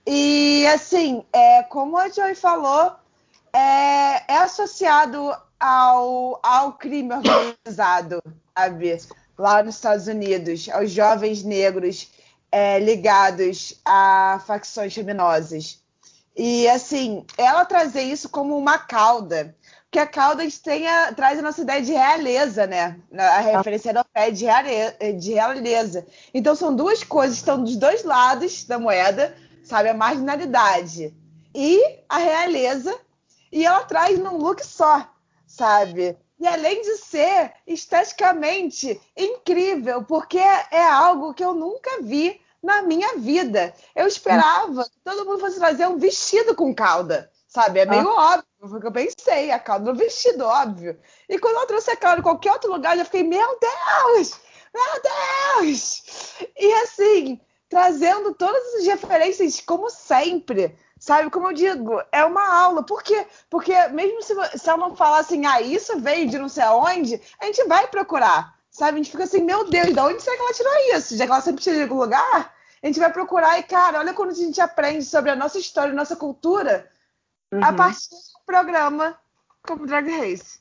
E 0.06 0.66
assim, 0.68 1.24
é, 1.32 1.62
como 1.64 1.96
a 1.96 2.08
Joy 2.08 2.34
falou, 2.34 2.92
é, 3.52 4.32
é 4.32 4.38
associado 4.38 5.34
ao, 5.58 6.38
ao 6.42 6.72
crime 6.74 7.14
organizado, 7.14 8.22
sabe? 8.56 8.98
Lá 9.38 9.62
nos 9.62 9.76
Estados 9.76 10.06
Unidos, 10.06 10.68
aos 10.68 10.90
jovens 10.90 11.42
negros 11.42 12.12
é, 12.52 12.78
ligados 12.78 13.80
a 13.84 14.40
facções 14.46 14.92
criminosas. 14.94 15.83
E 16.36 16.68
assim, 16.68 17.24
ela 17.38 17.64
trazer 17.64 18.02
isso 18.02 18.28
como 18.28 18.56
uma 18.58 18.76
cauda, 18.78 19.56
porque 19.84 19.98
a 20.00 20.06
cauda 20.06 20.42
a 20.42 20.44
gente 20.44 20.60
tem 20.60 20.86
a- 20.88 21.12
traz 21.12 21.38
a 21.38 21.42
nossa 21.42 21.60
ideia 21.62 21.80
de 21.80 21.92
realeza, 21.92 22.66
né? 22.66 22.98
A 23.16 23.38
referência 23.40 23.90
europeia 23.90 24.32
de, 24.32 24.44
reale- 24.44 25.12
de 25.18 25.32
realeza. 25.34 26.04
Então 26.32 26.54
são 26.56 26.74
duas 26.74 27.04
coisas 27.04 27.36
estão 27.36 27.62
dos 27.62 27.76
dois 27.76 28.02
lados 28.02 28.64
da 28.64 28.78
moeda, 28.78 29.36
sabe? 29.62 29.88
A 29.88 29.94
marginalidade 29.94 31.14
e 31.54 31.80
a 32.08 32.18
realeza, 32.18 32.98
e 33.52 33.64
ela 33.64 33.84
traz 33.84 34.18
num 34.18 34.36
look 34.38 34.64
só, 34.66 35.08
sabe? 35.46 36.16
E 36.40 36.46
além 36.48 36.82
de 36.82 36.96
ser 36.96 37.52
esteticamente 37.64 39.00
incrível, 39.16 40.02
porque 40.02 40.38
é 40.38 40.82
algo 40.82 41.32
que 41.32 41.44
eu 41.44 41.54
nunca 41.54 42.02
vi 42.02 42.40
na 42.64 42.82
minha 42.82 43.16
vida. 43.18 43.74
Eu 43.94 44.06
esperava 44.06 44.84
que 44.84 45.00
todo 45.04 45.26
mundo 45.26 45.38
fosse 45.38 45.58
trazer 45.58 45.86
um 45.86 45.98
vestido 45.98 46.54
com 46.54 46.74
cauda, 46.74 47.30
sabe? 47.46 47.80
É 47.80 47.86
meio 47.86 48.08
óbvio, 48.08 48.44
foi 48.58 48.78
o 48.78 48.80
que 48.80 48.86
eu 48.86 48.92
pensei, 48.92 49.50
a 49.50 49.58
cauda 49.58 49.92
no 49.92 49.98
vestido, 49.98 50.44
óbvio. 50.44 50.98
E 51.28 51.38
quando 51.38 51.56
ela 51.56 51.66
trouxe 51.66 51.90
a 51.90 51.96
cauda 51.96 52.20
em 52.20 52.22
qualquer 52.22 52.52
outro 52.52 52.72
lugar, 52.72 52.94
eu 52.94 52.98
já 52.98 53.04
fiquei, 53.04 53.22
meu 53.22 53.58
Deus! 53.60 54.40
Meu 54.74 55.62
Deus! 55.62 56.02
E 56.58 56.72
assim, 56.82 57.40
trazendo 57.68 58.34
todas 58.34 58.74
as 58.76 58.86
referências 58.86 59.60
como 59.60 59.90
sempre, 59.90 60.74
sabe? 60.98 61.30
Como 61.30 61.48
eu 61.48 61.52
digo, 61.52 62.02
é 62.10 62.24
uma 62.24 62.48
aula. 62.62 62.82
Por 62.82 63.02
quê? 63.02 63.26
Porque 63.50 63.74
mesmo 63.88 64.22
se, 64.22 64.34
se 64.58 64.68
ela 64.68 64.78
não 64.78 64.96
falar 64.96 65.18
assim, 65.18 65.44
ah, 65.44 65.60
isso 65.60 66.00
veio 66.00 66.28
de 66.28 66.38
não 66.38 66.48
sei 66.48 66.64
aonde, 66.64 67.20
a 67.38 67.44
gente 67.44 67.62
vai 67.64 67.86
procurar, 67.88 68.54
sabe? 68.70 68.92
A 68.92 69.02
gente 69.02 69.10
fica 69.10 69.24
assim, 69.24 69.42
meu 69.42 69.68
Deus, 69.68 69.92
de 69.92 70.00
onde 70.00 70.22
será 70.22 70.34
que 70.34 70.42
ela 70.42 70.52
tirou 70.54 70.96
isso? 70.96 71.16
Já 71.16 71.26
que 71.26 71.30
ela 71.30 71.40
sempre 71.42 71.62
tira 71.62 71.76
de 71.76 71.82
algum 71.82 71.98
lugar, 71.98 72.53
a 72.84 72.86
gente 72.86 73.00
vai 73.00 73.10
procurar 73.10 73.58
e, 73.58 73.62
cara, 73.62 73.98
olha 74.00 74.12
quando 74.12 74.30
a 74.30 74.34
gente 74.34 74.60
aprende 74.60 75.04
sobre 75.04 75.30
a 75.30 75.36
nossa 75.36 75.58
história, 75.58 75.94
nossa 75.94 76.16
cultura, 76.16 76.90
a 77.62 77.70
Uhum. 77.70 77.76
partir 77.76 78.10
de 78.10 78.14
um 78.14 78.44
programa 78.44 79.18
como 79.62 79.86
Drag 79.86 80.06
Race. 80.10 80.60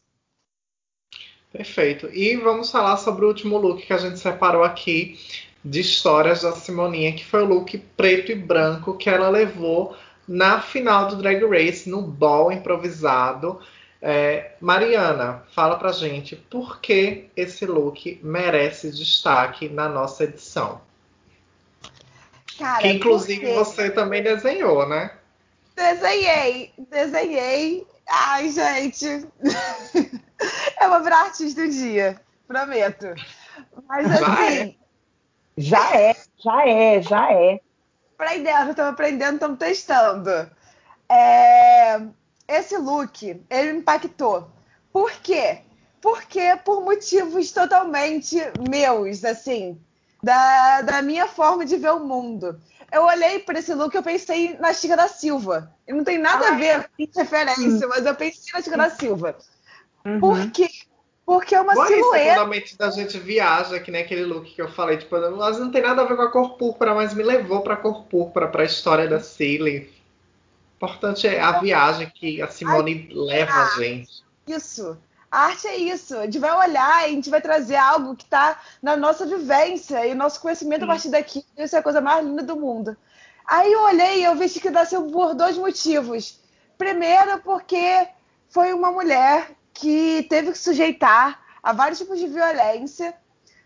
Perfeito. 1.51 2.07
E 2.13 2.35
vamos 2.37 2.71
falar 2.71 2.97
sobre 2.97 3.25
o 3.25 3.27
último 3.27 3.57
look 3.57 3.85
que 3.85 3.93
a 3.93 3.97
gente 3.97 4.17
separou 4.19 4.63
aqui 4.63 5.19
de 5.63 5.81
histórias 5.81 6.41
da 6.41 6.53
Simoninha, 6.53 7.13
que 7.13 7.25
foi 7.25 7.43
o 7.43 7.45
look 7.45 7.77
preto 7.95 8.31
e 8.31 8.35
branco 8.35 8.97
que 8.97 9.09
ela 9.09 9.29
levou 9.29 9.95
na 10.27 10.61
final 10.61 11.07
do 11.09 11.17
Drag 11.17 11.43
Race, 11.45 11.89
no 11.89 12.01
ball 12.01 12.51
improvisado. 12.51 13.59
É, 14.01 14.55
Mariana, 14.61 15.43
fala 15.51 15.77
pra 15.77 15.91
gente 15.91 16.35
por 16.35 16.79
que 16.79 17.29
esse 17.35 17.65
look 17.65 18.19
merece 18.23 18.91
destaque 18.91 19.69
na 19.69 19.87
nossa 19.89 20.23
edição. 20.23 20.81
Cara, 22.57 22.81
que 22.81 22.87
inclusive 22.87 23.41
por 23.41 23.47
quê? 23.47 23.53
você 23.53 23.89
também 23.91 24.23
desenhou, 24.23 24.87
né? 24.87 25.11
Desenhei, 25.75 26.73
desenhei. 26.89 27.87
Ai, 28.09 28.49
gente. 28.49 29.05
Eu 30.81 30.89
vou 30.89 31.03
virar 31.03 31.21
artista 31.21 31.61
um 31.61 31.69
dia, 31.69 32.21
prometo. 32.47 33.07
Mas 33.87 34.07
Já 34.17 34.33
assim, 34.33 34.77
Já 35.57 35.95
é, 35.95 36.15
já 36.37 36.67
é, 36.67 37.01
já 37.01 37.31
é. 37.31 37.59
aprendendo, 38.15 38.69
estamos 38.71 38.93
aprendendo, 38.93 39.33
estamos 39.35 39.57
testando. 39.59 40.51
É, 41.09 42.01
Esse 42.47 42.77
look, 42.77 43.23
ele 43.49 43.73
me 43.73 43.79
impactou. 43.79 44.49
Por 44.91 45.11
quê? 45.21 45.61
Porque 46.01 46.57
por 46.65 46.81
motivos 46.83 47.51
totalmente 47.51 48.37
meus, 48.69 49.23
assim, 49.23 49.79
da, 50.23 50.81
da 50.81 51.01
minha 51.01 51.27
forma 51.27 51.65
de 51.65 51.75
ver 51.75 51.91
o 51.91 51.99
mundo. 51.99 52.57
Eu 52.89 53.03
olhei 53.03 53.39
para 53.39 53.59
esse 53.59 53.73
look 53.73 53.93
e 53.93 53.97
eu 53.97 54.03
pensei 54.03 54.55
na 54.57 54.73
Chica 54.73 54.95
da 54.95 55.07
Silva. 55.07 55.71
E 55.85 55.91
não 55.91 56.03
tem 56.03 56.17
nada 56.17 56.47
a 56.47 56.51
ver 56.51 56.89
com 56.97 57.19
referência, 57.19 57.87
mas 57.87 58.05
eu 58.05 58.15
pensei 58.15 58.53
na 58.53 58.61
Chica 58.61 58.77
da 58.77 58.89
Silva. 58.89 59.35
Uhum. 60.05 60.19
Por 60.19 60.51
quê? 60.51 60.69
Porque 61.25 61.55
é 61.55 61.61
uma 61.61 61.73
isso, 61.73 61.87
silhueta. 61.87 62.45
quando 62.45 62.87
a 62.87 62.91
gente 62.91 63.17
viaja, 63.17 63.79
que 63.79 63.89
nem 63.89 64.01
aquele 64.01 64.25
look 64.25 64.53
que 64.53 64.61
eu 64.61 64.69
falei, 64.69 64.97
tipo, 64.97 65.15
mas 65.37 65.57
não 65.57 65.71
tem 65.71 65.81
nada 65.81 66.01
a 66.01 66.05
ver 66.05 66.15
com 66.15 66.21
a 66.21 66.31
cor 66.31 66.57
púrpura, 66.57 66.93
mas 66.93 67.13
me 67.13 67.23
levou 67.23 67.61
pra 67.61 67.77
cor 67.77 68.03
púrpura, 68.03 68.47
pra 68.47 68.65
história 68.65 69.07
da 69.07 69.19
Cilly. 69.19 69.91
Importante 70.75 71.27
é 71.27 71.39
a 71.39 71.59
viagem 71.59 72.11
que 72.13 72.41
a 72.41 72.47
Simone 72.47 73.09
leva 73.13 73.53
a 73.53 73.65
gente. 73.77 74.23
Isso. 74.45 74.97
A 75.33 75.45
arte 75.45 75.65
é 75.65 75.75
isso. 75.75 76.15
A 76.15 76.25
gente 76.25 76.37
vai 76.37 76.55
olhar 76.55 77.01
e 77.01 77.05
a 77.05 77.15
gente 77.15 77.27
vai 77.27 77.41
trazer 77.41 77.75
algo 77.75 78.15
que 78.15 78.23
está 78.23 78.61
na 78.79 78.95
nossa 78.95 79.25
vivência 79.25 80.05
e 80.05 80.13
nosso 80.13 80.39
conhecimento 80.39 80.83
a 80.83 80.87
partir 80.87 81.09
daqui. 81.09 81.43
Isso 81.57 81.75
é 81.75 81.79
a 81.79 81.81
coisa 81.81 81.99
mais 81.99 82.23
linda 82.23 82.43
do 82.43 82.55
mundo. 82.55 82.95
Aí 83.43 83.73
eu 83.73 83.81
olhei 83.81 84.19
e 84.19 84.23
eu 84.25 84.35
vi 84.35 84.47
que 84.47 84.69
dá 84.69 84.85
por 84.85 85.33
dois 85.33 85.57
motivos. 85.57 86.39
Primeiro, 86.77 87.39
porque 87.39 88.07
foi 88.47 88.73
uma 88.73 88.91
mulher 88.91 89.49
que 89.73 90.21
teve 90.29 90.51
que 90.51 90.59
sujeitar 90.59 91.41
a 91.63 91.73
vários 91.73 91.97
tipos 91.97 92.19
de 92.19 92.27
violência 92.27 93.15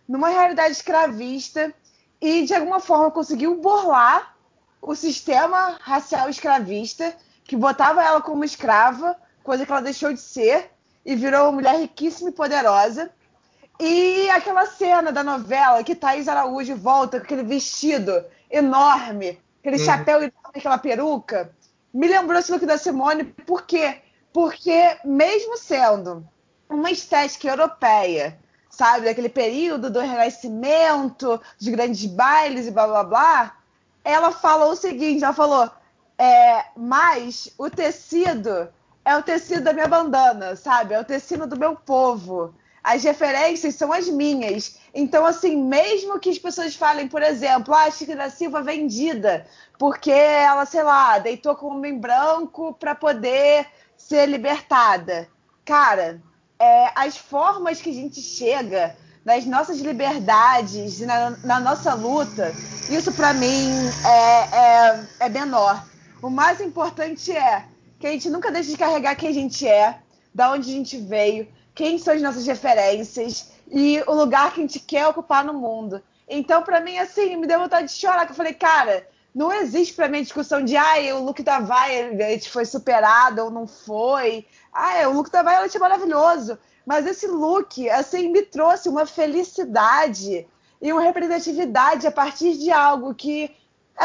numa 0.07 0.29
realidade 0.29 0.71
escravista 0.71 1.73
e 2.21 2.45
de 2.45 2.53
alguma 2.53 2.79
forma 2.79 3.11
conseguiu 3.11 3.55
burlar 3.55 4.37
o 4.81 4.95
sistema 4.95 5.77
racial 5.81 6.29
escravista 6.29 7.13
que 7.43 7.57
botava 7.57 8.01
ela 8.01 8.21
como 8.21 8.45
escrava, 8.45 9.17
coisa 9.43 9.65
que 9.65 9.71
ela 9.73 9.81
deixou 9.81 10.13
de 10.13 10.21
ser 10.21 10.76
e 11.07 11.15
virou 11.15 11.43
uma 11.43 11.53
mulher 11.53 11.79
riquíssima 11.79 12.29
e 12.29 12.33
poderosa. 12.33 13.09
E 13.79 14.29
aquela 14.31 14.65
cena 14.65 15.09
da 15.09 15.23
novela 15.23 15.83
que 15.83 15.95
Thaís 15.95 16.27
Araújo 16.27 16.75
volta 16.75 17.17
com 17.17 17.23
aquele 17.25 17.43
vestido 17.43 18.25
enorme, 18.51 19.39
aquele 19.61 19.77
Uhum. 19.77 19.85
chapéu 19.85 20.17
enorme, 20.17 20.57
aquela 20.57 20.77
peruca, 20.77 21.55
me 21.93 22.07
lembrou 22.07 22.37
esse 22.37 22.51
look 22.51 22.65
da 22.65 22.77
Simone, 22.77 23.23
por 23.23 23.61
quê? 23.63 24.01
Porque 24.33 24.97
mesmo 25.05 25.57
sendo 25.57 26.27
uma 26.69 26.91
estética 26.91 27.47
europeia, 27.47 28.37
sabe, 28.69 29.05
daquele 29.05 29.29
período 29.29 29.89
do 29.89 30.01
Renascimento, 30.01 31.39
dos 31.57 31.67
grandes 31.69 32.05
bailes 32.05 32.67
e 32.67 32.71
blá 32.71 32.85
blá 32.85 33.03
blá, 33.03 33.57
ela 34.03 34.31
falou 34.31 34.71
o 34.71 34.75
seguinte, 34.75 35.23
ela 35.23 35.33
falou, 35.33 35.71
é, 36.17 36.65
mas 36.75 37.53
o 37.57 37.69
tecido 37.69 38.67
é 39.07 39.15
o 39.15 39.23
tecido 39.23 39.61
da 39.61 39.71
minha 39.71 39.87
bandana, 39.87 40.57
sabe? 40.57 40.93
É 40.93 40.99
o 40.99 41.05
tecido 41.05 41.47
do 41.47 41.57
meu 41.57 41.77
povo. 41.77 42.53
As 42.83 43.05
referências 43.05 43.75
são 43.75 43.93
as 43.93 44.09
minhas. 44.09 44.77
Então, 44.93 45.25
assim, 45.25 45.55
mesmo 45.55 46.19
que 46.19 46.29
as 46.29 46.37
pessoas 46.37 46.75
falem, 46.75 47.07
por 47.07 47.23
exemplo, 47.23 47.73
ah, 47.73 47.85
a 47.85 47.91
Chica 47.91 48.17
da 48.17 48.29
Silva 48.29 48.61
vendida, 48.61 49.47
porque 49.79 50.11
ela, 50.11 50.65
sei 50.65 50.83
lá, 50.83 51.19
deitou 51.19 51.55
com 51.55 51.67
um 51.67 51.77
homem 51.77 51.97
branco 51.97 52.73
para 52.73 52.93
poder 52.93 53.65
ser 53.95 54.25
libertada. 54.25 55.29
Cara, 55.63 56.21
é, 56.59 56.91
as 56.93 57.15
formas 57.15 57.81
que 57.81 57.89
a 57.89 57.93
gente 57.93 58.21
chega 58.21 58.93
nas 59.23 59.45
nossas 59.45 59.79
liberdades, 59.79 60.99
na, 60.99 61.29
na 61.45 61.59
nossa 61.61 61.93
luta, 61.93 62.51
isso 62.89 63.13
para 63.13 63.33
mim 63.33 63.71
é, 64.05 64.57
é, 64.57 65.07
é 65.21 65.29
menor. 65.29 65.81
O 66.21 66.29
mais 66.29 66.59
importante 66.59 67.31
é 67.31 67.63
que 67.99 68.07
a 68.07 68.11
gente 68.11 68.29
nunca 68.29 68.51
deixe 68.51 68.71
de 68.71 68.77
carregar 68.77 69.15
quem 69.15 69.29
a 69.29 69.33
gente 69.33 69.67
é, 69.67 69.99
da 70.33 70.51
onde 70.51 70.69
a 70.69 70.73
gente 70.73 70.97
veio, 70.97 71.47
quem 71.73 71.97
são 71.97 72.13
as 72.13 72.21
nossas 72.21 72.45
referências 72.45 73.51
e 73.69 74.01
o 74.07 74.13
lugar 74.13 74.53
que 74.53 74.59
a 74.59 74.63
gente 74.63 74.79
quer 74.79 75.07
ocupar 75.07 75.43
no 75.43 75.53
mundo. 75.53 76.01
Então, 76.27 76.61
para 76.61 76.79
mim, 76.81 76.97
assim, 76.97 77.37
me 77.37 77.47
deu 77.47 77.59
vontade 77.59 77.87
de 77.87 77.93
chorar, 77.93 78.25
que 78.25 78.31
eu 78.31 78.35
falei, 78.35 78.53
cara, 78.53 79.07
não 79.33 79.53
existe 79.53 79.93
para 79.93 80.07
mim 80.07 80.19
a 80.19 80.23
discussão 80.23 80.63
de, 80.63 80.75
ah, 80.75 80.95
o 81.15 81.23
look 81.23 81.41
da 81.43 81.59
Violet 81.59 82.49
foi 82.49 82.65
superado 82.65 83.43
ou 83.43 83.51
não 83.51 83.67
foi. 83.67 84.45
Ah, 84.73 85.07
o 85.07 85.13
look 85.13 85.29
da 85.29 85.43
Violet 85.43 85.75
é 85.75 85.79
maravilhoso. 85.79 86.57
Mas 86.85 87.05
esse 87.05 87.27
look, 87.27 87.89
assim, 87.89 88.29
me 88.29 88.41
trouxe 88.41 88.89
uma 88.89 89.05
felicidade 89.05 90.47
e 90.81 90.91
uma 90.91 91.01
representatividade 91.01 92.07
a 92.07 92.11
partir 92.11 92.57
de 92.57 92.71
algo 92.71 93.13
que 93.13 93.51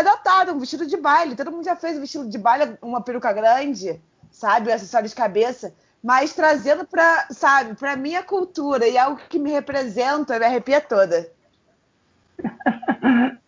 datado, 0.00 0.52
um 0.52 0.58
vestido 0.58 0.86
de 0.86 0.96
baile. 0.96 1.34
Todo 1.36 1.50
mundo 1.50 1.64
já 1.64 1.76
fez 1.76 1.98
um 1.98 2.00
vestido 2.00 2.28
de 2.28 2.38
baile, 2.38 2.78
uma 2.80 3.02
peruca 3.02 3.32
grande, 3.32 4.00
sabe? 4.30 4.70
Um 4.70 4.74
acessório 4.74 5.08
de 5.08 5.14
cabeça 5.14 5.74
mas 6.02 6.34
trazendo 6.34 6.84
para, 6.84 7.28
sabe, 7.30 7.76
para 7.76 7.96
minha 7.96 8.22
cultura 8.22 8.88
e 8.88 8.98
algo 8.98 9.20
que 9.28 9.38
me 9.38 9.52
representa, 9.52 10.38
me 10.38 10.44
arrepia 10.44 10.80
toda. 10.80 11.30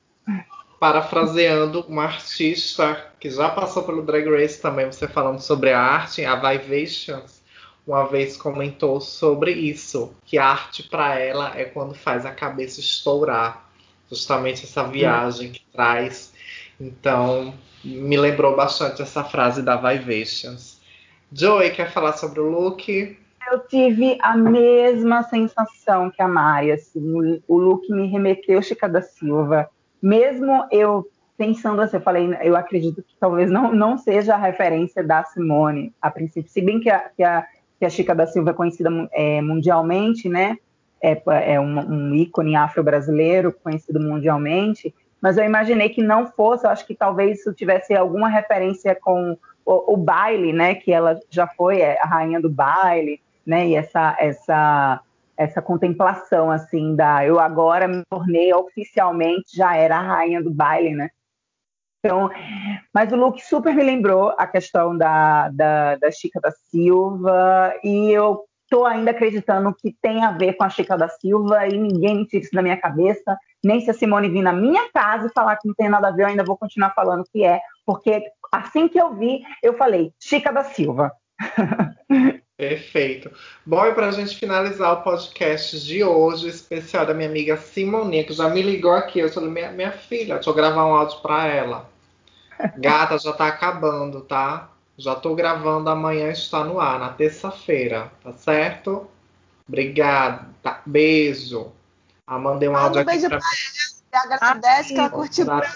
Parafraseando 0.79 1.81
uma 1.89 2.05
artista 2.05 3.13
que 3.19 3.29
já 3.31 3.49
passou 3.49 3.83
pelo 3.83 4.03
Drag 4.03 4.29
Race 4.29 4.61
também, 4.61 4.87
você 4.87 5.09
falando 5.09 5.41
sobre 5.41 5.73
a 5.73 5.81
arte, 5.81 6.25
a 6.25 6.37
Vivations, 6.37 7.43
uma 7.87 8.07
vez 8.07 8.37
comentou 8.37 9.01
sobre 9.01 9.51
isso, 9.53 10.15
que 10.25 10.39
a 10.39 10.47
arte 10.47 10.85
para 10.85 11.19
ela 11.19 11.59
é 11.59 11.65
quando 11.65 11.95
faz 11.95 12.25
a 12.25 12.31
cabeça 12.31 12.81
estourar, 12.81 13.69
justamente 14.09 14.65
essa 14.65 14.85
viagem 14.85 15.53
que 15.53 15.65
traz. 15.73 16.34
Então, 16.81 17.55
me 17.85 18.17
lembrou 18.17 18.57
bastante 18.57 19.03
essa 19.03 19.23
frase 19.23 19.63
da 19.63 19.77
Vivations. 19.77 20.81
Joey, 21.33 21.71
quer 21.71 21.91
falar 21.91 22.13
sobre 22.13 22.41
o 22.41 22.49
look? 22.49 23.17
Eu 23.51 23.59
tive 23.67 24.17
a 24.23 24.37
mesma 24.37 25.23
sensação 25.25 26.11
que 26.11 26.23
a 26.23 26.29
Mari. 26.29 26.73
Assim, 26.73 27.43
o, 27.47 27.59
look 27.59 27.89
me 27.91 28.07
remeteu 28.07 28.63
Chica 28.63 28.89
da 28.89 29.03
Silva. 29.03 29.69
Mesmo 30.01 30.67
eu 30.71 31.07
pensando 31.37 31.83
assim, 31.83 31.97
eu 31.97 32.03
falei, 32.03 32.37
eu 32.43 32.57
acredito 32.57 33.03
que 33.03 33.17
talvez 33.19 33.51
não, 33.51 33.73
não 33.73 33.99
seja 33.99 34.35
a 34.35 34.39
referência 34.39 35.03
da 35.03 35.25
Simone 35.25 35.93
a 36.01 36.11
princípio. 36.11 36.51
Se 36.51 36.61
bem 36.61 36.81
que 36.81 36.89
a, 36.89 37.01
que 37.11 37.23
a, 37.23 37.45
que 37.79 37.85
a 37.85 37.91
Chica 37.91 38.15
da 38.15 38.27
Silva 38.27 38.51
é 38.51 38.55
conhecida 38.55 38.91
é, 39.13 39.41
mundialmente, 39.43 40.29
né? 40.29 40.57
É, 41.03 41.21
é 41.55 41.61
um, 41.61 41.79
um 41.81 42.15
ícone 42.15 42.57
afro-brasileiro 42.57 43.53
conhecido 43.53 44.01
mundialmente. 44.01 44.95
Mas 45.25 45.39
eu 45.39 45.45
imaginei 45.47 45.89
que 45.89 46.03
não 46.03 46.27
fosse, 46.27 46.67
eu 46.67 46.71
acho 46.71 46.87
que 46.87 46.95
talvez 46.95 47.39
isso 47.39 47.55
tivesse 47.55 47.95
alguma 47.95 48.29
referência 48.29 48.95
com 48.95 49.39
o, 49.65 49.95
o, 49.95 49.97
baile, 49.97 50.53
né, 50.53 50.75
que 50.75 50.93
ela 50.93 51.19
já 51.31 51.47
foi 51.47 51.81
é, 51.81 51.99
a 51.99 52.05
rainha 52.05 52.39
do 52.39 52.51
baile, 52.51 53.23
né, 53.47 53.67
e 53.69 53.75
essa 53.75 54.15
essa 54.19 55.01
essa 55.35 55.63
contemplação 55.63 56.51
assim 56.51 56.95
da 56.95 57.25
eu 57.25 57.41
agora 57.41 57.89
me 57.89 58.03
tornei 58.11 58.53
oficialmente 58.53 59.57
já 59.57 59.75
era 59.75 59.97
a 59.97 60.03
rainha 60.03 60.43
do 60.43 60.51
baile, 60.51 60.95
né? 60.95 61.09
Então, 62.01 62.31
mas 62.93 63.11
o 63.11 63.17
look 63.17 63.41
super 63.41 63.75
me 63.75 63.83
lembrou 63.83 64.35
a 64.37 64.47
questão 64.47 64.95
da, 64.95 65.49
da, 65.49 65.97
da 65.97 66.11
Chica 66.11 66.39
da 66.39 66.51
Silva 66.51 67.75
e 67.83 68.11
eu 68.11 68.45
tô 68.69 68.85
ainda 68.85 69.11
acreditando 69.11 69.75
que 69.75 69.97
tem 70.03 70.23
a 70.23 70.33
ver 70.33 70.53
com 70.53 70.65
a 70.65 70.69
Chica 70.69 70.99
da 70.99 71.09
Silva 71.09 71.67
e 71.67 71.79
ninguém 71.79 72.15
me 72.17 72.27
tira 72.27 72.43
isso 72.45 72.53
da 72.53 72.61
minha 72.61 72.77
cabeça, 72.77 73.39
nem 73.67 73.81
se 73.81 73.91
a 73.91 73.95
Simone 73.95 74.29
vir 74.29 74.43
na 74.43 74.53
minha 74.53 74.91
casa 74.93 75.27
e 75.27 75.33
falar 75.33 75.57
que 75.57 75.69
não 75.69 75.75
tem 75.75 75.89
nada 75.89 76.09
a 76.09 76.11
ver, 76.11 76.23
eu 76.23 76.29
ainda 76.29 76.45
vou 76.45 76.57
continuar 76.57 76.91
falando 76.91 77.25
que 77.33 77.45
é, 77.45 77.61
porque 77.85 78.23
Assim 78.55 78.87
que 78.87 79.01
eu 79.01 79.13
vi, 79.13 79.43
eu 79.61 79.77
falei, 79.77 80.13
Chica 80.21 80.53
da 80.53 80.63
Silva. 80.63 81.11
Perfeito. 82.57 83.33
Bom, 83.67 83.85
e 83.85 83.93
para 83.93 84.07
a 84.07 84.13
gente 84.13 84.37
finalizar 84.37 84.93
o 84.93 85.03
podcast 85.03 85.85
de 85.85 86.05
hoje, 86.05 86.49
especial 86.49 87.05
da 87.05 87.13
minha 87.13 87.29
amiga 87.29 87.57
Simoninha, 87.57 88.23
que 88.23 88.33
já 88.33 88.49
me 88.49 88.63
ligou 88.63 88.93
aqui. 88.93 89.19
Eu 89.19 89.29
falei, 89.29 89.51
minha, 89.51 89.73
minha 89.73 89.91
filha, 89.91 90.37
deixa 90.37 90.51
eu 90.51 90.55
gravar 90.55 90.87
um 90.87 90.95
áudio 90.95 91.19
para 91.19 91.49
ela. 91.49 91.91
Gata, 92.79 93.19
já 93.19 93.33
tá 93.33 93.49
acabando, 93.49 94.21
tá? 94.21 94.71
Já 94.97 95.17
tô 95.17 95.35
gravando, 95.35 95.91
amanhã 95.91 96.31
está 96.31 96.63
no 96.63 96.79
ar, 96.79 97.01
na 97.01 97.09
terça-feira, 97.09 98.13
tá 98.23 98.33
certo? 98.35 99.09
Obrigada. 99.67 100.47
Beijo. 100.87 101.73
Ah, 102.27 102.39
mandei 102.39 102.69
um 102.69 102.77
áudio 102.77 102.99
um 102.99 103.03
aqui 103.03 103.11
beijo 103.11 103.29
pra, 103.29 103.39
pra 103.39 103.49
ela. 103.49 104.25
Agradece 104.25 104.95
que 104.95 104.99
ela 104.99 105.11
curtiu 105.11 105.47
muito. 105.47 105.67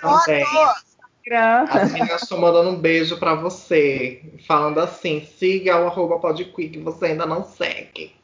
As 1.71 1.93
meninas 1.93 2.23
estão 2.23 2.39
mandando 2.39 2.71
um 2.71 2.77
beijo 2.77 3.19
para 3.19 3.35
você. 3.35 4.23
Falando 4.47 4.81
assim, 4.81 5.27
siga 5.39 5.79
o 5.79 5.87
arroba 5.87 6.19
podquick 6.19 6.71
que 6.71 6.79
você 6.79 7.07
ainda 7.07 7.27
não 7.27 7.45
segue. 7.45 8.15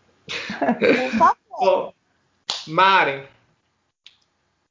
Por 0.79 1.19
favor. 1.51 1.95
Mari, 2.67 3.29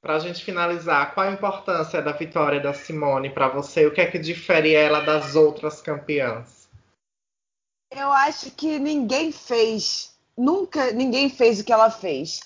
para 0.01 0.16
a 0.16 0.20
gente 0.20 0.43
finalizar, 0.43 1.14
qual 1.14 1.28
a 1.28 1.32
importância 1.32 2.01
da 2.01 2.12
vitória 2.12 2.60
da 2.60 2.74
Simone 2.74 3.30
para 3.30 3.47
você? 3.47 3.86
O 3.86 3.93
que 3.93 4.01
é 4.01 4.06
que 4.06 4.20
difere 4.20 4.74
ela 4.74 5.01
das 5.01 5.36
outras 5.36 5.82
campeãs? 5.82 6.68
Eu 7.89 8.12
acho 8.12 8.49
que 8.51 8.80
ninguém 8.80 9.32
fez, 9.32 10.18
nunca 10.36 10.91
ninguém 10.91 11.30
fez 11.30 11.60
o 11.60 11.64
que 11.64 11.72
ela 11.72 11.91
fez. 11.91 12.41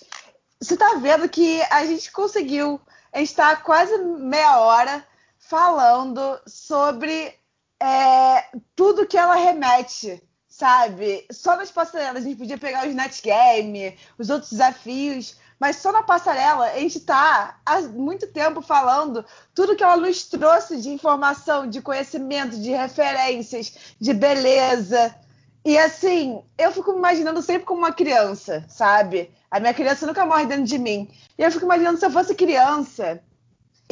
Você 0.60 0.74
está 0.74 0.96
vendo 0.96 1.30
que 1.30 1.62
a 1.70 1.86
gente 1.86 2.12
conseguiu, 2.12 2.82
a 3.14 3.20
gente 3.20 3.30
está 3.30 3.56
quase 3.56 3.96
meia 4.00 4.60
hora 4.60 5.06
falando 5.38 6.20
sobre 6.48 7.34
é, 7.80 8.44
tudo 8.76 9.06
que 9.06 9.18
ela 9.18 9.36
remete, 9.36 10.22
sabe? 10.48 11.26
Só 11.32 11.56
nas 11.56 11.72
passarelas 11.72 12.24
a 12.24 12.28
gente 12.28 12.40
podia 12.40 12.58
pegar 12.58 12.88
os 12.88 12.96
net 12.96 13.22
game, 13.22 13.98
os 14.18 14.32
outros 14.32 14.52
desafios, 14.52 15.38
mas 15.60 15.78
só 15.78 15.92
na 15.92 16.02
passarela 16.02 16.66
a 16.66 16.80
gente 16.80 16.98
está 16.98 17.60
há 17.64 17.82
muito 17.82 18.28
tempo 18.28 18.60
falando 18.62 19.24
tudo 19.54 19.76
que 19.76 19.84
ela 19.84 19.98
nos 19.98 20.24
trouxe 20.24 20.82
de 20.82 20.90
informação, 20.90 21.68
de 21.70 21.82
conhecimento, 21.82 22.60
de 22.60 22.72
referências, 22.72 23.96
de 24.00 24.14
beleza. 24.14 25.16
E 25.68 25.78
assim, 25.78 26.42
eu 26.58 26.72
fico 26.72 26.94
me 26.94 26.98
imaginando 26.98 27.42
sempre 27.42 27.66
como 27.66 27.80
uma 27.80 27.92
criança, 27.92 28.66
sabe? 28.70 29.30
A 29.52 29.60
minha 29.60 29.74
criança 29.74 30.08
nunca 30.08 30.26
morre 30.26 30.46
dentro 30.46 30.64
de 30.64 30.78
mim. 30.78 31.12
E 31.38 31.44
eu 31.44 31.52
fico 31.52 31.66
imaginando 31.66 32.00
se 32.00 32.06
eu 32.06 32.10
fosse 32.10 32.34
criança, 32.34 33.22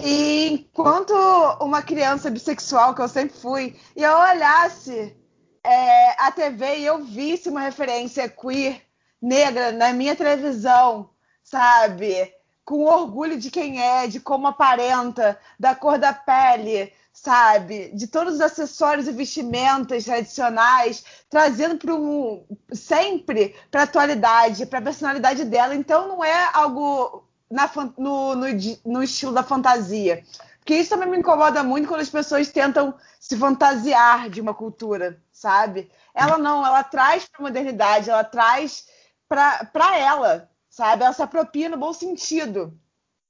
e 0.02 0.48
enquanto 0.54 1.14
uma 1.60 1.82
criança 1.82 2.30
bissexual, 2.30 2.96
que 2.96 3.02
eu 3.02 3.10
sempre 3.10 3.38
fui, 3.38 3.78
e 3.94 4.02
eu 4.02 4.18
olhasse 4.18 5.18
é, 5.62 6.12
a 6.18 6.32
TV 6.32 6.78
e 6.78 6.86
eu 6.86 7.04
visse 7.04 7.50
uma 7.50 7.60
referência 7.60 8.30
queer 8.30 8.82
negra 9.22 9.74
na 9.74 9.92
minha 9.92 10.16
televisão, 10.16 11.10
sabe? 11.44 12.34
Com 12.64 12.86
orgulho 12.86 13.38
de 13.38 13.52
quem 13.52 13.82
é, 13.82 14.08
de 14.08 14.22
como 14.22 14.48
aparenta, 14.48 15.38
da 15.60 15.76
cor 15.76 16.00
da 16.00 16.14
pele, 16.14 16.94
sabe? 17.26 17.90
De 17.90 18.06
todos 18.06 18.36
os 18.36 18.42
acessórios 18.42 19.08
e 19.08 19.12
vestimentas 19.12 20.06
tradicionais, 20.06 21.04
trazendo 21.28 21.76
para 21.76 21.96
um, 21.96 22.46
sempre 22.72 23.56
para 23.72 23.82
a 23.82 23.84
atualidade, 23.86 24.68
para 24.68 24.78
a 24.78 24.84
personalidade 24.84 25.44
dela. 25.44 25.74
Então 25.74 26.08
não 26.08 26.24
é 26.24 26.50
algo 26.54 27.28
na, 27.50 27.68
no, 27.98 28.36
no, 28.36 28.46
no 28.86 29.04
estilo 29.04 29.34
da 29.34 29.42
fantasia. 29.42 30.24
Porque 30.60 30.76
isso 30.76 30.92
também 30.92 31.10
me 31.10 31.18
incomoda 31.18 31.64
muito 31.64 31.88
quando 31.88 32.02
as 32.02 32.10
pessoas 32.10 32.50
tentam 32.50 32.94
se 33.20 33.36
fantasiar 33.36 34.30
de 34.30 34.40
uma 34.40 34.54
cultura, 34.54 35.20
sabe? 35.32 35.92
Ela 36.14 36.38
não, 36.38 36.64
ela 36.64 36.84
traz 36.84 37.26
para 37.26 37.40
a 37.40 37.48
modernidade, 37.48 38.10
ela 38.10 38.24
traz 38.24 38.86
para 39.28 39.98
ela, 39.98 40.48
sabe? 40.70 41.04
Ela 41.04 41.14
se 41.14 41.24
apropria 41.24 41.70
no 41.70 41.78
bom 41.78 41.92
sentido 41.92 42.80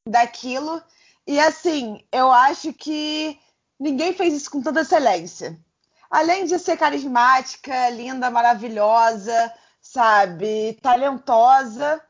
daquilo. 0.07 0.81
E 1.25 1.39
assim, 1.39 2.05
eu 2.11 2.31
acho 2.31 2.73
que 2.73 3.39
ninguém 3.79 4.13
fez 4.13 4.33
isso 4.33 4.51
com 4.51 4.61
tanta 4.61 4.81
excelência. 4.81 5.59
Além 6.09 6.45
de 6.45 6.57
ser 6.59 6.77
carismática, 6.77 7.89
linda, 7.89 8.29
maravilhosa, 8.29 9.53
sabe? 9.81 10.77
Talentosa, 10.81 12.01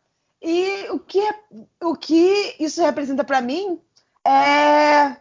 e 0.42 0.90
o 0.92 1.00
que, 1.00 1.28
o 1.82 1.96
que 1.96 2.56
isso 2.60 2.82
representa 2.82 3.24
para 3.24 3.42
mim 3.42 3.82
é 4.24 5.18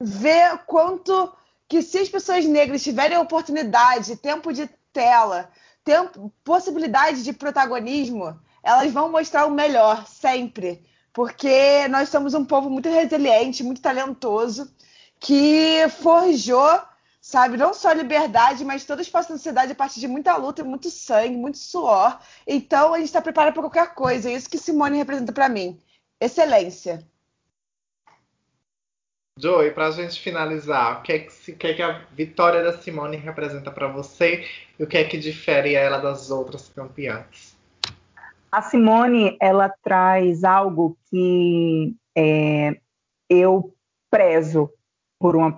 ver 0.00 0.58
quanto 0.66 1.30
que 1.68 1.82
se 1.82 1.98
as 1.98 2.08
pessoas 2.08 2.44
negras 2.44 2.82
tiverem 2.82 3.18
oportunidade, 3.18 4.16
tempo 4.16 4.52
de 4.52 4.68
tela, 4.92 5.50
tempo, 5.84 6.32
possibilidade 6.42 7.22
de 7.22 7.32
protagonismo, 7.32 8.38
elas 8.62 8.92
vão 8.92 9.10
mostrar 9.10 9.46
o 9.46 9.50
melhor 9.50 10.06
sempre, 10.06 10.84
porque 11.12 11.86
nós 11.88 12.08
somos 12.08 12.32
um 12.32 12.44
povo 12.44 12.70
muito 12.70 12.88
resiliente, 12.88 13.62
muito 13.62 13.82
talentoso, 13.82 14.72
que 15.22 15.88
forjou 15.88 16.80
sabe? 17.20 17.56
Não 17.56 17.72
só 17.72 17.92
liberdade, 17.92 18.64
mas 18.64 18.84
toda 18.84 19.00
espaço 19.00 19.28
da 19.28 19.36
sociedade 19.36 19.72
a 19.72 19.76
partir 19.76 20.00
de 20.00 20.08
muita 20.08 20.36
luta, 20.36 20.64
muito 20.64 20.90
sangue, 20.90 21.36
muito 21.36 21.56
suor. 21.56 22.18
Então 22.46 22.92
a 22.92 22.98
gente 22.98 23.06
está 23.06 23.22
preparado 23.22 23.54
para 23.54 23.62
qualquer 23.62 23.94
coisa. 23.94 24.28
É 24.28 24.34
isso 24.34 24.50
que 24.50 24.58
Simone 24.58 24.98
representa 24.98 25.32
para 25.32 25.48
mim. 25.48 25.78
Excelência. 26.20 27.06
Joey, 29.38 29.70
para 29.70 29.86
a 29.86 29.90
gente 29.92 30.20
finalizar, 30.20 30.98
o 30.98 31.02
que, 31.02 31.12
é 31.12 31.18
que, 31.20 31.52
que, 31.52 31.66
é 31.68 31.74
que 31.74 31.82
a 31.82 32.04
vitória 32.12 32.62
da 32.62 32.76
Simone 32.76 33.16
representa 33.16 33.70
para 33.70 33.86
você 33.86 34.44
e 34.78 34.82
o 34.82 34.86
que 34.86 34.98
é 34.98 35.04
que 35.04 35.16
difere 35.16 35.74
ela 35.74 35.98
das 35.98 36.30
outras 36.30 36.68
campeãs? 36.68 37.56
a 38.52 38.60
Simone 38.60 39.34
ela 39.40 39.70
traz 39.82 40.44
algo 40.44 40.98
que 41.08 41.96
é, 42.14 42.78
eu 43.26 43.74
prezo 44.10 44.70
por 45.22 45.36
uma 45.36 45.56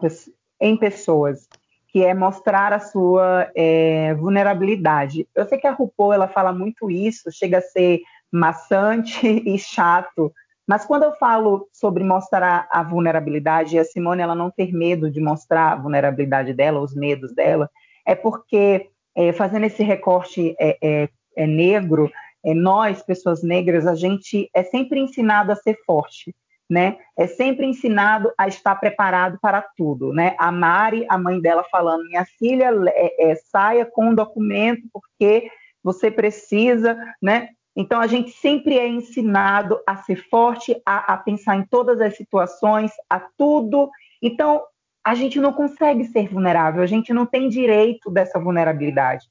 em 0.61 0.77
pessoas, 0.77 1.49
que 1.89 2.05
é 2.05 2.13
mostrar 2.13 2.71
a 2.75 2.81
sua 2.81 3.51
é, 3.57 4.13
vulnerabilidade. 4.15 5.27
Eu 5.35 5.49
sei 5.49 5.57
que 5.57 5.67
a 5.67 5.73
RuPaul 5.73 6.13
ela 6.13 6.29
fala 6.29 6.53
muito 6.53 6.91
isso, 6.91 7.33
chega 7.33 7.59
a 7.59 7.63
ser 7.63 8.01
maçante 8.31 9.27
e 9.49 9.59
chato, 9.59 10.31
mas 10.67 10.85
quando 10.85 11.05
eu 11.05 11.13
falo 11.17 11.67
sobre 11.73 12.05
mostrar 12.05 12.69
a 12.71 12.83
vulnerabilidade, 12.83 13.79
a 13.79 13.85
Simone 13.85 14.21
ela 14.21 14.35
não 14.35 14.51
ter 14.51 14.71
medo 14.71 15.11
de 15.11 15.21
mostrar 15.21 15.73
a 15.73 15.77
vulnerabilidade 15.77 16.53
dela, 16.53 16.81
os 16.81 16.95
medos 16.95 17.35
dela, 17.35 17.71
é 18.07 18.15
porque 18.15 18.91
é, 19.17 19.33
fazendo 19.33 19.65
esse 19.65 19.83
recorte 19.83 20.55
é, 20.61 20.77
é, 20.83 21.09
é 21.37 21.47
negro, 21.47 22.11
é, 22.45 22.53
nós, 22.53 23.03
pessoas 23.03 23.43
negras, 23.43 23.87
a 23.87 23.95
gente 23.95 24.51
é 24.55 24.63
sempre 24.63 25.01
ensinado 25.01 25.53
a 25.53 25.57
ser 25.57 25.79
forte, 25.87 26.35
né? 26.69 26.97
É 27.17 27.27
sempre 27.27 27.67
ensinado 27.67 28.33
a 28.39 28.49
estar 28.49 28.75
preparado 28.77 29.39
para 29.41 29.63
tudo, 29.77 30.13
né? 30.13 30.35
A 30.39 30.51
Mari, 30.51 31.07
a 31.09 31.19
mãe 31.19 31.41
dela 31.41 31.65
falando, 31.71 32.07
minha 32.07 32.25
filha, 32.25 32.71
é, 32.89 33.35
saia 33.51 33.85
com 33.85 34.09
um 34.09 34.15
documento 34.15 34.83
porque 34.93 35.51
você 35.83 36.11
precisa, 36.11 36.97
né? 37.23 37.49
Então, 37.77 38.01
a 38.01 38.07
gente 38.07 38.31
sempre 38.31 38.79
é 38.79 38.87
ensinado 38.87 39.81
a 39.87 39.97
ser 39.97 40.17
forte, 40.31 40.81
a, 40.87 41.15
a, 41.15 41.17
pensar 41.17 41.57
em 41.57 41.67
todas 41.67 42.01
as 42.01 42.17
situações, 42.17 42.93
a 43.11 43.19
tudo. 43.37 43.91
Então, 44.23 44.63
a 45.05 45.15
gente 45.15 45.41
não 45.41 45.53
consegue 45.53 46.05
ser 46.05 46.29
vulnerável, 46.29 46.83
a 46.83 46.87
gente 46.87 47.13
não 47.13 47.27
tem 47.27 47.49
direito 47.49 48.11
dessa 48.11 48.39
vulnerabilidade. 48.39 49.27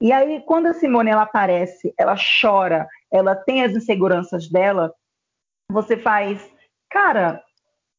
E 0.00 0.10
aí, 0.10 0.42
quando 0.44 0.66
a 0.66 0.74
Simone 0.74 1.10
ela 1.10 1.22
aparece, 1.22 1.94
ela 1.96 2.16
chora, 2.40 2.88
ela 3.12 3.36
tem 3.36 3.62
as 3.62 3.72
inseguranças 3.72 4.48
dela, 4.48 4.92
você 5.70 5.96
faz, 5.96 6.51
cara, 6.92 7.42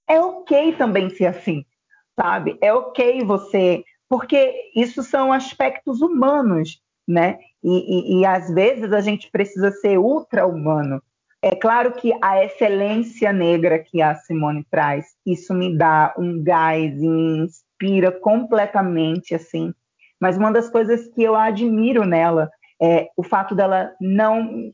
é 0.07 0.19
ok 0.19 0.75
também 0.75 1.09
ser 1.09 1.25
assim, 1.25 1.65
sabe? 2.19 2.57
É 2.61 2.71
ok 2.73 3.23
você, 3.23 3.83
porque 4.07 4.71
isso 4.75 5.01
são 5.01 5.33
aspectos 5.33 6.01
humanos, 6.01 6.79
né? 7.07 7.39
E, 7.63 8.17
e, 8.17 8.19
e 8.19 8.25
às 8.25 8.53
vezes 8.53 8.93
a 8.93 9.01
gente 9.01 9.31
precisa 9.31 9.71
ser 9.71 9.97
ultra-humano. 9.97 11.01
É 11.41 11.55
claro 11.55 11.93
que 11.93 12.13
a 12.21 12.45
excelência 12.45 13.33
negra 13.33 13.79
que 13.79 14.01
a 14.01 14.15
Simone 14.15 14.65
traz, 14.69 15.07
isso 15.25 15.53
me 15.53 15.77
dá 15.77 16.13
um 16.17 16.41
gás 16.41 16.93
e 17.01 17.07
me 17.07 17.39
inspira 17.39 18.11
completamente, 18.11 19.35
assim. 19.35 19.73
Mas 20.21 20.37
uma 20.37 20.53
das 20.53 20.69
coisas 20.69 21.07
que 21.09 21.21
eu 21.21 21.35
admiro 21.35 22.05
nela 22.05 22.49
é 22.81 23.09
o 23.17 23.23
fato 23.23 23.55
dela 23.55 23.93
não. 23.99 24.71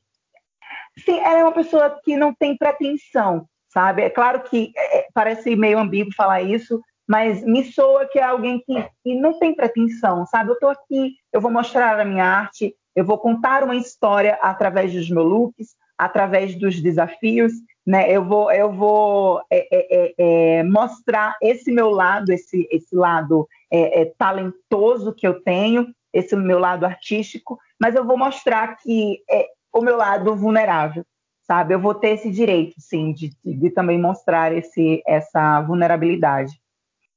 Sim, 0.99 1.19
ela 1.19 1.39
é 1.39 1.43
uma 1.43 1.53
pessoa 1.53 1.99
que 2.03 2.15
não 2.15 2.33
tem 2.35 2.55
pretensão, 2.55 3.47
sabe? 3.69 4.01
É 4.01 4.09
claro 4.09 4.41
que 4.41 4.71
é, 4.75 5.07
parece 5.13 5.55
meio 5.55 5.79
ambíguo 5.79 6.13
falar 6.13 6.41
isso, 6.41 6.81
mas 7.07 7.43
me 7.43 7.63
soa 7.63 8.05
que 8.05 8.19
é 8.19 8.23
alguém 8.23 8.61
que, 8.65 8.87
que 9.03 9.15
não 9.15 9.39
tem 9.39 9.55
pretensão, 9.55 10.25
sabe? 10.25 10.49
Eu 10.49 10.53
estou 10.53 10.69
aqui, 10.69 11.15
eu 11.33 11.41
vou 11.41 11.51
mostrar 11.51 11.99
a 11.99 12.05
minha 12.05 12.25
arte, 12.25 12.75
eu 12.95 13.05
vou 13.05 13.17
contar 13.17 13.63
uma 13.63 13.75
história 13.75 14.37
através 14.41 14.93
dos 14.93 15.09
meus 15.09 15.25
looks, 15.25 15.75
através 15.97 16.55
dos 16.55 16.79
desafios, 16.81 17.51
né? 17.85 18.11
Eu 18.11 18.23
vou, 18.23 18.51
eu 18.51 18.71
vou 18.71 19.41
é, 19.49 19.67
é, 19.71 19.87
é, 19.91 20.13
é 20.59 20.63
mostrar 20.63 21.35
esse 21.41 21.71
meu 21.71 21.89
lado, 21.89 22.31
esse, 22.31 22.67
esse 22.71 22.95
lado 22.95 23.47
é, 23.71 24.01
é, 24.01 24.13
talentoso 24.17 25.13
que 25.13 25.27
eu 25.27 25.41
tenho, 25.41 25.87
esse 26.13 26.35
meu 26.35 26.59
lado 26.59 26.85
artístico, 26.85 27.59
mas 27.79 27.95
eu 27.95 28.05
vou 28.05 28.17
mostrar 28.17 28.77
que 28.77 29.23
é 29.29 29.47
o 29.73 29.81
meu 29.81 29.97
lado 29.97 30.35
vulnerável, 30.35 31.03
sabe? 31.49 31.73
Eu 31.73 31.79
vou 31.79 31.95
ter 31.95 32.09
esse 32.09 32.29
direito, 32.29 32.75
sim, 32.77 33.11
de, 33.11 33.35
de 33.43 33.71
também 33.71 33.99
mostrar 33.99 34.53
esse, 34.53 35.01
essa 35.07 35.61
vulnerabilidade. 35.61 36.53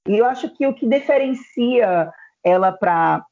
E 0.08 0.16
eu 0.16 0.24
acho 0.24 0.48
que 0.56 0.66
o 0.66 0.72
que 0.72 0.88
diferencia 0.88 2.10
ela 2.42 2.72
para 2.72 3.26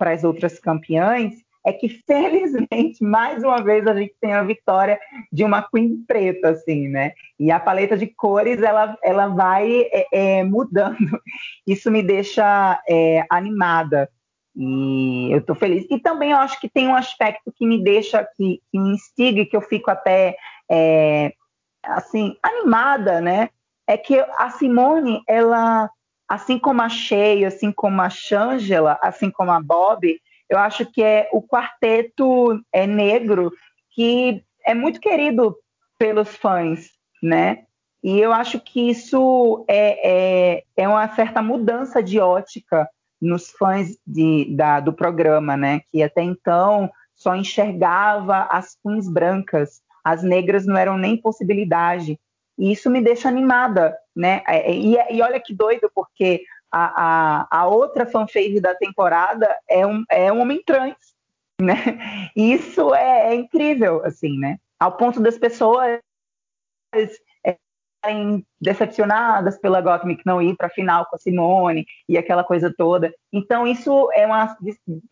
as 0.00 0.24
outras 0.24 0.58
campeãs 0.58 1.32
é 1.64 1.72
que, 1.72 1.88
felizmente, 2.04 3.04
mais 3.04 3.44
uma 3.44 3.62
vez 3.62 3.86
a 3.86 3.94
gente 3.94 4.16
tem 4.20 4.32
a 4.32 4.42
vitória 4.42 4.98
de 5.32 5.44
uma 5.44 5.62
Queen 5.62 6.04
preta, 6.08 6.50
assim, 6.50 6.88
né? 6.88 7.12
E 7.38 7.52
a 7.52 7.60
paleta 7.60 7.96
de 7.96 8.08
cores, 8.08 8.60
ela, 8.60 8.98
ela 9.00 9.28
vai 9.28 9.82
é, 9.92 10.06
é, 10.12 10.44
mudando. 10.44 10.98
Isso 11.64 11.88
me 11.88 12.02
deixa 12.02 12.82
é, 12.88 13.24
animada. 13.30 14.10
E 14.54 15.32
eu 15.32 15.38
estou 15.38 15.56
feliz. 15.56 15.86
E 15.90 15.98
também 15.98 16.32
eu 16.32 16.36
acho 16.38 16.60
que 16.60 16.68
tem 16.68 16.88
um 16.88 16.94
aspecto 16.94 17.52
que 17.56 17.66
me 17.66 17.82
deixa, 17.82 18.22
que, 18.36 18.60
que 18.70 18.78
me 18.78 18.90
instiga, 18.90 19.46
que 19.46 19.56
eu 19.56 19.62
fico 19.62 19.90
até, 19.90 20.36
é, 20.70 21.32
assim, 21.84 22.36
animada, 22.42 23.20
né? 23.20 23.48
É 23.86 23.96
que 23.96 24.18
a 24.18 24.50
Simone, 24.50 25.22
ela 25.26 25.90
assim 26.28 26.58
como 26.58 26.80
a 26.80 26.88
Shea, 26.88 27.46
assim 27.46 27.70
como 27.70 28.00
a 28.00 28.08
Shangela, 28.08 28.98
assim 29.02 29.30
como 29.30 29.50
a 29.50 29.60
Bob, 29.60 30.18
eu 30.48 30.58
acho 30.58 30.86
que 30.86 31.02
é 31.02 31.28
o 31.30 31.42
quarteto 31.42 32.58
é 32.72 32.86
negro 32.86 33.52
que 33.90 34.42
é 34.64 34.74
muito 34.74 34.98
querido 34.98 35.54
pelos 35.98 36.34
fãs, 36.36 36.90
né? 37.22 37.64
E 38.02 38.18
eu 38.18 38.32
acho 38.32 38.58
que 38.60 38.90
isso 38.90 39.64
é, 39.68 40.56
é, 40.56 40.64
é 40.76 40.88
uma 40.88 41.06
certa 41.14 41.40
mudança 41.40 42.02
de 42.02 42.18
ótica 42.18 42.88
nos 43.22 43.50
fãs 43.52 43.96
de, 44.04 44.54
da, 44.56 44.80
do 44.80 44.92
programa, 44.92 45.56
né? 45.56 45.80
Que 45.92 46.02
até 46.02 46.22
então 46.22 46.90
só 47.14 47.36
enxergava 47.36 48.48
as 48.50 48.76
queens 48.82 49.08
brancas, 49.08 49.80
as 50.02 50.24
negras 50.24 50.66
não 50.66 50.76
eram 50.76 50.98
nem 50.98 51.16
possibilidade. 51.16 52.18
E 52.58 52.72
isso 52.72 52.90
me 52.90 53.00
deixa 53.00 53.28
animada, 53.28 53.96
né? 54.14 54.42
É, 54.48 54.72
é, 54.72 54.74
e, 54.74 54.96
e 55.16 55.22
olha 55.22 55.38
que 55.38 55.54
doido, 55.54 55.88
porque 55.94 56.42
a, 56.70 57.46
a, 57.52 57.60
a 57.60 57.66
outra 57.68 58.06
fanfare 58.06 58.60
da 58.60 58.74
temporada 58.74 59.56
é 59.68 59.86
um, 59.86 60.04
é 60.10 60.32
um 60.32 60.40
homem 60.40 60.60
trans, 60.64 60.96
né? 61.62 62.30
E 62.34 62.52
isso 62.52 62.92
é, 62.92 63.28
é 63.28 63.34
incrível, 63.36 64.04
assim, 64.04 64.36
né? 64.36 64.58
Ao 64.80 64.96
ponto 64.96 65.20
das 65.20 65.38
pessoas 65.38 66.00
estarem 68.02 68.44
decepcionadas 68.60 69.58
pela 69.58 69.80
Gottmik 69.80 70.22
não 70.26 70.42
ir 70.42 70.56
para 70.56 70.66
a 70.66 70.70
final 70.70 71.06
com 71.06 71.16
a 71.16 71.18
Simone 71.18 71.86
e 72.08 72.18
aquela 72.18 72.42
coisa 72.42 72.72
toda. 72.76 73.14
Então 73.32 73.66
isso 73.66 74.10
é 74.12 74.26
uma 74.26 74.56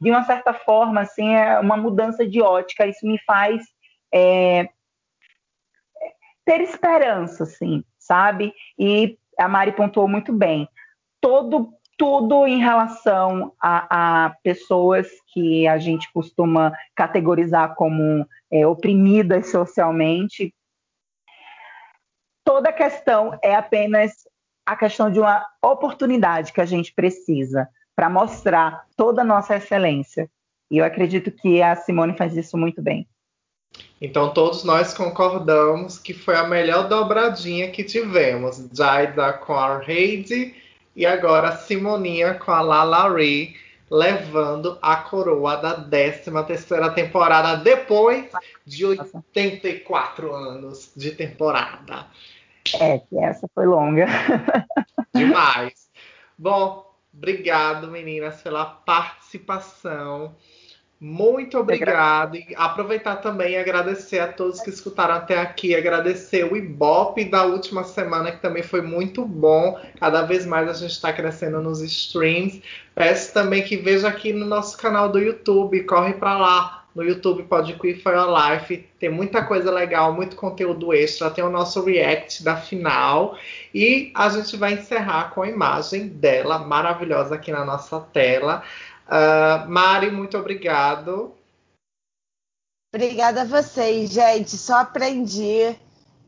de 0.01 0.11
uma 0.11 0.24
certa 0.24 0.53
forma 0.53 1.01
assim 1.01 1.34
é 1.34 1.59
uma 1.61 1.76
mudança 1.76 2.26
de 2.26 2.43
ótica. 2.43 2.86
Isso 2.86 3.07
me 3.07 3.18
faz 3.24 3.62
é, 4.12 4.68
ter 6.45 6.61
esperança, 6.62 7.45
assim, 7.45 7.84
sabe? 7.99 8.53
E 8.78 9.16
a 9.38 9.49
Mari 9.49 9.72
pontuou 9.72 10.09
muito 10.09 10.32
bem. 10.32 10.68
Todo 11.20 11.72
tudo 11.97 12.47
em 12.47 12.59
relação 12.59 13.53
a, 13.61 14.24
a, 14.24 14.30
pessoas 14.43 15.07
que 15.34 15.68
a 15.68 15.76
gente 15.76 16.11
costuma 16.14 16.72
categorizar 16.97 17.74
como 17.74 18.26
é, 18.51 18.66
oprimidas 18.66 19.51
socialmente. 19.51 20.55
Toda 22.45 22.72
questão 22.72 23.38
é 23.43 23.55
apenas 23.55 24.12
a 24.66 24.76
questão 24.76 25.11
de 25.11 25.18
uma 25.20 25.45
oportunidade 25.62 26.53
que 26.53 26.61
a 26.61 26.66
gente 26.66 26.93
precisa 26.93 27.68
para 27.95 28.09
mostrar 28.09 28.86
toda 28.97 29.22
a 29.22 29.24
nossa 29.24 29.57
excelência. 29.57 30.30
E 30.70 30.78
eu 30.78 30.84
acredito 30.84 31.30
que 31.30 31.61
a 31.61 31.74
Simone 31.74 32.16
faz 32.16 32.36
isso 32.36 32.57
muito 32.57 32.80
bem. 32.80 33.09
Então 34.01 34.32
todos 34.32 34.64
nós 34.64 34.95
concordamos 34.95 35.99
que 35.99 36.14
foi 36.14 36.36
a 36.36 36.47
melhor 36.47 36.88
dobradinha 36.88 37.70
que 37.70 37.84
tivemos. 37.84 38.68
Jaida 38.72 39.32
com 39.34 39.55
a 39.55 39.82
Heidi 39.86 40.55
e 40.97 41.05
agora 41.05 41.49
a 41.49 41.57
Simoninha 41.57 42.34
com 42.34 42.51
a 42.51 42.61
Lala 42.61 43.09
Ray 43.09 43.55
levando 43.91 44.78
a 44.80 44.97
coroa 44.97 45.57
da 45.57 45.74
13 45.74 46.30
terceira 46.47 46.91
temporada 46.91 47.57
depois 47.57 48.30
de 48.64 48.86
84 48.86 50.32
anos 50.32 50.93
de 50.97 51.11
temporada. 51.11 52.07
É, 52.78 52.99
que 52.99 53.18
essa 53.18 53.49
foi 53.55 53.66
longa. 53.66 54.07
Demais. 55.12 55.91
Bom, 56.38 56.95
obrigado 57.12 57.88
meninas 57.88 58.41
pela 58.43 58.64
participação. 58.64 60.36
Muito 61.01 61.57
obrigado. 61.57 62.36
E 62.36 62.48
aproveitar 62.55 63.16
também 63.16 63.53
e 63.53 63.57
agradecer 63.57 64.18
a 64.18 64.30
todos 64.30 64.61
que 64.61 64.68
escutaram 64.68 65.14
até 65.14 65.38
aqui. 65.38 65.74
Agradecer 65.74 66.44
o 66.44 66.55
Ibope 66.55 67.24
da 67.24 67.42
última 67.46 67.84
semana, 67.84 68.30
que 68.30 68.42
também 68.42 68.62
foi 68.62 68.82
muito 68.82 69.24
bom. 69.24 69.80
Cada 69.98 70.22
vez 70.22 70.44
mais 70.44 70.68
a 70.68 70.74
gente 70.74 70.90
está 70.90 71.11
crescendo 71.11 71.62
nos 71.62 71.80
streams. 71.80 72.62
Peço 72.94 73.32
também 73.32 73.62
que 73.62 73.78
veja 73.78 74.09
aqui 74.09 74.30
no 74.30 74.44
nosso 74.44 74.76
canal 74.76 75.09
do 75.09 75.18
YouTube. 75.18 75.84
Corre 75.84 76.12
para 76.12 76.36
lá. 76.36 76.84
No 76.94 77.05
YouTube 77.05 77.44
pode 77.44 77.72
Queer 77.74 78.03
for 78.03 78.12
Your 78.12 78.28
Life. 78.28 78.76
Tem 78.98 79.09
muita 79.09 79.44
coisa 79.44 79.70
legal, 79.70 80.12
muito 80.12 80.34
conteúdo 80.36 80.92
extra. 80.92 81.30
Tem 81.30 81.42
o 81.42 81.48
nosso 81.48 81.82
react 81.84 82.42
da 82.42 82.57
final. 82.57 83.38
E 83.72 84.12
a 84.14 84.28
gente 84.28 84.57
vai 84.57 84.74
encerrar 84.74 85.30
com 85.30 85.42
a 85.42 85.48
imagem 85.48 86.09
dela 86.09 86.59
maravilhosa 86.59 87.36
aqui 87.36 87.53
na 87.53 87.64
nossa 87.64 88.01
tela. 88.12 88.62
Uh, 89.11 89.68
Mari, 89.68 90.08
muito 90.12 90.38
obrigado. 90.38 91.34
Obrigada 92.94 93.42
a 93.42 93.44
vocês, 93.44 94.11
gente. 94.11 94.56
Só 94.56 94.78
aprendi, 94.78 95.76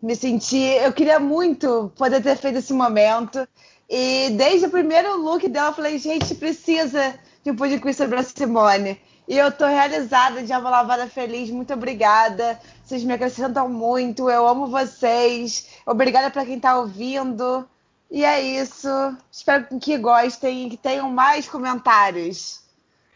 me 0.02 0.16
senti. 0.16 0.58
Eu 0.58 0.92
queria 0.92 1.20
muito 1.20 1.92
poder 1.96 2.20
ter 2.20 2.36
feito 2.36 2.58
esse 2.58 2.72
momento. 2.72 3.46
E 3.88 4.30
desde 4.30 4.66
o 4.66 4.70
primeiro 4.70 5.16
look 5.16 5.48
dela, 5.48 5.68
eu 5.68 5.74
falei, 5.74 5.98
gente, 5.98 6.34
precisa 6.34 7.18
de 7.44 7.52
um 7.52 7.56
podcast 7.56 8.02
sobre 8.02 8.18
a 8.18 8.22
Simone. 8.24 9.00
E 9.28 9.38
eu 9.38 9.52
tô 9.52 9.64
realizada 9.66 10.42
de 10.42 10.52
uma 10.52 10.70
lavada 10.70 11.06
feliz. 11.06 11.50
Muito 11.50 11.72
obrigada. 11.72 12.58
Vocês 12.84 13.04
me 13.04 13.12
acrescentam 13.12 13.68
muito. 13.68 14.28
Eu 14.28 14.46
amo 14.48 14.66
vocês. 14.66 15.68
Obrigada 15.86 16.30
para 16.30 16.44
quem 16.44 16.58
tá 16.58 16.78
ouvindo. 16.78 17.68
E 18.10 18.24
é 18.24 18.40
isso. 18.40 18.88
Espero 19.30 19.66
que 19.78 19.96
gostem 19.98 20.66
e 20.66 20.70
que 20.70 20.76
tenham 20.76 21.10
mais 21.10 21.48
comentários. 21.48 22.61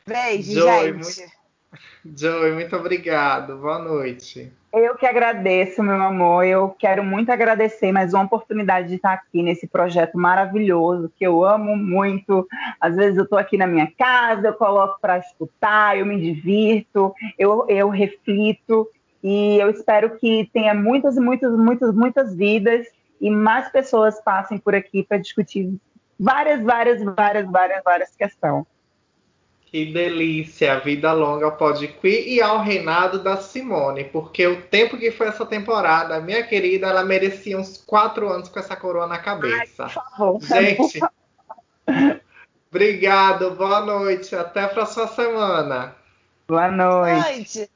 Beijo, 0.07 0.53
Joy, 0.53 1.03
gente. 1.03 1.21
Muito... 1.21 2.21
Joey, 2.21 2.53
muito 2.53 2.77
obrigado. 2.77 3.57
Boa 3.57 3.81
noite. 3.81 4.53
Eu 4.73 4.95
que 4.95 5.05
agradeço, 5.05 5.83
meu 5.83 6.01
amor. 6.01 6.45
Eu 6.45 6.71
quero 6.79 7.03
muito 7.03 7.31
agradecer 7.33 7.91
mais 7.91 8.15
uma 8.15 8.23
oportunidade 8.23 8.89
de 8.89 8.95
estar 8.95 9.15
aqui 9.15 9.43
nesse 9.43 9.67
projeto 9.67 10.17
maravilhoso 10.17 11.11
que 11.17 11.27
eu 11.27 11.45
amo 11.45 11.77
muito. 11.77 12.47
Às 12.81 12.95
vezes 12.95 13.17
eu 13.17 13.25
estou 13.25 13.37
aqui 13.37 13.57
na 13.57 13.67
minha 13.67 13.91
casa, 13.99 14.47
eu 14.47 14.55
coloco 14.55 15.01
para 15.01 15.19
escutar, 15.19 15.99
eu 15.99 16.07
me 16.07 16.21
divirto, 16.21 17.13
eu, 17.37 17.67
eu 17.69 17.89
reflito 17.89 18.89
e 19.25 19.59
eu 19.59 19.71
espero 19.71 20.17
que 20.19 20.49
tenha 20.53 20.73
muitas, 20.73 21.17
muitas, 21.17 21.53
muitas, 21.53 21.93
muitas 21.93 22.35
vidas 22.37 22.87
e 23.21 23.29
mais 23.29 23.69
pessoas 23.71 24.21
passem 24.21 24.57
por 24.57 24.73
aqui 24.73 25.03
para 25.03 25.19
discutir 25.19 25.75
várias, 26.21 26.63
várias, 26.63 27.03
várias, 27.03 27.51
várias, 27.51 27.83
várias 27.83 28.15
questões. 28.15 28.76
Que 29.67 29.93
delícia, 29.93 30.79
vida 30.79 31.13
longa 31.13 31.51
pode 31.51 31.89
queer 31.89 32.29
e 32.29 32.41
ao 32.41 32.63
reinado 32.63 33.19
da 33.19 33.37
Simone, 33.37 34.05
porque 34.05 34.47
o 34.47 34.63
tempo 34.63 34.97
que 34.97 35.11
foi 35.11 35.27
essa 35.27 35.45
temporada, 35.45 36.21
minha 36.21 36.45
querida, 36.45 36.87
ela 36.87 37.05
merecia 37.05 37.59
uns 37.59 37.77
quatro 37.85 38.29
anos 38.29 38.49
com 38.49 38.61
essa 38.61 38.77
coroa 38.77 39.09
na 39.09 39.19
cabeça. 39.19 39.85
Ai, 39.85 39.91
favor, 39.91 40.41
Gente, 40.41 41.01
obrigado, 42.71 43.51
boa 43.57 43.81
noite, 43.81 44.37
até 44.37 44.63
a 44.63 44.69
próxima 44.69 45.09
semana. 45.09 45.97
Boa 46.47 46.71
noite. 46.71 47.21
Boa 47.21 47.33
noite. 47.33 47.71